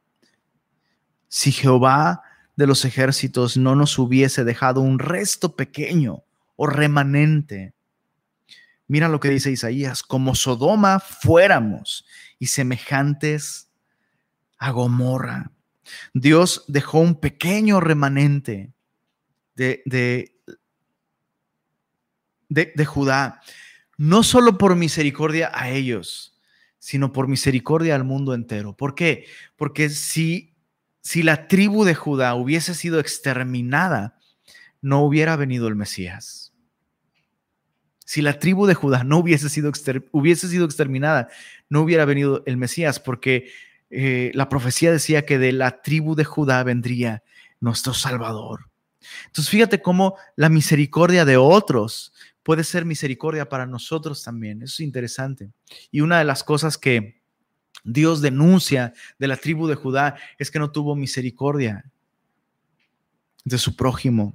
Si 1.28 1.50
Jehová 1.50 2.22
de 2.56 2.66
los 2.66 2.84
ejércitos 2.84 3.56
no 3.56 3.74
nos 3.76 3.98
hubiese 3.98 4.44
dejado 4.44 4.80
un 4.80 4.98
resto 4.98 5.54
pequeño 5.54 6.24
o 6.56 6.66
remanente. 6.66 7.72
Mira 8.88 9.08
lo 9.08 9.20
que 9.20 9.30
dice 9.30 9.50
Isaías, 9.50 10.02
como 10.02 10.34
Sodoma 10.34 10.98
fuéramos 10.98 12.04
y 12.38 12.48
semejantes 12.48 13.70
a 14.58 14.70
Gomorra. 14.70 15.52
Dios 16.14 16.64
dejó 16.66 16.98
un 16.98 17.20
pequeño 17.20 17.80
remanente 17.80 18.72
de, 19.54 19.82
de, 19.84 20.34
de, 22.48 22.84
Judá, 22.84 23.40
no 23.96 24.22
solo 24.22 24.58
por 24.58 24.74
misericordia 24.74 25.50
a 25.54 25.70
ellos, 25.70 26.36
sino 26.78 27.12
por 27.12 27.28
misericordia 27.28 27.94
al 27.94 28.04
mundo 28.04 28.34
entero. 28.34 28.76
¿Por 28.76 28.94
qué? 28.94 29.26
Porque 29.56 29.88
si 29.90 30.54
si 31.08 31.22
la 31.22 31.48
tribu 31.48 31.84
de 31.84 31.94
Judá 31.94 32.34
hubiese 32.34 32.74
sido 32.74 33.00
exterminada, 33.00 34.18
no 34.82 35.00
hubiera 35.00 35.36
venido 35.36 35.66
el 35.66 35.74
Mesías. 35.74 36.47
Si 38.08 38.22
la 38.22 38.38
tribu 38.38 38.64
de 38.64 38.72
Judá 38.72 39.04
no 39.04 39.18
hubiese 39.18 39.50
sido, 39.50 39.70
hubiese 40.12 40.48
sido 40.48 40.64
exterminada, 40.64 41.28
no 41.68 41.82
hubiera 41.82 42.06
venido 42.06 42.42
el 42.46 42.56
Mesías, 42.56 42.98
porque 43.00 43.50
eh, 43.90 44.30
la 44.32 44.48
profecía 44.48 44.90
decía 44.90 45.26
que 45.26 45.38
de 45.38 45.52
la 45.52 45.82
tribu 45.82 46.14
de 46.14 46.24
Judá 46.24 46.62
vendría 46.62 47.22
nuestro 47.60 47.92
Salvador. 47.92 48.70
Entonces 49.26 49.50
fíjate 49.50 49.82
cómo 49.82 50.16
la 50.36 50.48
misericordia 50.48 51.26
de 51.26 51.36
otros 51.36 52.14
puede 52.42 52.64
ser 52.64 52.86
misericordia 52.86 53.46
para 53.46 53.66
nosotros 53.66 54.22
también. 54.22 54.62
Eso 54.62 54.76
es 54.76 54.80
interesante. 54.80 55.50
Y 55.90 56.00
una 56.00 56.18
de 56.18 56.24
las 56.24 56.42
cosas 56.42 56.78
que 56.78 57.20
Dios 57.84 58.22
denuncia 58.22 58.94
de 59.18 59.28
la 59.28 59.36
tribu 59.36 59.66
de 59.66 59.74
Judá 59.74 60.16
es 60.38 60.50
que 60.50 60.58
no 60.58 60.72
tuvo 60.72 60.96
misericordia. 60.96 61.84
de 63.44 63.58
su 63.58 63.76
prójimo. 63.76 64.32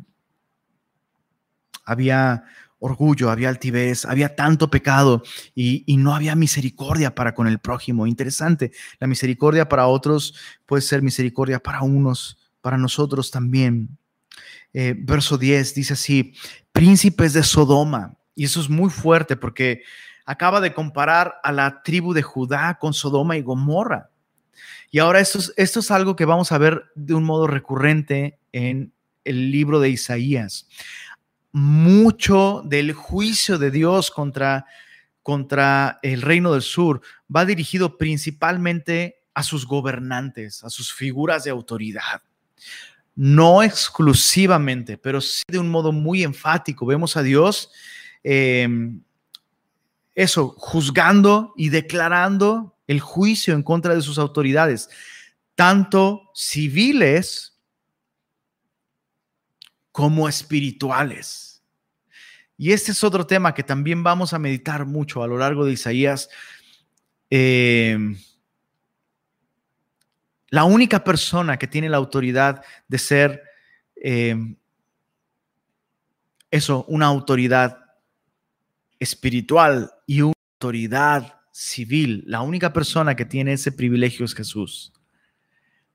Había 1.86 2.44
orgullo, 2.84 3.32
había 3.32 3.48
altivez, 3.48 4.04
había 4.04 4.36
tanto 4.36 4.70
pecado 4.70 5.24
y, 5.56 5.86
no 5.98 6.14
había 6.14 6.36
misericordia 6.36 7.16
para 7.16 7.34
con 7.34 7.48
el 7.48 7.60
prójimo. 7.60 8.08
Interesante, 8.08 8.74
la 9.00 9.08
misericordia 9.08 9.70
para 9.70 9.88
otros 9.88 10.36
puede 10.66 10.82
ser 10.82 11.02
misericordia 11.02 11.60
para 11.60 11.82
unos, 11.82 12.38
para 12.60 12.78
nosotros 12.78 13.32
también. 13.32 13.98
Eh, 14.74 14.96
verso 14.98 15.38
10 15.38 15.76
dice 15.76 15.94
así, 15.94 16.34
príncipes 16.74 17.32
de 17.32 17.44
Sodoma. 17.44 18.18
Y 18.36 18.44
eso 18.44 18.60
es 18.60 18.70
muy 18.70 18.90
fuerte 18.90 19.38
porque 19.38 19.84
acaba 20.26 20.60
de 20.60 20.74
comparar 20.74 21.36
a 21.42 21.54
la 21.54 21.84
tribu 21.84 22.14
de 22.14 22.22
Judá 22.22 22.80
con 22.80 22.94
Sodoma 22.94 23.38
y 23.38 23.42
Gomorra. 23.44 24.10
Y 24.92 25.00
ahora 25.00 25.22
esto 25.22 25.40
es, 25.40 25.54
esto 25.56 25.80
es 25.80 25.90
algo 25.90 26.18
que 26.18 26.26
vamos 26.26 26.52
a 26.52 26.58
ver 26.58 26.84
de 26.96 27.14
un 27.14 27.24
modo 27.24 27.48
recurrente 27.48 28.40
en 28.52 28.92
el 29.24 29.52
libro 29.52 29.80
de 29.80 29.90
Isaías 29.90 30.68
mucho 31.54 32.64
del 32.66 32.93
juicio 32.93 33.58
de 33.58 33.72
Dios 33.72 34.12
contra, 34.12 34.66
contra 35.22 35.99
el 36.01 36.22
reino 36.22 36.51
del 36.51 36.64
sur 36.64 37.01
va 37.34 37.45
dirigido 37.45 37.97
principalmente 37.97 39.24
a 39.34 39.43
sus 39.43 39.66
gobernantes, 39.66 40.64
a 40.64 40.70
sus 40.70 40.91
figuras 40.91 41.43
de 41.43 41.51
autoridad. 41.51 42.22
No 43.16 43.62
exclusivamente, 43.62 44.97
pero 44.97 45.22
sí 45.22 45.43
de 45.47 45.60
un 45.60 45.70
modo 45.70 45.91
muy 45.91 46.24
enfático. 46.24 46.88
Vemos 46.88 47.16
a 47.16 47.22
Dios 47.22 47.72
em, 48.24 49.01
eso, 50.16 50.56
juzgando 50.58 51.54
y 51.56 51.70
declarando 51.70 52.76
el 52.88 52.99
juicio 52.99 53.54
en 53.54 53.64
contra 53.64 53.93
de 53.93 54.01
sus 54.01 54.18
autoridades, 54.18 54.89
tanto 55.56 56.32
civiles 56.34 57.53
como 59.94 60.28
espirituales. 60.28 61.64
Y 62.58 62.74
este 62.74 62.91
es 62.91 63.04
otro 63.04 63.26
tema 63.26 63.54
que 63.54 63.64
también 63.64 64.04
vamos 64.04 64.34
a 64.34 64.39
meditar 64.39 64.86
mucho 64.86 65.24
a 65.24 65.28
lo 65.28 65.38
largo 65.38 65.66
de 65.66 65.74
Isaías. 65.74 66.30
Eh, 67.30 67.98
la 70.50 70.64
única 70.66 71.04
persona 71.04 71.58
que 71.58 71.68
tiene 71.68 71.89
la 71.89 71.98
autoridad 71.98 72.64
de 72.88 72.98
ser 72.98 73.44
eh, 73.96 74.36
eso, 76.50 76.86
una 76.88 77.06
autoridad 77.06 77.78
espiritual 79.00 79.91
y 80.08 80.22
una 80.22 80.34
autoridad 80.56 81.39
civil, 81.52 82.24
la 82.26 82.41
única 82.41 82.74
persona 82.74 83.16
que 83.16 83.26
tiene 83.26 83.54
ese 83.54 83.72
privilegio 83.72 84.26
es 84.26 84.34
Jesús. 84.34 84.91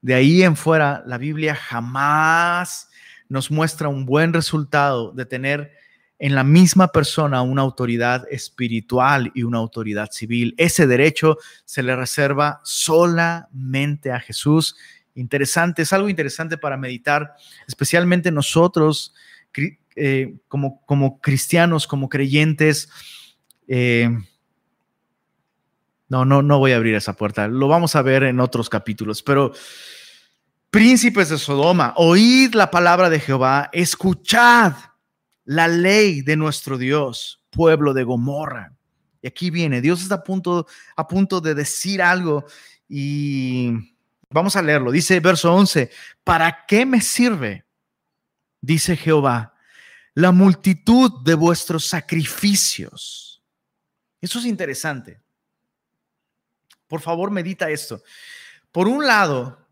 De 0.00 0.14
ahí 0.14 0.42
en 0.44 0.56
fuera, 0.56 1.02
la 1.04 1.18
Biblia 1.18 1.56
jamás 1.56 2.87
nos 3.28 3.50
muestra 3.50 3.88
un 3.88 4.06
buen 4.06 4.32
resultado 4.32 5.12
de 5.12 5.26
tener 5.26 5.72
en 6.18 6.34
la 6.34 6.42
misma 6.42 6.88
persona 6.88 7.42
una 7.42 7.62
autoridad 7.62 8.24
espiritual 8.30 9.30
y 9.34 9.44
una 9.44 9.58
autoridad 9.58 10.10
civil. 10.10 10.54
Ese 10.58 10.86
derecho 10.86 11.38
se 11.64 11.82
le 11.82 11.94
reserva 11.94 12.60
solamente 12.64 14.10
a 14.10 14.18
Jesús. 14.18 14.76
Interesante, 15.14 15.82
es 15.82 15.92
algo 15.92 16.08
interesante 16.08 16.58
para 16.58 16.76
meditar, 16.76 17.34
especialmente 17.66 18.32
nosotros 18.32 19.14
eh, 19.94 20.34
como, 20.48 20.84
como, 20.86 21.20
cristianos, 21.20 21.86
como 21.86 22.08
creyentes. 22.08 22.88
Eh, 23.68 24.10
no, 26.08 26.24
no, 26.24 26.42
no 26.42 26.58
voy 26.58 26.72
a 26.72 26.76
abrir 26.76 26.94
esa 26.94 27.12
puerta. 27.12 27.46
Lo 27.48 27.68
vamos 27.68 27.94
a 27.94 28.02
ver 28.02 28.24
en 28.24 28.40
otros 28.40 28.68
capítulos, 28.68 29.22
pero 29.22 29.52
príncipes 30.70 31.28
de 31.30 31.38
Sodoma, 31.38 31.94
oíd 31.96 32.54
la 32.54 32.70
palabra 32.70 33.10
de 33.10 33.20
Jehová, 33.20 33.70
escuchad 33.72 34.74
la 35.44 35.68
ley 35.68 36.20
de 36.22 36.36
nuestro 36.36 36.76
Dios, 36.76 37.42
pueblo 37.50 37.94
de 37.94 38.04
Gomorra. 38.04 38.74
Y 39.22 39.26
aquí 39.26 39.50
viene, 39.50 39.80
Dios 39.80 40.02
está 40.02 40.16
a 40.16 40.24
punto, 40.24 40.66
a 40.96 41.08
punto 41.08 41.40
de 41.40 41.54
decir 41.54 42.02
algo 42.02 42.44
y 42.88 43.72
vamos 44.30 44.56
a 44.56 44.62
leerlo. 44.62 44.90
Dice 44.90 45.18
verso 45.20 45.52
11, 45.52 45.90
¿para 46.22 46.66
qué 46.66 46.86
me 46.86 47.00
sirve? 47.00 47.64
Dice 48.60 48.96
Jehová, 48.96 49.54
la 50.14 50.32
multitud 50.32 51.22
de 51.24 51.34
vuestros 51.34 51.86
sacrificios. 51.86 53.42
Eso 54.20 54.38
es 54.38 54.46
interesante. 54.46 55.20
Por 56.86 57.00
favor, 57.00 57.30
medita 57.30 57.70
esto. 57.70 58.02
Por 58.72 58.88
un 58.88 59.06
lado, 59.06 59.67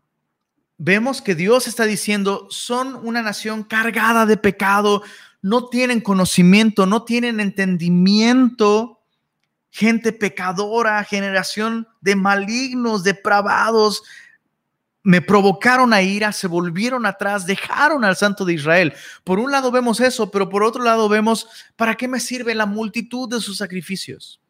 vemos 0.77 1.21
que 1.21 1.35
Dios 1.35 1.67
está 1.67 1.85
diciendo, 1.85 2.47
son 2.49 2.95
una 3.03 3.21
nación 3.21 3.63
cargada 3.63 4.25
de 4.25 4.37
pecado, 4.37 5.03
no 5.41 5.67
tienen 5.69 6.01
conocimiento, 6.01 6.85
no 6.85 7.03
tienen 7.03 7.39
entendimiento, 7.39 9.01
gente 9.69 10.11
pecadora, 10.11 11.03
generación 11.03 11.87
de 12.01 12.15
malignos, 12.15 13.03
depravados, 13.03 14.03
me 15.03 15.21
provocaron 15.21 15.93
a 15.93 16.01
ira, 16.01 16.33
se 16.33 16.47
volvieron 16.47 17.05
atrás, 17.05 17.45
dejaron 17.45 18.03
al 18.03 18.17
Santo 18.17 18.43
de 18.43 18.53
Israel. 18.53 18.93
Por 19.23 19.39
un 19.39 19.51
lado 19.51 19.71
vemos 19.71 20.01
eso, 20.01 20.31
pero 20.31 20.49
por 20.49 20.63
otro 20.63 20.83
lado 20.83 21.07
vemos, 21.07 21.47
¿para 21.77 21.95
qué 21.95 22.09
me 22.09 22.19
sirve 22.19 22.53
la 22.53 22.65
multitud 22.65 23.29
de 23.29 23.39
sus 23.39 23.57
sacrificios? 23.57 24.41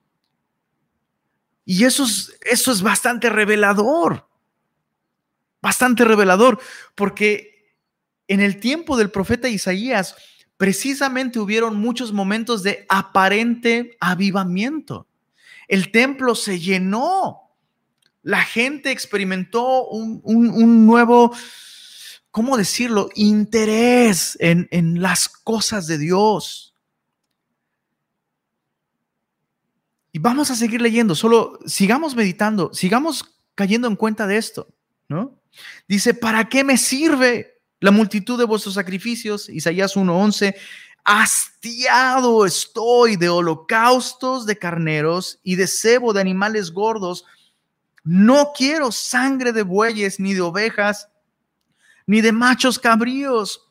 Y 1.63 1.83
eso 1.83 2.05
es, 2.05 2.35
eso 2.41 2.71
es 2.71 2.81
bastante 2.81 3.29
revelador 3.29 4.27
bastante 5.61 6.05
revelador, 6.05 6.59
porque 6.95 7.75
en 8.27 8.41
el 8.41 8.59
tiempo 8.59 8.97
del 8.97 9.09
profeta 9.09 9.49
Isaías, 9.49 10.15
precisamente 10.57 11.39
hubieron 11.39 11.77
muchos 11.77 12.11
momentos 12.11 12.63
de 12.63 12.85
aparente 12.89 13.95
avivamiento. 13.99 15.07
El 15.67 15.91
templo 15.91 16.35
se 16.35 16.59
llenó, 16.59 17.51
la 18.23 18.41
gente 18.41 18.91
experimentó 18.91 19.87
un, 19.87 20.85
nuevo, 20.85 21.33
¿cómo 22.31 22.57
decirlo?, 22.57 23.09
interés 23.15 24.37
en, 24.39 24.67
en 24.71 25.01
las 25.01 25.29
cosas 25.29 25.87
de 25.87 25.97
Dios. 25.97 26.73
Y 30.11 30.19
vamos 30.19 30.49
a 30.49 30.55
seguir 30.55 30.81
leyendo, 30.81 31.13
solo 31.15 31.59
sigamos 31.65 32.15
meditando, 32.15 32.73
sigamos 32.73 33.37
cayendo 33.55 33.87
en 33.87 33.95
cuenta 33.95 34.25
de 34.25 34.37
esto, 34.37 34.67
¿no? 35.07 35.36
Dice, 35.87 36.13
¿para 36.13 36.47
qué 36.49 36.63
me 36.63 36.77
sirve 36.77 37.61
la 37.79 37.91
multitud 37.91 38.37
de 38.37 38.45
vuestros 38.45 38.75
sacrificios? 38.75 39.49
Isaías 39.49 39.95
1:11. 39.95 40.55
Hastiado 41.03 42.45
estoy 42.45 43.15
de 43.15 43.29
holocaustos 43.29 44.45
de 44.45 44.57
carneros 44.57 45.39
y 45.41 45.55
de 45.55 45.67
cebo 45.67 46.11
de 46.11 46.19
animales 46.19 46.71
gordos. 46.71 47.23
No 48.03 48.51
quiero 48.55 48.91
sangre 48.91 49.53
de 49.53 49.63
bueyes, 49.63 50.19
ni 50.19 50.33
de 50.33 50.41
ovejas, 50.41 51.07
ni 52.05 52.19
de 52.19 52.33
machos 52.33 52.77
cabríos. 52.77 53.61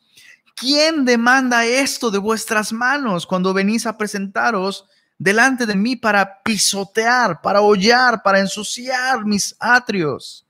¿Quién 0.55 1.05
demanda 1.05 1.66
esto 1.66 2.11
de 2.11 2.18
vuestras 2.18 2.72
manos 2.72 3.26
cuando 3.26 3.53
venís 3.53 3.84
a 3.84 3.99
presentaros 3.99 4.87
delante 5.18 5.66
de 5.66 5.76
mí 5.76 5.97
para 5.97 6.43
pisotear, 6.43 7.43
para 7.43 7.61
hollar, 7.61 8.22
para 8.22 8.41
ensuciar 8.41 9.26
mis 9.26 9.55
atrios? 9.61 10.45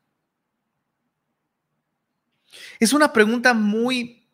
Es 2.78 2.92
una 2.92 3.12
pregunta 3.12 3.54
muy 3.54 4.26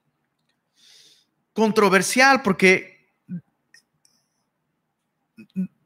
controversial 1.53 2.43
porque 2.43 3.13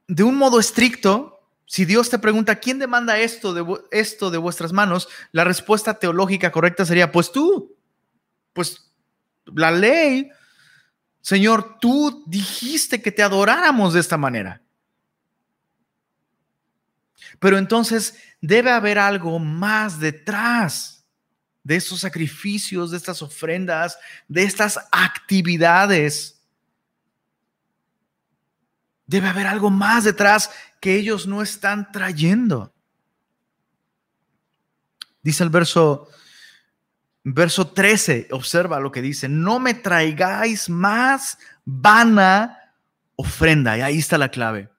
de 0.09 0.23
un 0.23 0.37
modo 0.37 0.61
estricto, 0.61 1.41
si 1.67 1.85
Dios 1.85 2.09
te 2.11 2.19
pregunta, 2.19 2.57
¿quién 2.57 2.79
demanda 2.79 3.19
esto 3.19 3.53
de, 3.53 3.81
esto 3.91 4.31
de 4.31 4.39
vuestras 4.39 4.73
manos? 4.73 5.09
La 5.33 5.45
respuesta 5.45 5.99
teológica 5.99 6.53
correcta 6.53 6.85
sería, 6.85 7.11
pues 7.11 7.33
tú, 7.33 7.77
pues 8.53 8.93
la 9.47 9.71
ley, 9.71 10.31
Señor, 11.21 11.79
tú 11.81 12.25
dijiste 12.27 13.03
que 13.03 13.13
te 13.13 13.23
adoráramos 13.23 13.95
de 13.95 14.01
esta 14.01 14.17
manera. 14.17 14.63
Pero 17.39 17.59
entonces 17.59 18.17
debe 18.41 18.71
haber 18.71 18.99
algo 18.99 19.39
más 19.39 19.99
detrás 19.99 20.96
de 21.67 21.75
estos 21.75 21.99
sacrificios, 21.99 22.93
de 22.93 22.97
estas 22.97 23.23
ofrendas, 23.23 23.99
de 24.29 24.45
estas 24.45 24.79
actividades. 24.93 26.41
Debe 29.05 29.27
haber 29.27 29.49
algo 29.49 29.69
más 29.69 30.05
detrás 30.05 30.49
que 30.81 30.95
ellos 30.95 31.27
no 31.27 31.43
están 31.43 31.91
trayendo. 31.91 32.73
Dice 35.23 35.43
el 35.43 35.51
verso 35.51 36.09
verso 37.25 37.67
13, 37.67 38.29
observa 38.31 38.79
lo 38.79 38.93
que 38.93 39.03
dice, 39.03 39.29
no 39.29 39.59
me 39.59 39.75
traigáis 39.75 40.71
más 40.71 41.37
vana 41.65 42.57
ofrenda. 43.17 43.77
Y 43.77 43.81
ahí 43.81 43.99
está 43.99 44.19
la 44.19 44.29
clave. 44.29 44.71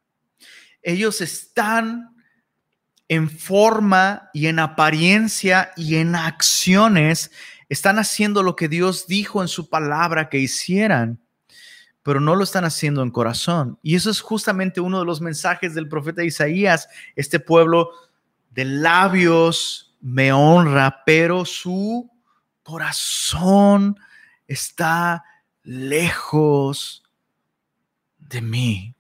Ellos 0.82 1.20
están 1.20 2.16
en 3.10 3.30
forma 3.30 4.30
y 4.34 4.47
en 4.47 4.60
apariencia 4.60 5.72
y 5.76 5.95
en 5.95 6.16
acciones 6.16 7.32
Están 7.70 7.99
haciendo 7.99 8.43
lo 8.43 8.55
que 8.55 8.70
Dios 8.70 9.08
dijo 9.08 9.41
en 9.41 9.49
su 9.49 9.70
palabra 9.70 10.30
que 10.30 10.39
hicieran, 10.39 11.20
pero 12.01 12.22
no 12.22 12.34
lo 12.34 12.45
están 12.45 12.64
haciendo 12.64 13.03
en 13.03 13.12
corazón. 13.12 13.78
Y 13.84 13.95
eso 13.95 14.10
es 14.10 14.22
justamente 14.22 14.80
uno 14.80 14.99
de 14.99 15.05
los 15.05 15.20
mensajes 15.20 15.76
del 15.76 15.89
profeta 15.89 16.24
Isaías. 16.24 16.88
Este 17.18 17.41
pueblo 17.41 17.91
de 18.51 18.64
labios 18.64 19.93
me 19.99 20.32
honra, 20.32 21.03
pero 21.05 21.43
su 21.43 22.10
corazón 22.64 23.99
está 24.47 25.26
lejos 25.64 27.03
de 28.18 28.41
mí. 28.41 28.97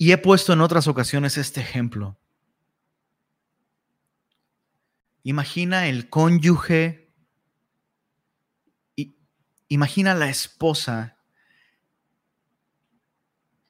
Y 0.00 0.12
he 0.12 0.16
puesto 0.16 0.54
en 0.54 0.62
otras 0.62 0.88
ocasiones 0.88 1.36
este 1.36 1.60
ejemplo. 1.60 2.18
Imagina 5.24 5.88
el 5.88 6.08
cónyuge, 6.08 7.12
imagina 9.68 10.14
la 10.14 10.30
esposa 10.30 11.18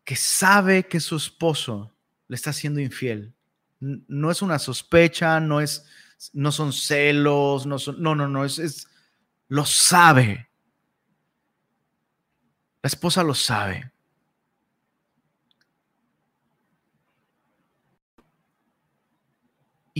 que 0.04 0.14
sabe 0.14 0.86
que 0.86 1.00
su 1.00 1.16
esposo 1.16 1.96
le 2.28 2.36
está 2.36 2.52
siendo 2.52 2.78
infiel. 2.78 3.34
No 3.80 4.30
es 4.30 4.40
una 4.40 4.60
sospecha, 4.60 5.40
no 5.40 5.60
es, 5.60 5.84
no 6.32 6.52
son 6.52 6.72
celos, 6.72 7.66
no 7.66 7.76
no, 7.98 8.14
no, 8.14 8.28
no, 8.28 8.44
es, 8.44 8.60
es, 8.60 8.86
lo 9.48 9.66
sabe. 9.66 10.48
La 12.84 12.86
esposa 12.86 13.24
lo 13.24 13.34
sabe. 13.34 13.90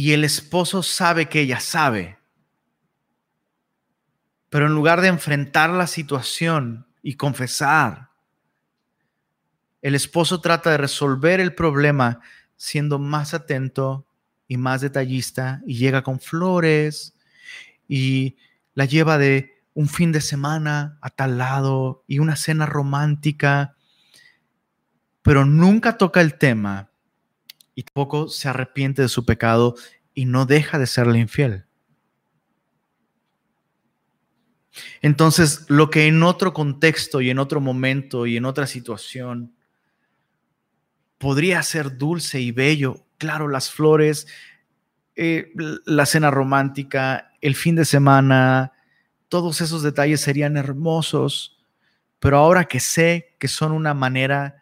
Y 0.01 0.15
el 0.15 0.25
esposo 0.25 0.83
sabe 0.83 1.29
que 1.29 1.43
ella 1.43 1.61
sabe. 1.61 2.17
Pero 4.49 4.65
en 4.65 4.73
lugar 4.73 5.03
de 5.03 5.09
enfrentar 5.09 5.69
la 5.69 5.87
situación 5.87 6.87
y 7.03 7.17
confesar, 7.17 8.09
el 9.83 9.95
esposo 9.95 10.41
trata 10.41 10.71
de 10.71 10.79
resolver 10.79 11.39
el 11.39 11.55
problema 11.55 12.21
siendo 12.57 12.99
más 12.99 13.35
atento 13.35 14.07
y 14.49 14.57
más 14.57 14.81
detallista 14.81 15.61
y 15.67 15.77
llega 15.77 16.01
con 16.01 16.19
flores 16.19 17.13
y 17.87 18.39
la 18.73 18.87
lleva 18.87 19.19
de 19.19 19.63
un 19.75 19.87
fin 19.87 20.13
de 20.13 20.23
semana 20.23 20.99
a 21.03 21.11
tal 21.11 21.37
lado 21.37 22.05
y 22.07 22.21
una 22.21 22.37
cena 22.37 22.65
romántica, 22.65 23.77
pero 25.21 25.45
nunca 25.45 25.99
toca 25.99 26.23
el 26.23 26.39
tema 26.39 26.90
y 27.81 27.83
tampoco 27.83 28.29
se 28.29 28.47
arrepiente 28.47 29.01
de 29.01 29.09
su 29.09 29.25
pecado 29.25 29.75
y 30.13 30.27
no 30.27 30.45
deja 30.45 30.79
de 30.79 30.87
serle 30.87 31.19
infiel. 31.19 31.65
Entonces, 35.01 35.65
lo 35.69 35.89
que 35.89 36.07
en 36.07 36.23
otro 36.23 36.53
contexto 36.53 37.23
y 37.23 37.31
en 37.31 37.39
otro 37.39 37.59
momento 37.59 38.27
y 38.27 38.37
en 38.37 38.45
otra 38.45 38.67
situación 38.67 39.55
podría 41.17 41.63
ser 41.63 41.97
dulce 41.97 42.39
y 42.43 42.53
bello, 42.53 43.07
claro, 43.17 43.49
las 43.49 43.71
flores, 43.71 44.27
eh, 45.17 45.51
la 45.87 46.05
cena 46.05 46.31
romántica, 46.31 47.33
el 47.41 47.55
fin 47.55 47.77
de 47.77 47.87
semana, 47.87 48.73
todos 49.31 49.63
esos 49.63 49.83
detalles 49.83 50.21
serían 50.21 50.59
hermosos, 50.59 51.65
pero 52.19 52.37
ahora 52.37 52.67
que 52.67 52.79
sé 52.79 53.37
que 53.39 53.49
son 53.49 53.73
una 53.73 53.95
manera 53.95 54.60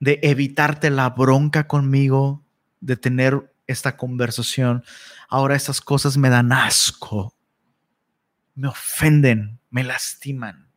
de 0.00 0.18
evitarte 0.22 0.90
la 0.90 1.10
bronca 1.10 1.68
conmigo, 1.68 2.44
de 2.80 2.96
tener 2.96 3.54
esta 3.66 3.96
conversación. 3.96 4.82
Ahora 5.28 5.54
estas 5.54 5.80
cosas 5.80 6.16
me 6.16 6.30
dan 6.30 6.52
asco, 6.52 7.36
me 8.54 8.68
ofenden, 8.68 9.60
me 9.70 9.84
lastiman. 9.84 10.68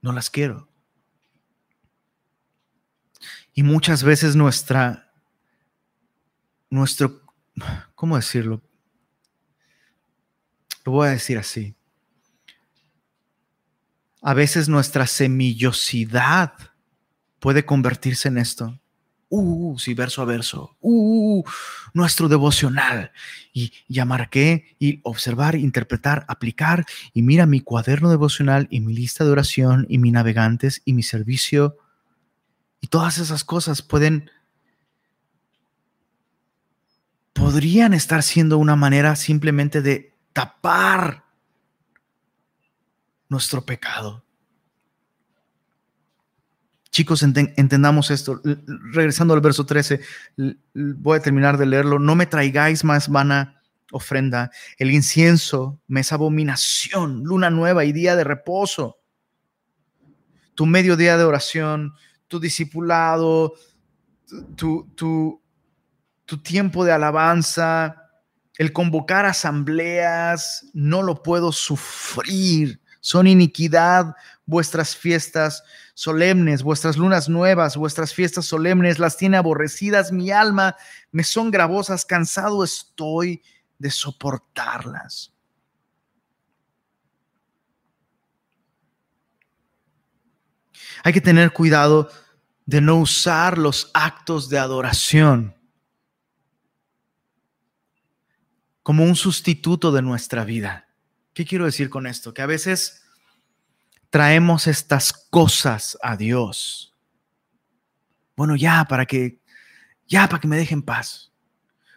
No 0.00 0.12
las 0.12 0.30
quiero. 0.30 0.68
Y 3.52 3.64
muchas 3.64 4.04
veces 4.04 4.36
nuestra, 4.36 5.12
nuestro, 6.70 7.20
¿cómo 7.96 8.14
decirlo? 8.14 8.62
Lo 10.84 10.92
voy 10.92 11.08
a 11.08 11.10
decir 11.10 11.36
así. 11.36 11.74
A 14.22 14.34
veces 14.34 14.68
nuestra 14.68 15.06
semillosidad 15.08 16.52
puede 17.38 17.64
convertirse 17.64 18.28
en 18.28 18.38
esto. 18.38 18.78
Uh, 19.30 19.78
sí, 19.78 19.92
verso 19.92 20.22
a 20.22 20.24
verso. 20.24 20.76
Uh, 20.80 21.42
nuestro 21.92 22.28
devocional. 22.28 23.12
Y 23.52 23.72
ya 23.86 24.04
marqué 24.04 24.76
y 24.78 25.00
observar, 25.02 25.54
interpretar, 25.54 26.24
aplicar. 26.28 26.86
Y 27.12 27.22
mira 27.22 27.44
mi 27.46 27.60
cuaderno 27.60 28.08
devocional 28.10 28.68
y 28.70 28.80
mi 28.80 28.94
lista 28.94 29.24
de 29.24 29.30
oración 29.30 29.86
y 29.88 29.98
mi 29.98 30.10
navegantes 30.10 30.80
y 30.84 30.94
mi 30.94 31.02
servicio. 31.02 31.76
Y 32.80 32.86
todas 32.86 33.18
esas 33.18 33.44
cosas 33.44 33.82
pueden, 33.82 34.30
podrían 37.34 37.92
estar 37.92 38.22
siendo 38.22 38.56
una 38.56 38.76
manera 38.76 39.14
simplemente 39.14 39.82
de 39.82 40.14
tapar 40.32 41.24
nuestro 43.28 43.66
pecado. 43.66 44.24
Chicos, 46.98 47.22
entendamos 47.22 48.10
esto. 48.10 48.40
Regresando 48.92 49.32
al 49.32 49.40
verso 49.40 49.64
13, 49.64 50.00
voy 50.74 51.16
a 51.16 51.22
terminar 51.22 51.56
de 51.56 51.64
leerlo. 51.64 52.00
No 52.00 52.16
me 52.16 52.26
traigáis 52.26 52.82
más 52.82 53.08
vana 53.08 53.62
ofrenda. 53.92 54.50
El 54.78 54.90
incienso 54.90 55.80
me 55.86 56.00
es 56.00 56.10
abominación, 56.10 57.22
luna 57.22 57.50
nueva 57.50 57.84
y 57.84 57.92
día 57.92 58.16
de 58.16 58.24
reposo. 58.24 58.98
Tu 60.56 60.66
medio 60.66 60.96
día 60.96 61.16
de 61.16 61.22
oración, 61.22 61.92
tu 62.26 62.40
discipulado, 62.40 63.54
tu, 64.56 64.92
tu 64.96 66.38
tiempo 66.42 66.84
de 66.84 66.90
alabanza, 66.90 68.10
el 68.56 68.72
convocar 68.72 69.24
asambleas, 69.24 70.66
no 70.72 71.02
lo 71.02 71.22
puedo 71.22 71.52
sufrir. 71.52 72.80
Son 73.00 73.28
iniquidad 73.28 74.16
vuestras 74.46 74.96
fiestas 74.96 75.62
solemnes, 75.98 76.62
vuestras 76.62 76.96
lunas 76.96 77.28
nuevas, 77.28 77.76
vuestras 77.76 78.14
fiestas 78.14 78.46
solemnes, 78.46 79.00
las 79.00 79.16
tiene 79.16 79.36
aborrecidas 79.36 80.12
mi 80.12 80.30
alma, 80.30 80.76
me 81.10 81.24
son 81.24 81.50
gravosas, 81.50 82.04
cansado 82.04 82.62
estoy 82.62 83.42
de 83.80 83.90
soportarlas. 83.90 85.34
Hay 91.02 91.12
que 91.12 91.20
tener 91.20 91.52
cuidado 91.52 92.08
de 92.64 92.80
no 92.80 92.94
usar 93.00 93.58
los 93.58 93.90
actos 93.92 94.48
de 94.48 94.60
adoración 94.60 95.56
como 98.84 99.02
un 99.02 99.16
sustituto 99.16 99.90
de 99.90 100.02
nuestra 100.02 100.44
vida. 100.44 100.86
¿Qué 101.34 101.44
quiero 101.44 101.64
decir 101.64 101.90
con 101.90 102.06
esto? 102.06 102.32
Que 102.32 102.42
a 102.42 102.46
veces 102.46 103.02
traemos 104.10 104.66
estas 104.66 105.12
cosas 105.12 105.98
a 106.02 106.16
Dios. 106.16 106.94
Bueno, 108.36 108.56
ya, 108.56 108.84
para 108.84 109.06
que, 109.06 109.40
ya, 110.06 110.28
para 110.28 110.40
que 110.40 110.48
me 110.48 110.56
dejen 110.56 110.82
paz. 110.82 111.32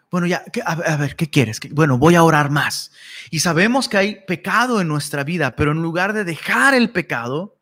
Bueno, 0.09 0.28
ya, 0.28 0.43
a, 0.66 0.97
ver, 0.97 1.16
¿qué 1.16 1.30
quieres? 1.30 1.59
Bueno, 1.72 1.97
voy 1.97 2.16
a 2.16 2.24
orar 2.24 2.49
más. 2.49 2.91
Y 3.30 3.39
sabemos 3.39 3.88
que 3.88 3.97
hay 3.97 4.26
pecado 4.26 4.82
en 4.82 4.89
nuestra 4.89 5.24
vida, 5.24 5.55
pero 5.55 5.72
en 5.72 5.82
lugar 5.82 6.12
de 6.12 6.26
dejar 6.26 6.74
el 6.74 6.89
pecado, 6.89 7.57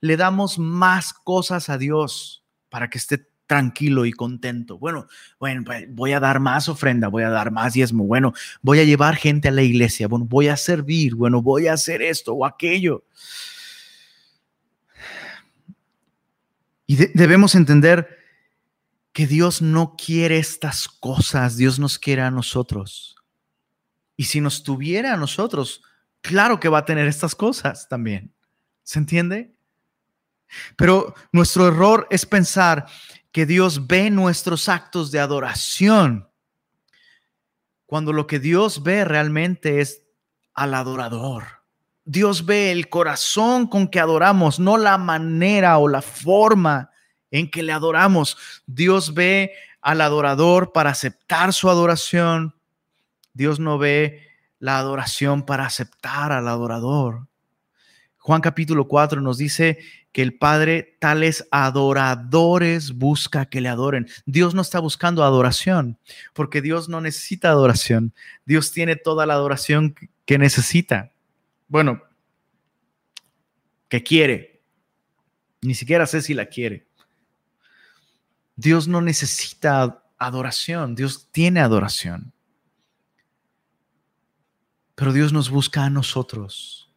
le 0.00 0.16
damos 0.16 0.58
más 0.58 1.12
cosas 1.12 1.68
a 1.70 1.78
Dios 1.78 2.44
para 2.68 2.90
que 2.90 2.98
esté 2.98 3.26
tranquilo 3.46 4.06
y 4.06 4.12
contento. 4.12 4.78
Bueno, 4.78 5.06
bueno, 5.40 5.62
pues, 5.64 5.86
voy 5.88 6.12
a 6.12 6.20
dar 6.20 6.40
más 6.40 6.68
ofrenda, 6.68 7.08
voy 7.08 7.24
a 7.24 7.30
dar 7.30 7.50
más 7.50 7.72
diezmo. 7.72 8.04
Bueno, 8.04 8.34
voy 8.62 8.78
a 8.78 8.84
llevar 8.84 9.16
gente 9.16 9.48
a 9.48 9.52
la 9.52 9.62
iglesia. 9.62 10.06
Bueno, 10.06 10.26
voy 10.26 10.48
a 10.48 10.56
servir. 10.56 11.14
Bueno, 11.14 11.42
voy 11.42 11.66
a 11.66 11.72
hacer 11.72 12.02
esto 12.02 12.34
o 12.34 12.46
aquello. 12.46 13.04
Y 16.86 16.96
debemos 16.96 17.54
entender 17.54 18.18
que 19.12 19.26
Dios 19.26 19.62
no 19.62 19.96
quiere 19.96 20.38
estas 20.38 20.88
cosas, 20.88 21.56
Dios 21.56 21.78
nos 21.78 21.98
quiere 21.98 22.22
a 22.22 22.30
nosotros. 22.30 23.16
Y 24.16 24.24
si 24.24 24.40
nos 24.40 24.62
tuviera 24.62 25.14
a 25.14 25.16
nosotros, 25.16 25.82
claro 26.20 26.60
que 26.60 26.68
va 26.68 26.78
a 26.78 26.84
tener 26.84 27.06
estas 27.06 27.34
cosas 27.34 27.88
también. 27.88 28.34
¿Se 28.82 28.98
entiende? 28.98 29.54
Pero 30.76 31.14
nuestro 31.32 31.68
error 31.68 32.06
es 32.10 32.26
pensar 32.26 32.86
que 33.32 33.46
Dios 33.46 33.86
ve 33.86 34.10
nuestros 34.10 34.68
actos 34.68 35.10
de 35.10 35.20
adoración, 35.20 36.28
cuando 37.86 38.12
lo 38.12 38.26
que 38.26 38.38
Dios 38.38 38.82
ve 38.82 39.04
realmente 39.04 39.80
es 39.80 40.02
al 40.54 40.74
adorador. 40.74 41.63
Dios 42.04 42.44
ve 42.44 42.70
el 42.70 42.88
corazón 42.88 43.66
con 43.66 43.88
que 43.88 44.00
adoramos, 44.00 44.60
no 44.60 44.76
la 44.76 44.98
manera 44.98 45.78
o 45.78 45.88
la 45.88 46.02
forma 46.02 46.90
en 47.30 47.50
que 47.50 47.62
le 47.62 47.72
adoramos. 47.72 48.36
Dios 48.66 49.14
ve 49.14 49.52
al 49.80 50.00
adorador 50.00 50.72
para 50.72 50.90
aceptar 50.90 51.52
su 51.52 51.70
adoración. 51.70 52.54
Dios 53.32 53.58
no 53.58 53.78
ve 53.78 54.22
la 54.58 54.78
adoración 54.78 55.44
para 55.44 55.66
aceptar 55.66 56.32
al 56.32 56.48
adorador. 56.48 57.26
Juan 58.18 58.40
capítulo 58.40 58.88
4 58.88 59.20
nos 59.20 59.36
dice 59.36 59.78
que 60.12 60.22
el 60.22 60.38
Padre 60.38 60.96
tales 61.00 61.46
adoradores 61.50 62.92
busca 62.92 63.46
que 63.46 63.60
le 63.60 63.68
adoren. 63.68 64.08
Dios 64.24 64.54
no 64.54 64.62
está 64.62 64.78
buscando 64.78 65.24
adoración, 65.24 65.98
porque 66.32 66.62
Dios 66.62 66.88
no 66.88 67.00
necesita 67.00 67.50
adoración. 67.50 68.14
Dios 68.46 68.72
tiene 68.72 68.96
toda 68.96 69.26
la 69.26 69.34
adoración 69.34 69.94
que 70.24 70.38
necesita. 70.38 71.13
Bueno, 71.74 72.00
que 73.88 74.04
quiere. 74.04 74.62
Ni 75.60 75.74
siquiera 75.74 76.06
sé 76.06 76.22
si 76.22 76.32
la 76.32 76.46
quiere. 76.46 76.86
Dios 78.54 78.86
no 78.86 79.00
necesita 79.00 80.04
adoración, 80.16 80.94
Dios 80.94 81.32
tiene 81.32 81.58
adoración. 81.58 82.32
Pero 84.94 85.12
Dios 85.12 85.32
nos 85.32 85.50
busca 85.50 85.84
a 85.84 85.90
nosotros. 85.90 86.92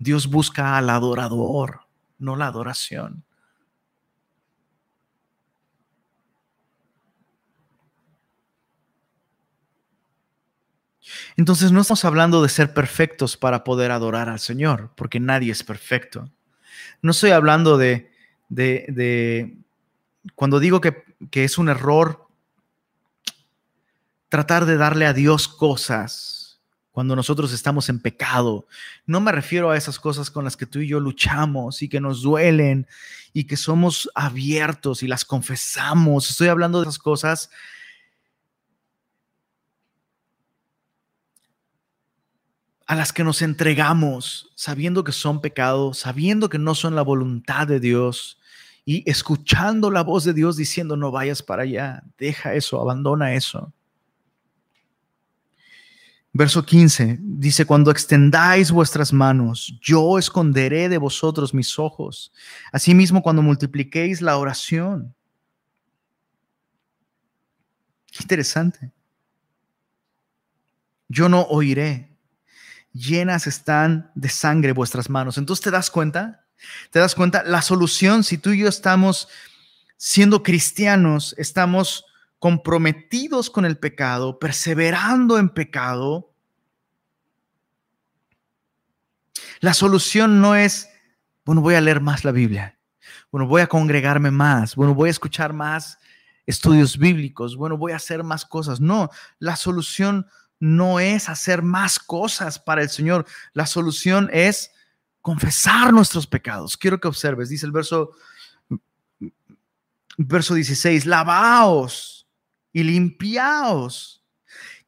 Dios 0.00 0.26
busca 0.26 0.76
al 0.76 0.90
adorador, 0.90 1.82
no 2.18 2.34
la 2.34 2.48
adoración. 2.48 3.24
Entonces 11.36 11.72
no 11.72 11.80
estamos 11.80 12.04
hablando 12.04 12.42
de 12.42 12.48
ser 12.48 12.74
perfectos 12.74 13.36
para 13.36 13.64
poder 13.64 13.90
adorar 13.90 14.28
al 14.28 14.40
Señor, 14.40 14.92
porque 14.96 15.20
nadie 15.20 15.52
es 15.52 15.62
perfecto. 15.62 16.30
No 17.02 17.10
estoy 17.10 17.30
hablando 17.30 17.78
de, 17.78 18.10
de, 18.48 19.56
cuando 20.34 20.60
digo 20.60 20.80
que, 20.80 21.04
que 21.30 21.44
es 21.44 21.58
un 21.58 21.68
error 21.68 22.26
tratar 24.28 24.64
de 24.64 24.76
darle 24.76 25.06
a 25.06 25.12
Dios 25.12 25.48
cosas 25.48 26.60
cuando 26.96 27.14
nosotros 27.14 27.52
estamos 27.52 27.90
en 27.90 28.00
pecado. 28.00 28.66
No 29.04 29.20
me 29.20 29.30
refiero 29.30 29.70
a 29.70 29.76
esas 29.76 29.98
cosas 29.98 30.30
con 30.30 30.44
las 30.44 30.56
que 30.56 30.64
tú 30.64 30.78
y 30.78 30.88
yo 30.88 30.98
luchamos 30.98 31.82
y 31.82 31.90
que 31.90 32.00
nos 32.00 32.22
duelen 32.22 32.86
y 33.34 33.44
que 33.44 33.58
somos 33.58 34.10
abiertos 34.14 35.02
y 35.02 35.06
las 35.06 35.26
confesamos. 35.26 36.30
Estoy 36.30 36.48
hablando 36.48 36.80
de 36.80 36.84
esas 36.84 36.98
cosas 36.98 37.50
a 42.86 42.94
las 42.94 43.12
que 43.12 43.24
nos 43.24 43.42
entregamos 43.42 44.50
sabiendo 44.54 45.02
que 45.02 45.12
son 45.12 45.40
pecados, 45.40 45.98
sabiendo 45.98 46.48
que 46.48 46.58
no 46.58 46.74
son 46.74 46.94
la 46.94 47.02
voluntad 47.02 47.66
de 47.66 47.80
Dios 47.80 48.38
y 48.84 49.08
escuchando 49.10 49.90
la 49.90 50.02
voz 50.02 50.24
de 50.24 50.32
Dios 50.32 50.56
diciendo 50.56 50.96
no 50.96 51.10
vayas 51.10 51.42
para 51.42 51.64
allá, 51.64 52.04
deja 52.16 52.54
eso, 52.54 52.80
abandona 52.80 53.34
eso. 53.34 53.72
Verso 56.32 56.66
15 56.66 57.18
dice, 57.18 57.64
cuando 57.64 57.90
extendáis 57.90 58.70
vuestras 58.70 59.10
manos, 59.10 59.74
yo 59.80 60.18
esconderé 60.18 60.90
de 60.90 60.98
vosotros 60.98 61.54
mis 61.54 61.78
ojos. 61.78 62.30
Asimismo, 62.72 63.22
cuando 63.22 63.40
multipliquéis 63.40 64.20
la 64.20 64.36
oración. 64.36 65.14
Qué 68.12 68.18
interesante. 68.20 68.92
Yo 71.08 71.30
no 71.30 71.42
oiré. 71.44 72.15
Llenas 72.96 73.46
están 73.46 74.10
de 74.14 74.28
sangre 74.28 74.72
vuestras 74.72 75.10
manos. 75.10 75.36
Entonces, 75.36 75.62
¿te 75.62 75.70
das 75.70 75.90
cuenta? 75.90 76.46
¿Te 76.90 76.98
das 76.98 77.14
cuenta? 77.14 77.42
La 77.44 77.60
solución, 77.60 78.24
si 78.24 78.38
tú 78.38 78.50
y 78.50 78.60
yo 78.60 78.68
estamos 78.68 79.28
siendo 79.96 80.42
cristianos, 80.42 81.34
estamos 81.38 82.06
comprometidos 82.38 83.50
con 83.50 83.64
el 83.64 83.78
pecado, 83.78 84.38
perseverando 84.38 85.38
en 85.38 85.48
pecado, 85.48 86.32
la 89.60 89.74
solución 89.74 90.40
no 90.40 90.54
es, 90.54 90.88
bueno, 91.44 91.60
voy 91.60 91.74
a 91.74 91.80
leer 91.80 92.00
más 92.00 92.24
la 92.24 92.32
Biblia, 92.32 92.78
bueno, 93.30 93.46
voy 93.46 93.62
a 93.62 93.66
congregarme 93.66 94.30
más, 94.30 94.76
bueno, 94.76 94.94
voy 94.94 95.08
a 95.08 95.10
escuchar 95.10 95.52
más 95.52 95.98
estudios 96.46 96.98
bíblicos, 96.98 97.56
bueno, 97.56 97.76
voy 97.76 97.92
a 97.92 97.96
hacer 97.96 98.22
más 98.22 98.44
cosas. 98.44 98.80
No, 98.80 99.10
la 99.38 99.56
solución 99.56 100.26
no 100.26 100.26
es 100.60 101.28
hacer 101.28 101.62
más 101.62 101.98
cosas 101.98 102.58
para 102.58 102.82
el 102.82 102.90
Señor, 102.90 103.26
la 103.52 103.66
solución 103.66 104.30
es 104.32 104.70
confesar 105.20 105.92
nuestros 105.92 106.26
pecados. 106.26 106.76
Quiero 106.76 107.00
que 107.00 107.08
observes, 107.08 107.48
dice 107.48 107.66
el 107.66 107.72
verso 107.72 108.12
verso 110.16 110.54
16, 110.54 111.06
lavaos 111.06 112.26
y 112.72 112.82
limpiaos. 112.82 114.22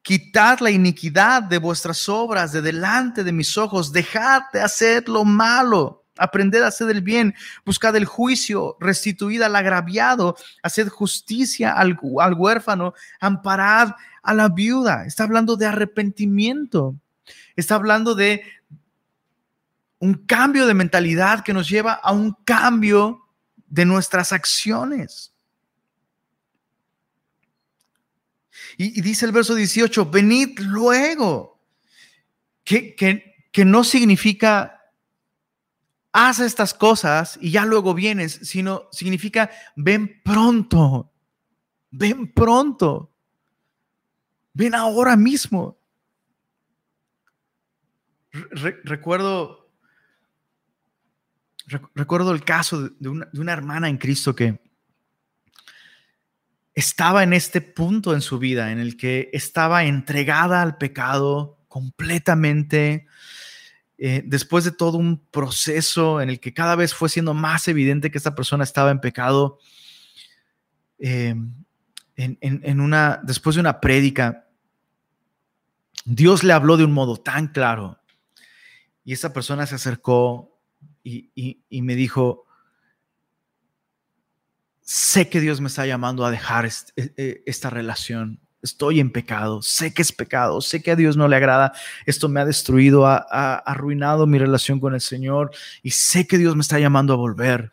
Quitad 0.02 0.60
la 0.60 0.70
iniquidad 0.70 1.42
de 1.42 1.58
vuestras 1.58 2.08
obras 2.08 2.52
de 2.52 2.62
delante 2.62 3.24
de 3.24 3.32
mis 3.32 3.58
ojos. 3.58 3.92
Dejad 3.92 4.42
de 4.52 4.62
hacer 4.62 5.08
lo 5.08 5.24
malo. 5.24 6.04
Aprended 6.16 6.62
a 6.62 6.68
hacer 6.68 6.88
el 6.90 7.02
bien. 7.02 7.34
Buscad 7.64 7.94
el 7.96 8.06
juicio. 8.06 8.76
Restituid 8.80 9.42
al 9.42 9.54
agraviado. 9.54 10.36
Haced 10.62 10.88
justicia 10.88 11.72
al, 11.72 11.98
al 12.20 12.34
huérfano. 12.34 12.94
Amparad 13.20 13.90
a 14.28 14.34
la 14.34 14.50
viuda. 14.50 15.06
Está 15.06 15.24
hablando 15.24 15.56
de 15.56 15.64
arrepentimiento. 15.64 16.94
Está 17.56 17.76
hablando 17.76 18.14
de 18.14 18.42
un 20.00 20.14
cambio 20.26 20.66
de 20.66 20.74
mentalidad 20.74 21.42
que 21.42 21.54
nos 21.54 21.66
lleva 21.66 21.94
a 21.94 22.12
un 22.12 22.36
cambio 22.44 23.24
de 23.66 23.86
nuestras 23.86 24.32
acciones. 24.32 25.32
Y, 28.76 29.00
dice 29.00 29.24
el 29.24 29.32
verso 29.32 29.54
18, 29.54 30.10
venid 30.10 30.58
luego, 30.60 31.58
que, 32.64 32.94
que 32.94 33.64
no 33.64 33.82
significa 33.82 34.92
haz 36.12 36.40
estas 36.40 36.74
cosas 36.74 37.38
y 37.40 37.50
ya 37.50 37.64
luego 37.64 37.94
vienes, 37.94 38.40
sino 38.42 38.88
significa 38.92 39.50
ven 39.74 40.20
pronto, 40.22 41.10
ven 41.90 42.30
pronto, 42.30 43.10
ven 44.58 44.74
ahora 44.74 45.16
mismo. 45.16 45.78
recuerdo, 48.82 49.70
recuerdo 51.94 52.32
el 52.32 52.44
caso 52.44 52.88
de 52.88 53.08
una, 53.08 53.52
hermana 53.52 53.88
en 53.88 53.98
Cristo 53.98 54.34
que 54.34 54.60
estaba 56.74 57.22
en 57.22 57.34
este 57.34 57.60
punto 57.60 58.12
en 58.14 58.20
su 58.20 58.40
vida 58.40 58.72
en 58.72 58.80
el 58.80 58.96
que 58.96 59.30
estaba 59.32 59.84
entregada 59.84 60.60
al 60.60 60.76
pecado 60.76 61.64
completamente, 61.68 63.06
eh, 63.96 64.22
después 64.26 64.64
de 64.64 64.72
todo 64.72 64.98
un 64.98 65.24
proceso 65.30 66.20
en 66.20 66.30
el 66.30 66.40
que 66.40 66.52
cada 66.52 66.74
vez 66.74 66.94
fue 66.94 67.08
siendo 67.08 67.32
más 67.32 67.68
evidente 67.68 68.10
que 68.10 68.18
esta 68.18 68.34
persona 68.34 68.64
estaba 68.64 68.90
en 68.90 69.00
pecado, 69.00 69.60
eh, 70.98 71.36
en, 72.16 72.80
una, 72.80 73.20
después 73.22 73.54
de 73.54 73.60
una 73.60 73.80
prédica, 73.80 74.47
Dios 76.10 76.42
le 76.42 76.52
habló 76.52 76.76
de 76.76 76.84
un 76.84 76.92
modo 76.92 77.16
tan 77.16 77.48
claro 77.48 78.00
y 79.04 79.12
esa 79.12 79.32
persona 79.32 79.66
se 79.66 79.74
acercó 79.74 80.58
y 81.02 81.82
me 81.82 81.94
dijo, 81.94 82.48
sé 84.88 85.28
que 85.28 85.42
Dios 85.42 85.60
me 85.60 85.68
está 85.68 85.84
llamando 85.84 86.24
a 86.24 86.30
dejar 86.30 86.64
e, 86.64 86.72
e, 86.96 87.42
esta 87.44 87.68
relación. 87.68 88.40
Estoy 88.62 89.00
en 89.00 89.12
pecado, 89.12 89.60
sé 89.60 89.92
que 89.92 90.00
es 90.00 90.12
pecado, 90.12 90.62
sé 90.62 90.82
que 90.82 90.90
a 90.90 90.96
Dios 90.96 91.14
no 91.14 91.28
le 91.28 91.36
agrada. 91.36 91.74
Esto 92.06 92.30
me 92.30 92.40
ha 92.40 92.46
destruido, 92.46 93.06
ha, 93.06 93.56
arruinado 93.56 94.26
mi 94.26 94.38
relación 94.38 94.80
con 94.80 94.94
el 94.94 95.02
Señor 95.02 95.50
y 95.82 95.90
sé 95.90 96.26
que 96.26 96.38
Dios 96.38 96.56
me 96.56 96.62
está 96.62 96.78
llamando 96.78 97.12
a 97.12 97.16
volver. 97.16 97.72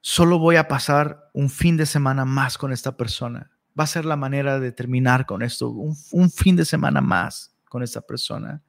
Solo 0.00 0.38
voy 0.38 0.54
a 0.54 0.68
pasar 0.68 1.30
un 1.32 1.50
fin 1.50 1.76
de 1.76 1.86
semana 1.86 2.24
más 2.24 2.56
con 2.56 2.72
esta 2.72 2.96
persona. 2.96 3.50
Va 3.78 3.84
a 3.84 3.88
ser 3.88 4.04
la 4.04 4.16
manera 4.16 4.60
de 4.60 4.72
terminar 4.72 5.26
con 5.26 5.42
esto, 5.42 5.68
un, 5.70 6.30
fin 6.30 6.56
de 6.56 6.64
semana 6.64 7.00
más 7.00 7.54
con 7.68 7.82
esta 7.82 8.00
persona. 8.00 8.62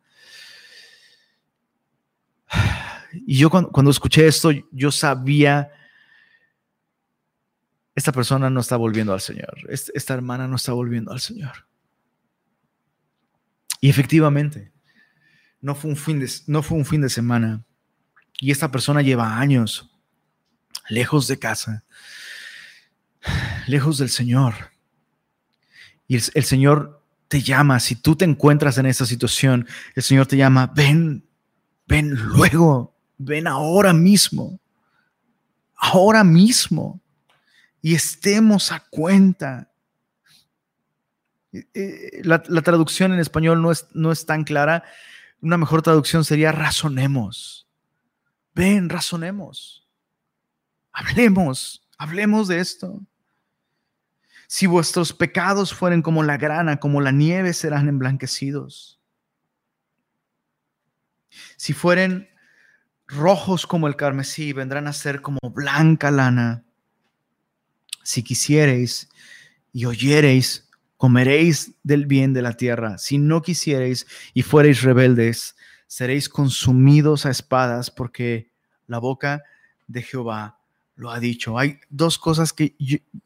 Y 3.27 3.37
yo 3.37 3.49
cuando, 3.49 3.89
escuché 3.91 4.27
esto, 4.27 4.51
yo 4.73 4.91
sabía 4.91 5.71
esta 7.95 8.11
persona 8.11 8.49
no 8.49 8.59
está 8.59 8.75
volviendo 8.75 9.13
al 9.13 9.21
Señor, 9.21 9.55
esta 9.69 10.13
hermana 10.13 10.49
no 10.49 10.57
está 10.57 10.73
volviendo 10.73 11.13
al 11.13 11.21
Señor. 11.21 11.65
Y 13.79 13.89
efectivamente, 13.89 14.73
no 15.61 15.75
fue 15.75 15.91
un 15.91 15.97
fin 15.97 16.19
de, 16.19 16.29
no 16.47 16.61
fue 16.61 16.77
un 16.77 16.85
fin 16.85 17.01
de 17.01 17.09
semana. 17.09 17.63
Y 18.39 18.51
esta 18.51 18.69
persona 18.69 19.01
lleva 19.01 19.39
años 19.39 19.89
lejos 20.89 21.27
de 21.27 21.39
casa, 21.39 21.83
lejos 23.67 23.97
del 23.97 24.09
Señor. 24.09 24.74
Y 26.07 26.15
el, 26.15 26.43
Señor 26.43 27.01
te 27.27 27.41
llama, 27.41 27.79
si 27.79 27.95
tú 27.95 28.15
te 28.15 28.25
encuentras 28.25 28.77
en 28.77 28.85
esta 28.85 29.05
situación, 29.05 29.67
el 29.95 30.03
Señor 30.03 30.27
te 30.27 30.37
llama, 30.37 30.71
ven, 30.75 31.25
ven 31.87 32.11
luego, 32.11 32.95
ven 33.17 33.47
ahora 33.47 33.93
mismo, 33.93 34.59
ahora 35.75 36.23
mismo 36.23 37.01
y 37.85 37.93
estemos 37.93 38.71
a 38.71 38.79
cuenta. 38.79 39.71
Eh, 41.53 41.67
eh, 41.75 42.21
la, 42.23 42.41
traducción 42.41 43.13
en 43.13 43.19
español 43.19 43.61
no 43.61 43.71
es, 43.71 43.85
no 43.93 44.11
es 44.11 44.25
tan 44.25 44.43
clara. 44.43 44.83
Una 45.39 45.57
mejor 45.57 45.83
traducción 45.83 46.25
sería 46.25 46.51
razonemos. 46.51 47.67
Ven, 48.55 48.89
razonemos. 48.89 49.87
Hablemos, 50.91 51.87
hablemos 51.99 52.47
de 52.47 52.59
esto. 52.59 53.01
Si 54.47 54.67
vuestros 54.67 55.13
pecados 55.13 55.73
fueren 55.73 56.01
como 56.01 56.23
la 56.23 56.37
grana, 56.37 56.77
como 56.77 57.01
la 57.01 57.11
nieve, 57.11 57.53
serán 57.53 57.87
emblanquecidos. 57.87 58.99
Si 61.57 61.73
fueren 61.73 62.29
rojos 63.07 63.67
como 63.67 63.87
el 63.87 63.95
carmesí, 63.95 64.53
vendrán 64.53 64.87
a 64.87 64.93
ser 64.93 65.21
como 65.21 65.39
blanca 65.41 66.11
lana. 66.11 66.63
Si 68.03 68.23
quisiereis 68.23 69.09
y 69.73 69.85
oyereis, 69.85 70.69
comeréis 70.97 71.73
del 71.83 72.05
bien 72.05 72.33
de 72.33 72.41
la 72.41 72.53
tierra. 72.53 72.97
Si 72.97 73.17
no 73.17 73.41
quisiereis 73.41 74.07
y 74.33 74.43
fuereis 74.43 74.81
rebeldes, 74.81 75.55
seréis 75.87 76.29
consumidos 76.29 77.25
a 77.25 77.31
espadas, 77.31 77.91
porque 77.91 78.51
la 78.87 78.99
boca 78.99 79.43
de 79.87 80.01
Jehová 80.01 80.59
lo 80.95 81.11
ha 81.11 81.19
dicho. 81.19 81.57
Hay 81.57 81.79
dos 81.89 82.17
cosas 82.17 82.53
que 82.53 82.75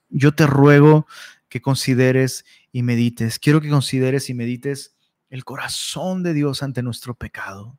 yo, 0.10 0.36
te 0.36 0.48
ruego 0.48 1.08
que 1.48 1.62
consideres 1.62 2.46
y 2.72 2.84
medites. 2.84 3.40
Quiero 3.40 3.62
que 3.62 3.70
consideres 3.70 4.30
y 4.30 4.34
medites 4.34 4.96
el 5.30 5.46
corazón 5.46 6.24
de 6.24 6.34
Dios 6.34 6.64
ante 6.64 6.84
nuestro 6.84 7.14
pecado. 7.14 7.78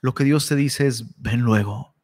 Lo 0.00 0.14
que 0.14 0.24
Dios 0.24 0.48
te 0.48 0.56
dice 0.56 0.86
es, 0.86 1.04
ven 1.16 1.40
luego. 1.40 1.94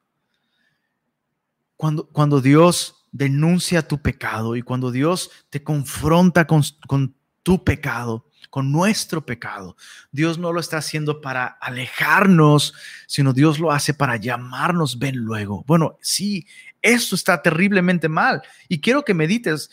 Cuando, 1.76 2.08
cuando 2.08 2.40
Dios 2.40 3.06
denuncia 3.12 3.86
tu 3.86 4.02
pecado 4.02 4.56
y 4.56 4.62
cuando 4.62 4.90
Dios 4.90 5.30
te 5.50 5.62
confronta 5.62 6.46
con, 6.46 6.62
con 6.86 7.17
tu 7.48 7.64
pecado, 7.64 8.26
con 8.50 8.70
nuestro 8.70 9.24
pecado. 9.24 9.74
Dios 10.12 10.36
no 10.36 10.52
lo 10.52 10.60
está 10.60 10.76
haciendo 10.76 11.22
para 11.22 11.46
alejarnos, 11.46 12.74
sino 13.06 13.32
Dios 13.32 13.58
lo 13.58 13.72
hace 13.72 13.94
para 13.94 14.16
llamarnos, 14.18 14.98
ven 14.98 15.16
luego. 15.16 15.64
Bueno, 15.66 15.96
sí, 16.02 16.46
esto 16.82 17.14
está 17.14 17.40
terriblemente 17.40 18.06
mal. 18.06 18.42
Y 18.68 18.82
quiero 18.82 19.02
que 19.02 19.14
medites, 19.14 19.70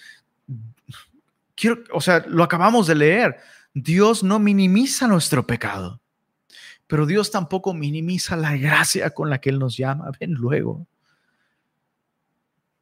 quiero, 1.54 1.84
o 1.92 2.00
sea, 2.00 2.24
lo 2.30 2.46
acabamos 2.46 2.88
de 2.88 2.96
leer. 2.96 3.36
Dios 3.74 4.24
no 4.24 4.40
minimiza 4.40 5.06
nuestro 5.06 5.46
pecado, 5.46 6.00
pero 6.88 7.06
Dios 7.06 7.30
tampoco 7.30 7.74
minimiza 7.74 8.38
la 8.38 8.56
gracia 8.56 9.10
con 9.10 9.30
la 9.30 9.42
que 9.42 9.50
Él 9.50 9.60
nos 9.60 9.76
llama. 9.76 10.12
Ven 10.18 10.32
luego. 10.32 10.88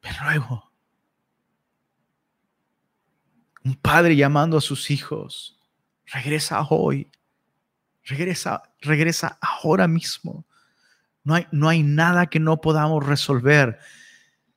Ven 0.04 0.14
luego. 0.22 0.70
Un 3.64 3.74
padre 3.74 4.14
llamando 4.14 4.56
a 4.58 4.60
sus 4.60 4.90
hijos 4.90 5.54
Regresa 6.06 6.62
hoy. 6.68 7.10
Regresa, 8.04 8.62
regresa 8.80 9.38
ahora 9.40 9.88
mismo. 9.88 10.44
No 11.22 11.34
hay, 11.34 11.46
no 11.50 11.68
hay 11.68 11.82
nada 11.82 12.26
que 12.26 12.38
no 12.38 12.60
podamos 12.60 13.04
resolver 13.04 13.78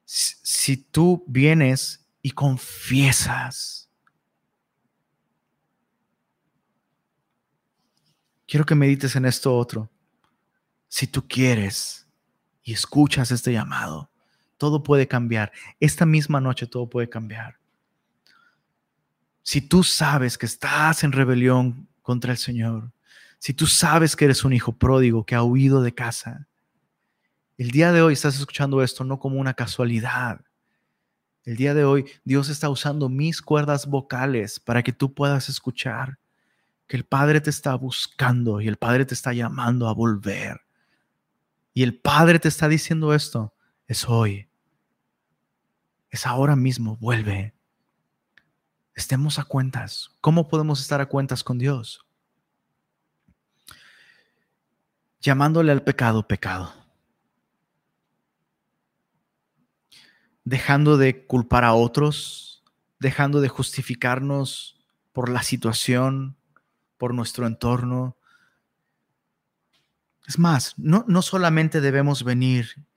si, 0.04 0.36
si 0.44 0.78
tú 0.78 1.24
vienes 1.28 2.06
y 2.22 2.32
confiesas. 2.32 3.90
Quiero 8.46 8.66
que 8.66 8.76
medites 8.76 9.16
en 9.16 9.26
esto 9.26 9.56
otro. 9.56 9.90
Si 10.90 11.08
tú 11.08 11.26
quieres 11.28 12.06
y 12.64 12.74
escuchas 12.74 13.32
este 13.32 13.54
llamado, 13.54 14.10
todo 14.58 14.84
puede 14.84 15.08
cambiar. 15.08 15.52
Esta 15.80 16.06
misma 16.06 16.42
noche 16.42 16.68
todo 16.68 16.90
puede 16.90 17.10
cambiar. 17.10 17.58
Si 19.50 19.62
tú 19.62 19.82
sabes 19.82 20.38
que 20.38 20.46
estás 20.46 21.06
en 21.06 21.14
rebelión 21.14 21.88
contra 22.02 22.34
el 22.34 22.38
Señor, 22.38 22.92
si 23.40 23.54
tú 23.54 23.66
sabes 23.66 24.14
que 24.14 24.26
eres 24.26 24.44
un 24.44 24.52
hijo 24.52 24.74
pródigo 24.74 25.26
que 25.26 25.36
ha 25.36 25.44
huido 25.44 25.82
de 25.82 25.96
casa, 25.96 26.50
el 27.58 27.72
día 27.72 27.94
de 27.94 28.02
hoy 28.02 28.12
estás 28.12 28.38
escuchando 28.38 28.84
esto 28.84 29.06
no 29.06 29.20
como 29.20 29.40
una 29.40 29.54
casualidad. 29.54 30.42
El 31.46 31.56
día 31.56 31.74
de 31.74 31.86
hoy 31.86 32.12
Dios 32.26 32.50
está 32.50 32.70
usando 32.70 33.08
mis 33.08 33.42
cuerdas 33.42 33.86
vocales 33.86 34.60
para 34.60 34.84
que 34.84 34.92
tú 34.92 35.14
puedas 35.14 35.48
escuchar 35.48 36.20
que 36.86 36.98
el 36.98 37.06
Padre 37.06 37.40
te 37.40 37.50
está 37.50 37.74
buscando 37.76 38.60
y 38.60 38.68
el 38.68 38.76
Padre 38.76 39.06
te 39.06 39.14
está 39.14 39.32
llamando 39.32 39.88
a 39.88 39.94
volver. 39.94 40.60
Y 41.74 41.84
el 41.84 41.98
Padre 41.98 42.40
te 42.40 42.50
está 42.50 42.68
diciendo 42.68 43.14
esto, 43.14 43.54
es 43.88 44.10
hoy, 44.10 44.50
es 46.10 46.26
ahora 46.26 46.58
mismo, 46.58 46.98
vuelve 46.98 47.54
estemos 48.98 49.38
a 49.38 49.44
cuentas. 49.44 50.10
¿Cómo 50.22 50.50
podemos 50.50 50.82
estar 50.82 51.00
a 51.00 51.06
cuentas 51.06 51.44
con 51.44 51.60
Dios? 51.60 52.04
Llamándole 55.22 55.72
al 55.72 55.84
pecado 55.84 56.28
pecado. 56.28 56.74
Dejando 60.44 60.98
de 60.98 61.26
culpar 61.26 61.64
a 61.64 61.74
otros, 61.74 62.64
dejando 62.98 63.40
de 63.40 63.50
justificarnos 63.50 64.80
por 65.14 65.30
la 65.30 65.44
situación, 65.44 66.36
por 66.98 67.14
nuestro 67.14 67.46
entorno. 67.46 68.18
Es 70.26 70.40
más, 70.40 70.74
no, 70.78 71.06
no 71.08 71.22
solamente 71.22 71.82
debemos 71.82 72.24
venir 72.24 72.88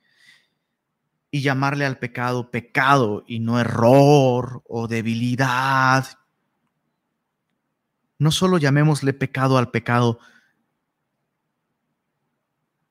y 1.31 1.43
llamarle 1.43 1.87
al 1.87 1.99
pecado 1.99 2.51
pecado 2.51 3.25
y 3.27 3.39
no 3.39 3.61
error 3.61 4.63
o 4.67 4.89
debilidad. 4.89 6.19
No 8.19 8.33
solo 8.33 8.59
llamémosle 8.59 9.13
pecado 9.13 9.57
al 9.57 9.71
pecado. 9.71 10.19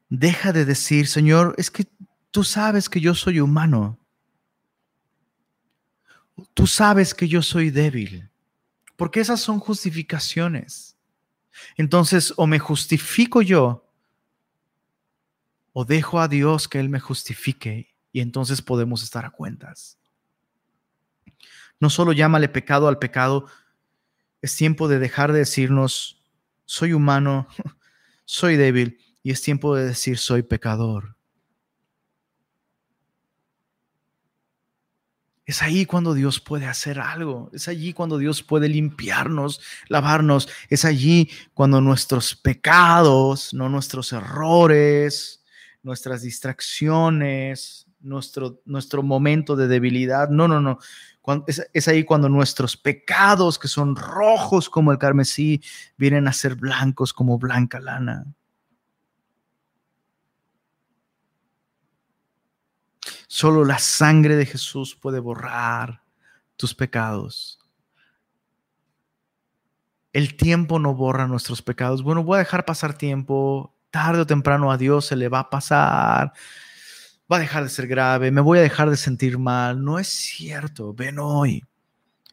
Deja 0.09 0.53
de 0.53 0.65
decir, 0.65 1.07
Señor, 1.07 1.53
es 1.57 1.69
que 1.69 1.85
tú 2.31 2.43
sabes 2.43 2.89
que 2.89 2.99
yo 2.99 3.13
soy 3.13 3.39
humano. 3.39 3.99
Tú 6.53 6.65
sabes 6.65 7.13
que 7.13 7.27
yo 7.27 7.41
soy 7.41 7.69
débil. 7.69 8.29
Porque 8.95 9.19
esas 9.19 9.41
son 9.41 9.59
justificaciones. 9.59 10.97
Entonces, 11.75 12.33
o 12.37 12.47
me 12.47 12.57
justifico 12.57 13.41
yo, 13.41 13.85
o 15.73 15.85
dejo 15.85 16.19
a 16.19 16.27
Dios 16.27 16.67
que 16.67 16.79
Él 16.79 16.89
me 16.89 16.99
justifique 16.99 17.88
y 18.11 18.21
entonces 18.21 18.61
podemos 18.61 19.03
estar 19.03 19.25
a 19.25 19.31
cuentas. 19.31 19.97
No 21.79 21.89
solo 21.89 22.11
llámale 22.11 22.49
pecado 22.49 22.87
al 22.87 22.99
pecado, 22.99 23.45
es 24.41 24.55
tiempo 24.55 24.87
de 24.87 24.99
dejar 24.99 25.31
de 25.31 25.39
decirnos, 25.39 26.21
soy 26.65 26.93
humano, 26.93 27.47
soy 28.25 28.57
débil, 28.57 28.99
y 29.23 29.31
es 29.31 29.41
tiempo 29.41 29.75
de 29.75 29.85
decir, 29.85 30.17
soy 30.17 30.43
pecador. 30.43 31.15
Es 35.49 35.63
ahí 35.63 35.87
cuando 35.87 36.13
Dios 36.13 36.39
puede 36.39 36.67
hacer 36.67 36.99
algo. 36.99 37.49
Es 37.53 37.67
allí 37.67 37.91
cuando 37.91 38.19
Dios 38.19 38.43
puede 38.43 38.69
limpiarnos, 38.69 39.59
lavarnos. 39.87 40.47
Es 40.69 40.85
allí 40.85 41.27
cuando 41.55 41.81
nuestros 41.81 42.35
pecados, 42.35 43.51
no 43.55 43.67
nuestros 43.67 44.13
errores, 44.13 45.43
nuestras 45.81 46.21
distracciones, 46.21 47.88
nuestro, 48.01 48.61
nuestro 48.65 49.03
momento 49.03 49.55
de 49.55 49.67
debilidad. 49.67 50.29
No, 50.29 50.47
no, 50.47 50.61
no. 50.61 50.79
es, 51.47 51.87
ahí 51.87 52.03
cuando 52.03 52.29
nuestros 52.29 52.77
pecados, 52.77 53.59
que 53.59 53.67
son 53.67 53.95
rojos 53.95 54.69
como 54.69 54.91
el 54.91 54.97
carmesí, 54.97 55.61
vienen 55.97 56.27
a 56.27 56.33
ser 56.33 56.55
blancos 56.55 57.13
como 57.13 57.37
blanca 57.37 57.79
lana. 57.79 58.25
Solo 63.27 63.63
la 63.63 63.79
sangre 63.79 64.35
de 64.35 64.45
Jesús 64.45 64.95
puede 64.95 65.19
borrar 65.19 66.01
tus 66.57 66.73
pecados. 66.73 67.59
El 70.11 70.35
tiempo 70.35 70.79
no 70.79 70.95
borra 70.95 71.27
nuestros 71.27 71.61
pecados. 71.61 72.01
Bueno, 72.01 72.23
voy 72.23 72.37
a 72.37 72.39
dejar 72.39 72.65
pasar 72.65 72.97
tiempo. 72.97 73.75
Tarde 73.91 74.21
o 74.21 74.27
temprano 74.27 74.71
a 74.71 74.77
Dios 74.77 75.05
se 75.05 75.15
le 75.15 75.29
va 75.29 75.39
a 75.39 75.49
pasar 75.49 76.33
va 77.31 77.37
a 77.37 77.39
dejar 77.39 77.63
de 77.63 77.69
ser 77.69 77.87
grave, 77.87 78.31
me 78.31 78.41
voy 78.41 78.59
a 78.59 78.63
dejar 78.63 78.89
de 78.89 78.97
sentir 78.97 79.37
mal. 79.37 79.83
No 79.83 79.99
es 79.99 80.07
cierto, 80.07 80.93
ven 80.93 81.19
hoy, 81.19 81.63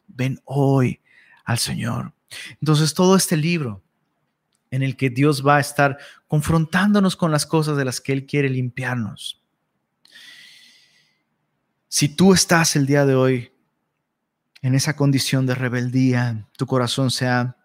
ven 0.07 0.41
hoy 0.45 1.01
al 1.45 1.59
Señor. 1.59 2.13
Entonces 2.59 2.93
todo 2.93 3.15
este 3.15 3.37
libro 3.37 3.83
en 4.71 4.83
el 4.83 4.97
que 4.97 5.09
Dios 5.09 5.45
va 5.45 5.57
a 5.57 5.61
estar 5.61 5.97
confrontándonos 6.27 7.15
con 7.15 7.31
las 7.31 7.45
cosas 7.45 7.77
de 7.77 7.85
las 7.85 8.01
que 8.01 8.11
Él 8.11 8.25
quiere 8.25 8.49
limpiarnos. 8.49 9.41
Si 11.87 12.09
tú 12.09 12.33
estás 12.33 12.75
el 12.75 12.85
día 12.85 13.05
de 13.05 13.15
hoy 13.15 13.53
en 14.61 14.75
esa 14.75 14.95
condición 14.95 15.45
de 15.45 15.55
rebeldía, 15.55 16.47
tu 16.57 16.65
corazón 16.65 17.11
se 17.11 17.27
ha 17.27 17.55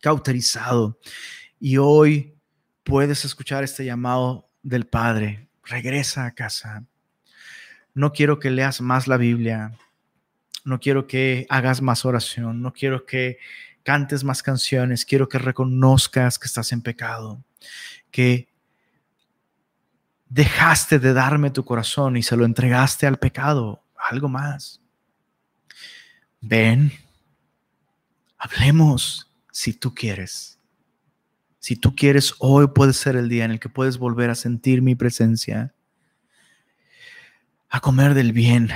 cauterizado 0.00 0.98
y 1.60 1.76
hoy 1.76 2.34
puedes 2.82 3.24
escuchar 3.24 3.62
este 3.62 3.84
llamado 3.84 4.50
del 4.62 4.86
Padre 4.86 5.47
regresa 5.68 6.26
a 6.26 6.34
casa. 6.34 6.84
No 7.94 8.12
quiero 8.12 8.38
que 8.38 8.50
leas 8.50 8.80
más 8.80 9.06
la 9.06 9.16
Biblia. 9.16 9.72
No 10.64 10.80
quiero 10.80 11.06
que 11.06 11.46
hagas 11.48 11.82
más 11.82 12.04
oración. 12.04 12.62
No 12.62 12.72
quiero 12.72 13.06
que 13.06 13.38
cantes 13.82 14.24
más 14.24 14.42
canciones. 14.42 15.04
Quiero 15.04 15.28
que 15.28 15.38
reconozcas 15.38 16.38
que 16.38 16.46
estás 16.46 16.72
en 16.72 16.82
pecado. 16.82 17.44
Que 18.10 18.48
dejaste 20.28 20.98
de 20.98 21.12
darme 21.12 21.50
tu 21.50 21.64
corazón 21.64 22.16
y 22.16 22.22
se 22.22 22.36
lo 22.36 22.44
entregaste 22.44 23.06
al 23.06 23.18
pecado. 23.18 23.84
Algo 24.10 24.28
más. 24.28 24.80
Ven, 26.40 26.92
hablemos 28.38 29.30
si 29.50 29.72
tú 29.72 29.94
quieres. 29.94 30.57
Si 31.68 31.76
tú 31.76 31.94
quieres, 31.94 32.32
hoy 32.38 32.68
puede 32.68 32.94
ser 32.94 33.14
el 33.14 33.28
día 33.28 33.44
en 33.44 33.50
el 33.50 33.60
que 33.60 33.68
puedes 33.68 33.98
volver 33.98 34.30
a 34.30 34.34
sentir 34.34 34.80
mi 34.80 34.94
presencia, 34.94 35.74
a 37.68 37.80
comer 37.80 38.14
del 38.14 38.32
bien, 38.32 38.70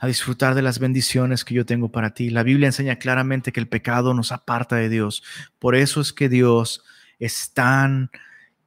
a 0.00 0.06
disfrutar 0.06 0.54
de 0.54 0.62
las 0.62 0.78
bendiciones 0.78 1.44
que 1.44 1.52
yo 1.52 1.66
tengo 1.66 1.92
para 1.92 2.14
ti. 2.14 2.30
La 2.30 2.42
Biblia 2.42 2.68
enseña 2.68 2.96
claramente 2.96 3.52
que 3.52 3.60
el 3.60 3.68
pecado 3.68 4.14
nos 4.14 4.32
aparta 4.32 4.76
de 4.76 4.88
Dios. 4.88 5.22
Por 5.58 5.76
eso 5.76 6.00
es 6.00 6.14
que 6.14 6.30
Dios 6.30 6.84
es 7.18 7.52
tan 7.52 8.10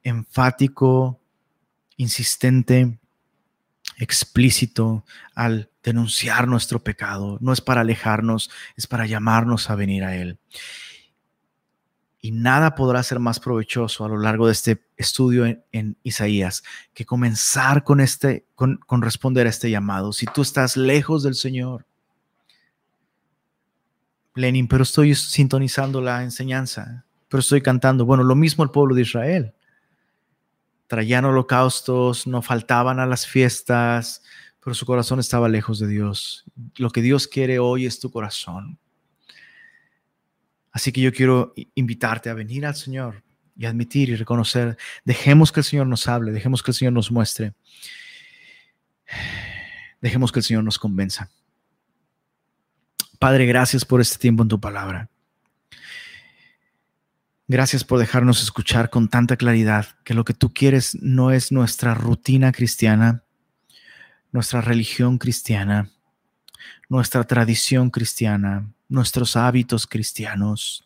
enfático, 0.04 1.20
insistente, 1.96 3.00
explícito 3.96 5.04
al 5.34 5.70
denunciar 5.82 6.46
nuestro 6.46 6.84
pecado. 6.84 7.36
No 7.40 7.52
es 7.52 7.60
para 7.60 7.80
alejarnos, 7.80 8.48
es 8.76 8.86
para 8.86 9.06
llamarnos 9.06 9.70
a 9.70 9.74
venir 9.74 10.04
a 10.04 10.14
Él. 10.14 10.38
Y 12.24 12.30
nada 12.30 12.74
podrá 12.74 13.02
ser 13.02 13.18
más 13.18 13.38
provechoso 13.38 14.02
a 14.02 14.08
lo 14.08 14.16
largo 14.16 14.46
de 14.46 14.52
este 14.52 14.82
estudio 14.96 15.44
en, 15.44 15.98
Isaías 16.04 16.62
que 16.94 17.04
comenzar 17.04 17.84
con, 17.84 18.00
este, 18.00 18.46
con, 18.54 18.80
responder 19.02 19.46
a 19.46 19.50
este 19.50 19.70
llamado. 19.70 20.10
Si 20.10 20.24
tú 20.24 20.40
estás 20.40 20.78
lejos 20.78 21.22
del 21.22 21.34
Señor, 21.34 21.84
Lenin, 24.34 24.68
pero 24.68 24.84
estoy 24.84 25.14
sintonizando 25.14 26.00
la 26.00 26.22
enseñanza, 26.22 27.04
pero 27.28 27.42
estoy 27.42 27.60
cantando. 27.60 28.06
Bueno, 28.06 28.24
lo 28.24 28.34
mismo 28.34 28.64
el 28.64 28.70
pueblo 28.70 28.94
de 28.94 29.02
Israel. 29.02 29.54
Traían 30.86 31.26
holocaustos, 31.26 32.26
no 32.26 32.40
faltaban 32.40 33.00
a 33.00 33.06
las 33.06 33.26
fiestas, 33.26 34.22
pero 34.64 34.72
su 34.72 34.86
corazón 34.86 35.20
estaba 35.20 35.46
lejos 35.50 35.78
de 35.78 35.88
Dios. 35.88 36.46
Lo 36.78 36.88
que 36.88 37.02
Dios 37.02 37.28
quiere 37.28 37.58
hoy 37.58 37.84
es 37.84 38.00
tu 38.00 38.10
corazón. 38.10 38.78
Así 40.74 40.90
que 40.90 41.00
yo 41.00 41.12
quiero 41.12 41.54
invitarte 41.76 42.28
a 42.28 42.34
venir 42.34 42.66
al 42.66 42.74
Señor 42.74 43.22
y 43.56 43.64
admitir 43.64 44.08
y 44.08 44.16
reconocer. 44.16 44.76
Dejemos 45.04 45.52
que 45.52 45.60
el 45.60 45.64
Señor 45.64 45.86
nos 45.86 46.08
hable, 46.08 46.32
dejemos 46.32 46.64
que 46.64 46.72
el 46.72 46.74
Señor 46.74 46.92
nos 46.92 47.12
muestre. 47.12 47.54
Dejemos 50.00 50.32
que 50.32 50.40
el 50.40 50.44
Señor 50.44 50.64
nos 50.64 50.80
convenza. 50.80 51.30
Padre, 53.20 53.46
gracias 53.46 53.84
por 53.84 54.00
este 54.00 54.18
tiempo 54.18 54.42
en 54.42 54.48
tu 54.48 54.60
palabra. 54.60 55.08
Gracias 57.46 57.84
por 57.84 58.00
dejarnos 58.00 58.42
escuchar 58.42 58.90
con 58.90 59.08
tanta 59.08 59.36
claridad 59.36 59.86
que 60.02 60.14
lo 60.14 60.24
que 60.24 60.34
tú 60.34 60.52
quieres 60.52 60.98
no 61.00 61.30
es 61.30 61.52
nuestra 61.52 61.94
rutina 61.94 62.50
cristiana, 62.50 63.22
nuestra 64.32 64.60
religión 64.60 65.18
cristiana, 65.18 65.88
nuestra 66.88 67.22
tradición 67.22 67.90
cristiana, 67.90 68.72
nuestros 68.94 69.36
hábitos 69.36 69.86
cristianos. 69.86 70.84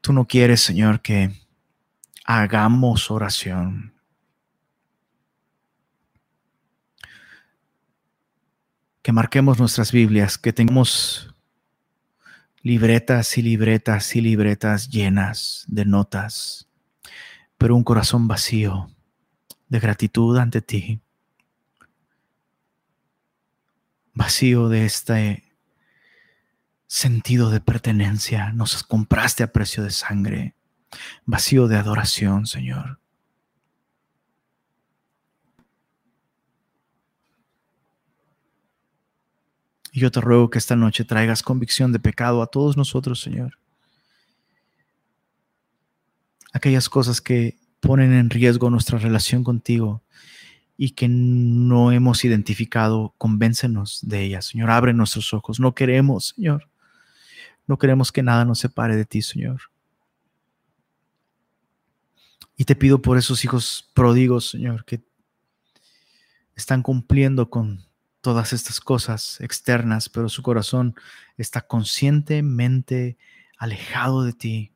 Tú 0.00 0.12
no 0.12 0.26
quieres, 0.26 0.60
Señor, 0.60 1.00
que 1.00 1.32
hagamos 2.24 3.10
oración. 3.10 3.92
Que 9.02 9.12
marquemos 9.12 9.58
nuestras 9.58 9.90
Biblias, 9.90 10.38
que 10.38 10.52
tengamos 10.52 11.34
libretas 12.62 13.38
y 13.38 13.42
libretas 13.42 14.14
y 14.14 14.20
libretas 14.20 14.90
llenas 14.90 15.64
de 15.66 15.86
notas, 15.86 16.68
pero 17.56 17.74
un 17.74 17.82
corazón 17.82 18.28
vacío 18.28 18.90
de 19.68 19.80
gratitud 19.80 20.36
ante 20.36 20.60
ti, 20.60 21.00
vacío 24.12 24.68
de 24.68 24.84
este 24.84 25.49
sentido 26.90 27.50
de 27.50 27.60
pertenencia, 27.60 28.52
nos 28.52 28.82
compraste 28.82 29.44
a 29.44 29.52
precio 29.52 29.84
de 29.84 29.92
sangre, 29.92 30.56
vacío 31.24 31.68
de 31.68 31.76
adoración, 31.76 32.48
Señor. 32.48 32.98
Y 39.92 40.00
yo 40.00 40.10
te 40.10 40.20
ruego 40.20 40.50
que 40.50 40.58
esta 40.58 40.74
noche 40.74 41.04
traigas 41.04 41.44
convicción 41.44 41.92
de 41.92 42.00
pecado 42.00 42.42
a 42.42 42.48
todos 42.48 42.76
nosotros, 42.76 43.20
Señor. 43.20 43.56
Aquellas 46.52 46.88
cosas 46.88 47.20
que 47.20 47.56
ponen 47.78 48.12
en 48.12 48.30
riesgo 48.30 48.68
nuestra 48.68 48.98
relación 48.98 49.44
contigo 49.44 50.02
y 50.76 50.90
que 50.90 51.06
no 51.08 51.92
hemos 51.92 52.24
identificado, 52.24 53.14
convéncenos 53.16 54.00
de 54.02 54.24
ellas. 54.24 54.46
Señor, 54.46 54.72
abre 54.72 54.92
nuestros 54.92 55.32
ojos. 55.32 55.60
No 55.60 55.72
queremos, 55.72 56.34
Señor, 56.34 56.69
no 57.70 57.78
queremos 57.78 58.10
que 58.10 58.24
nada 58.24 58.44
nos 58.44 58.58
separe 58.58 58.96
de 58.96 59.04
ti, 59.04 59.22
Señor. 59.22 59.60
Y 62.56 62.64
te 62.64 62.74
pido 62.74 63.00
por 63.00 63.16
esos 63.16 63.44
hijos 63.44 63.88
pródigos, 63.94 64.50
Señor, 64.50 64.84
que 64.84 65.00
están 66.56 66.82
cumpliendo 66.82 67.48
con 67.48 67.86
todas 68.22 68.52
estas 68.52 68.80
cosas 68.80 69.40
externas, 69.40 70.08
pero 70.08 70.28
su 70.28 70.42
corazón 70.42 70.96
está 71.36 71.60
conscientemente 71.60 73.16
alejado 73.56 74.24
de 74.24 74.32
ti, 74.32 74.72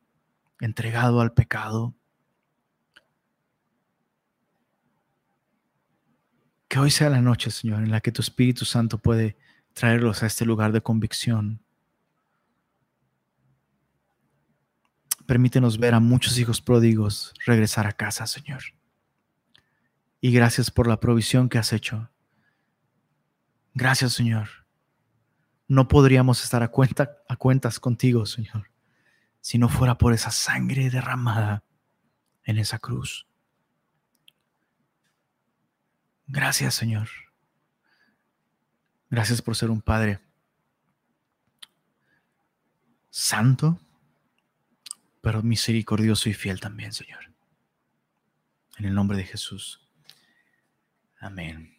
entregado 0.60 1.20
al 1.20 1.32
pecado. 1.32 1.96
Que 6.68 6.78
hoy 6.78 6.92
sea 6.92 7.10
la 7.10 7.20
noche, 7.20 7.50
Señor, 7.50 7.82
en 7.82 7.90
la 7.90 8.00
que 8.00 8.12
tu 8.12 8.22
Espíritu 8.22 8.64
Santo 8.64 8.98
puede 8.98 9.36
traerlos 9.72 10.22
a 10.22 10.26
este 10.26 10.46
lugar 10.46 10.70
de 10.70 10.80
convicción 10.80 11.63
Permítenos 15.26 15.78
ver 15.78 15.94
a 15.94 16.00
muchos 16.00 16.38
hijos 16.38 16.60
pródigos 16.60 17.32
regresar 17.46 17.86
a 17.86 17.92
casa, 17.92 18.26
Señor. 18.26 18.62
Y 20.20 20.32
gracias 20.32 20.70
por 20.70 20.86
la 20.86 21.00
provisión 21.00 21.48
que 21.48 21.58
has 21.58 21.72
hecho. 21.72 22.10
Gracias, 23.74 24.12
Señor. 24.12 24.48
No 25.66 25.88
podríamos 25.88 26.42
estar 26.44 26.62
a, 26.62 26.68
cuenta, 26.68 27.18
a 27.28 27.36
cuentas 27.36 27.80
contigo, 27.80 28.26
Señor, 28.26 28.70
si 29.40 29.58
no 29.58 29.68
fuera 29.68 29.96
por 29.96 30.12
esa 30.12 30.30
sangre 30.30 30.90
derramada 30.90 31.64
en 32.44 32.58
esa 32.58 32.78
cruz. 32.78 33.26
Gracias, 36.26 36.74
Señor. 36.74 37.08
Gracias 39.10 39.40
por 39.42 39.56
ser 39.56 39.70
un 39.70 39.80
Padre 39.80 40.20
santo, 43.10 43.78
pero 45.24 45.42
misericordioso 45.42 46.28
y 46.28 46.34
fiel 46.34 46.60
también, 46.60 46.92
Señor. 46.92 47.32
En 48.76 48.84
el 48.84 48.94
nombre 48.94 49.16
de 49.16 49.24
Jesús. 49.24 49.80
Amén. 51.18 51.73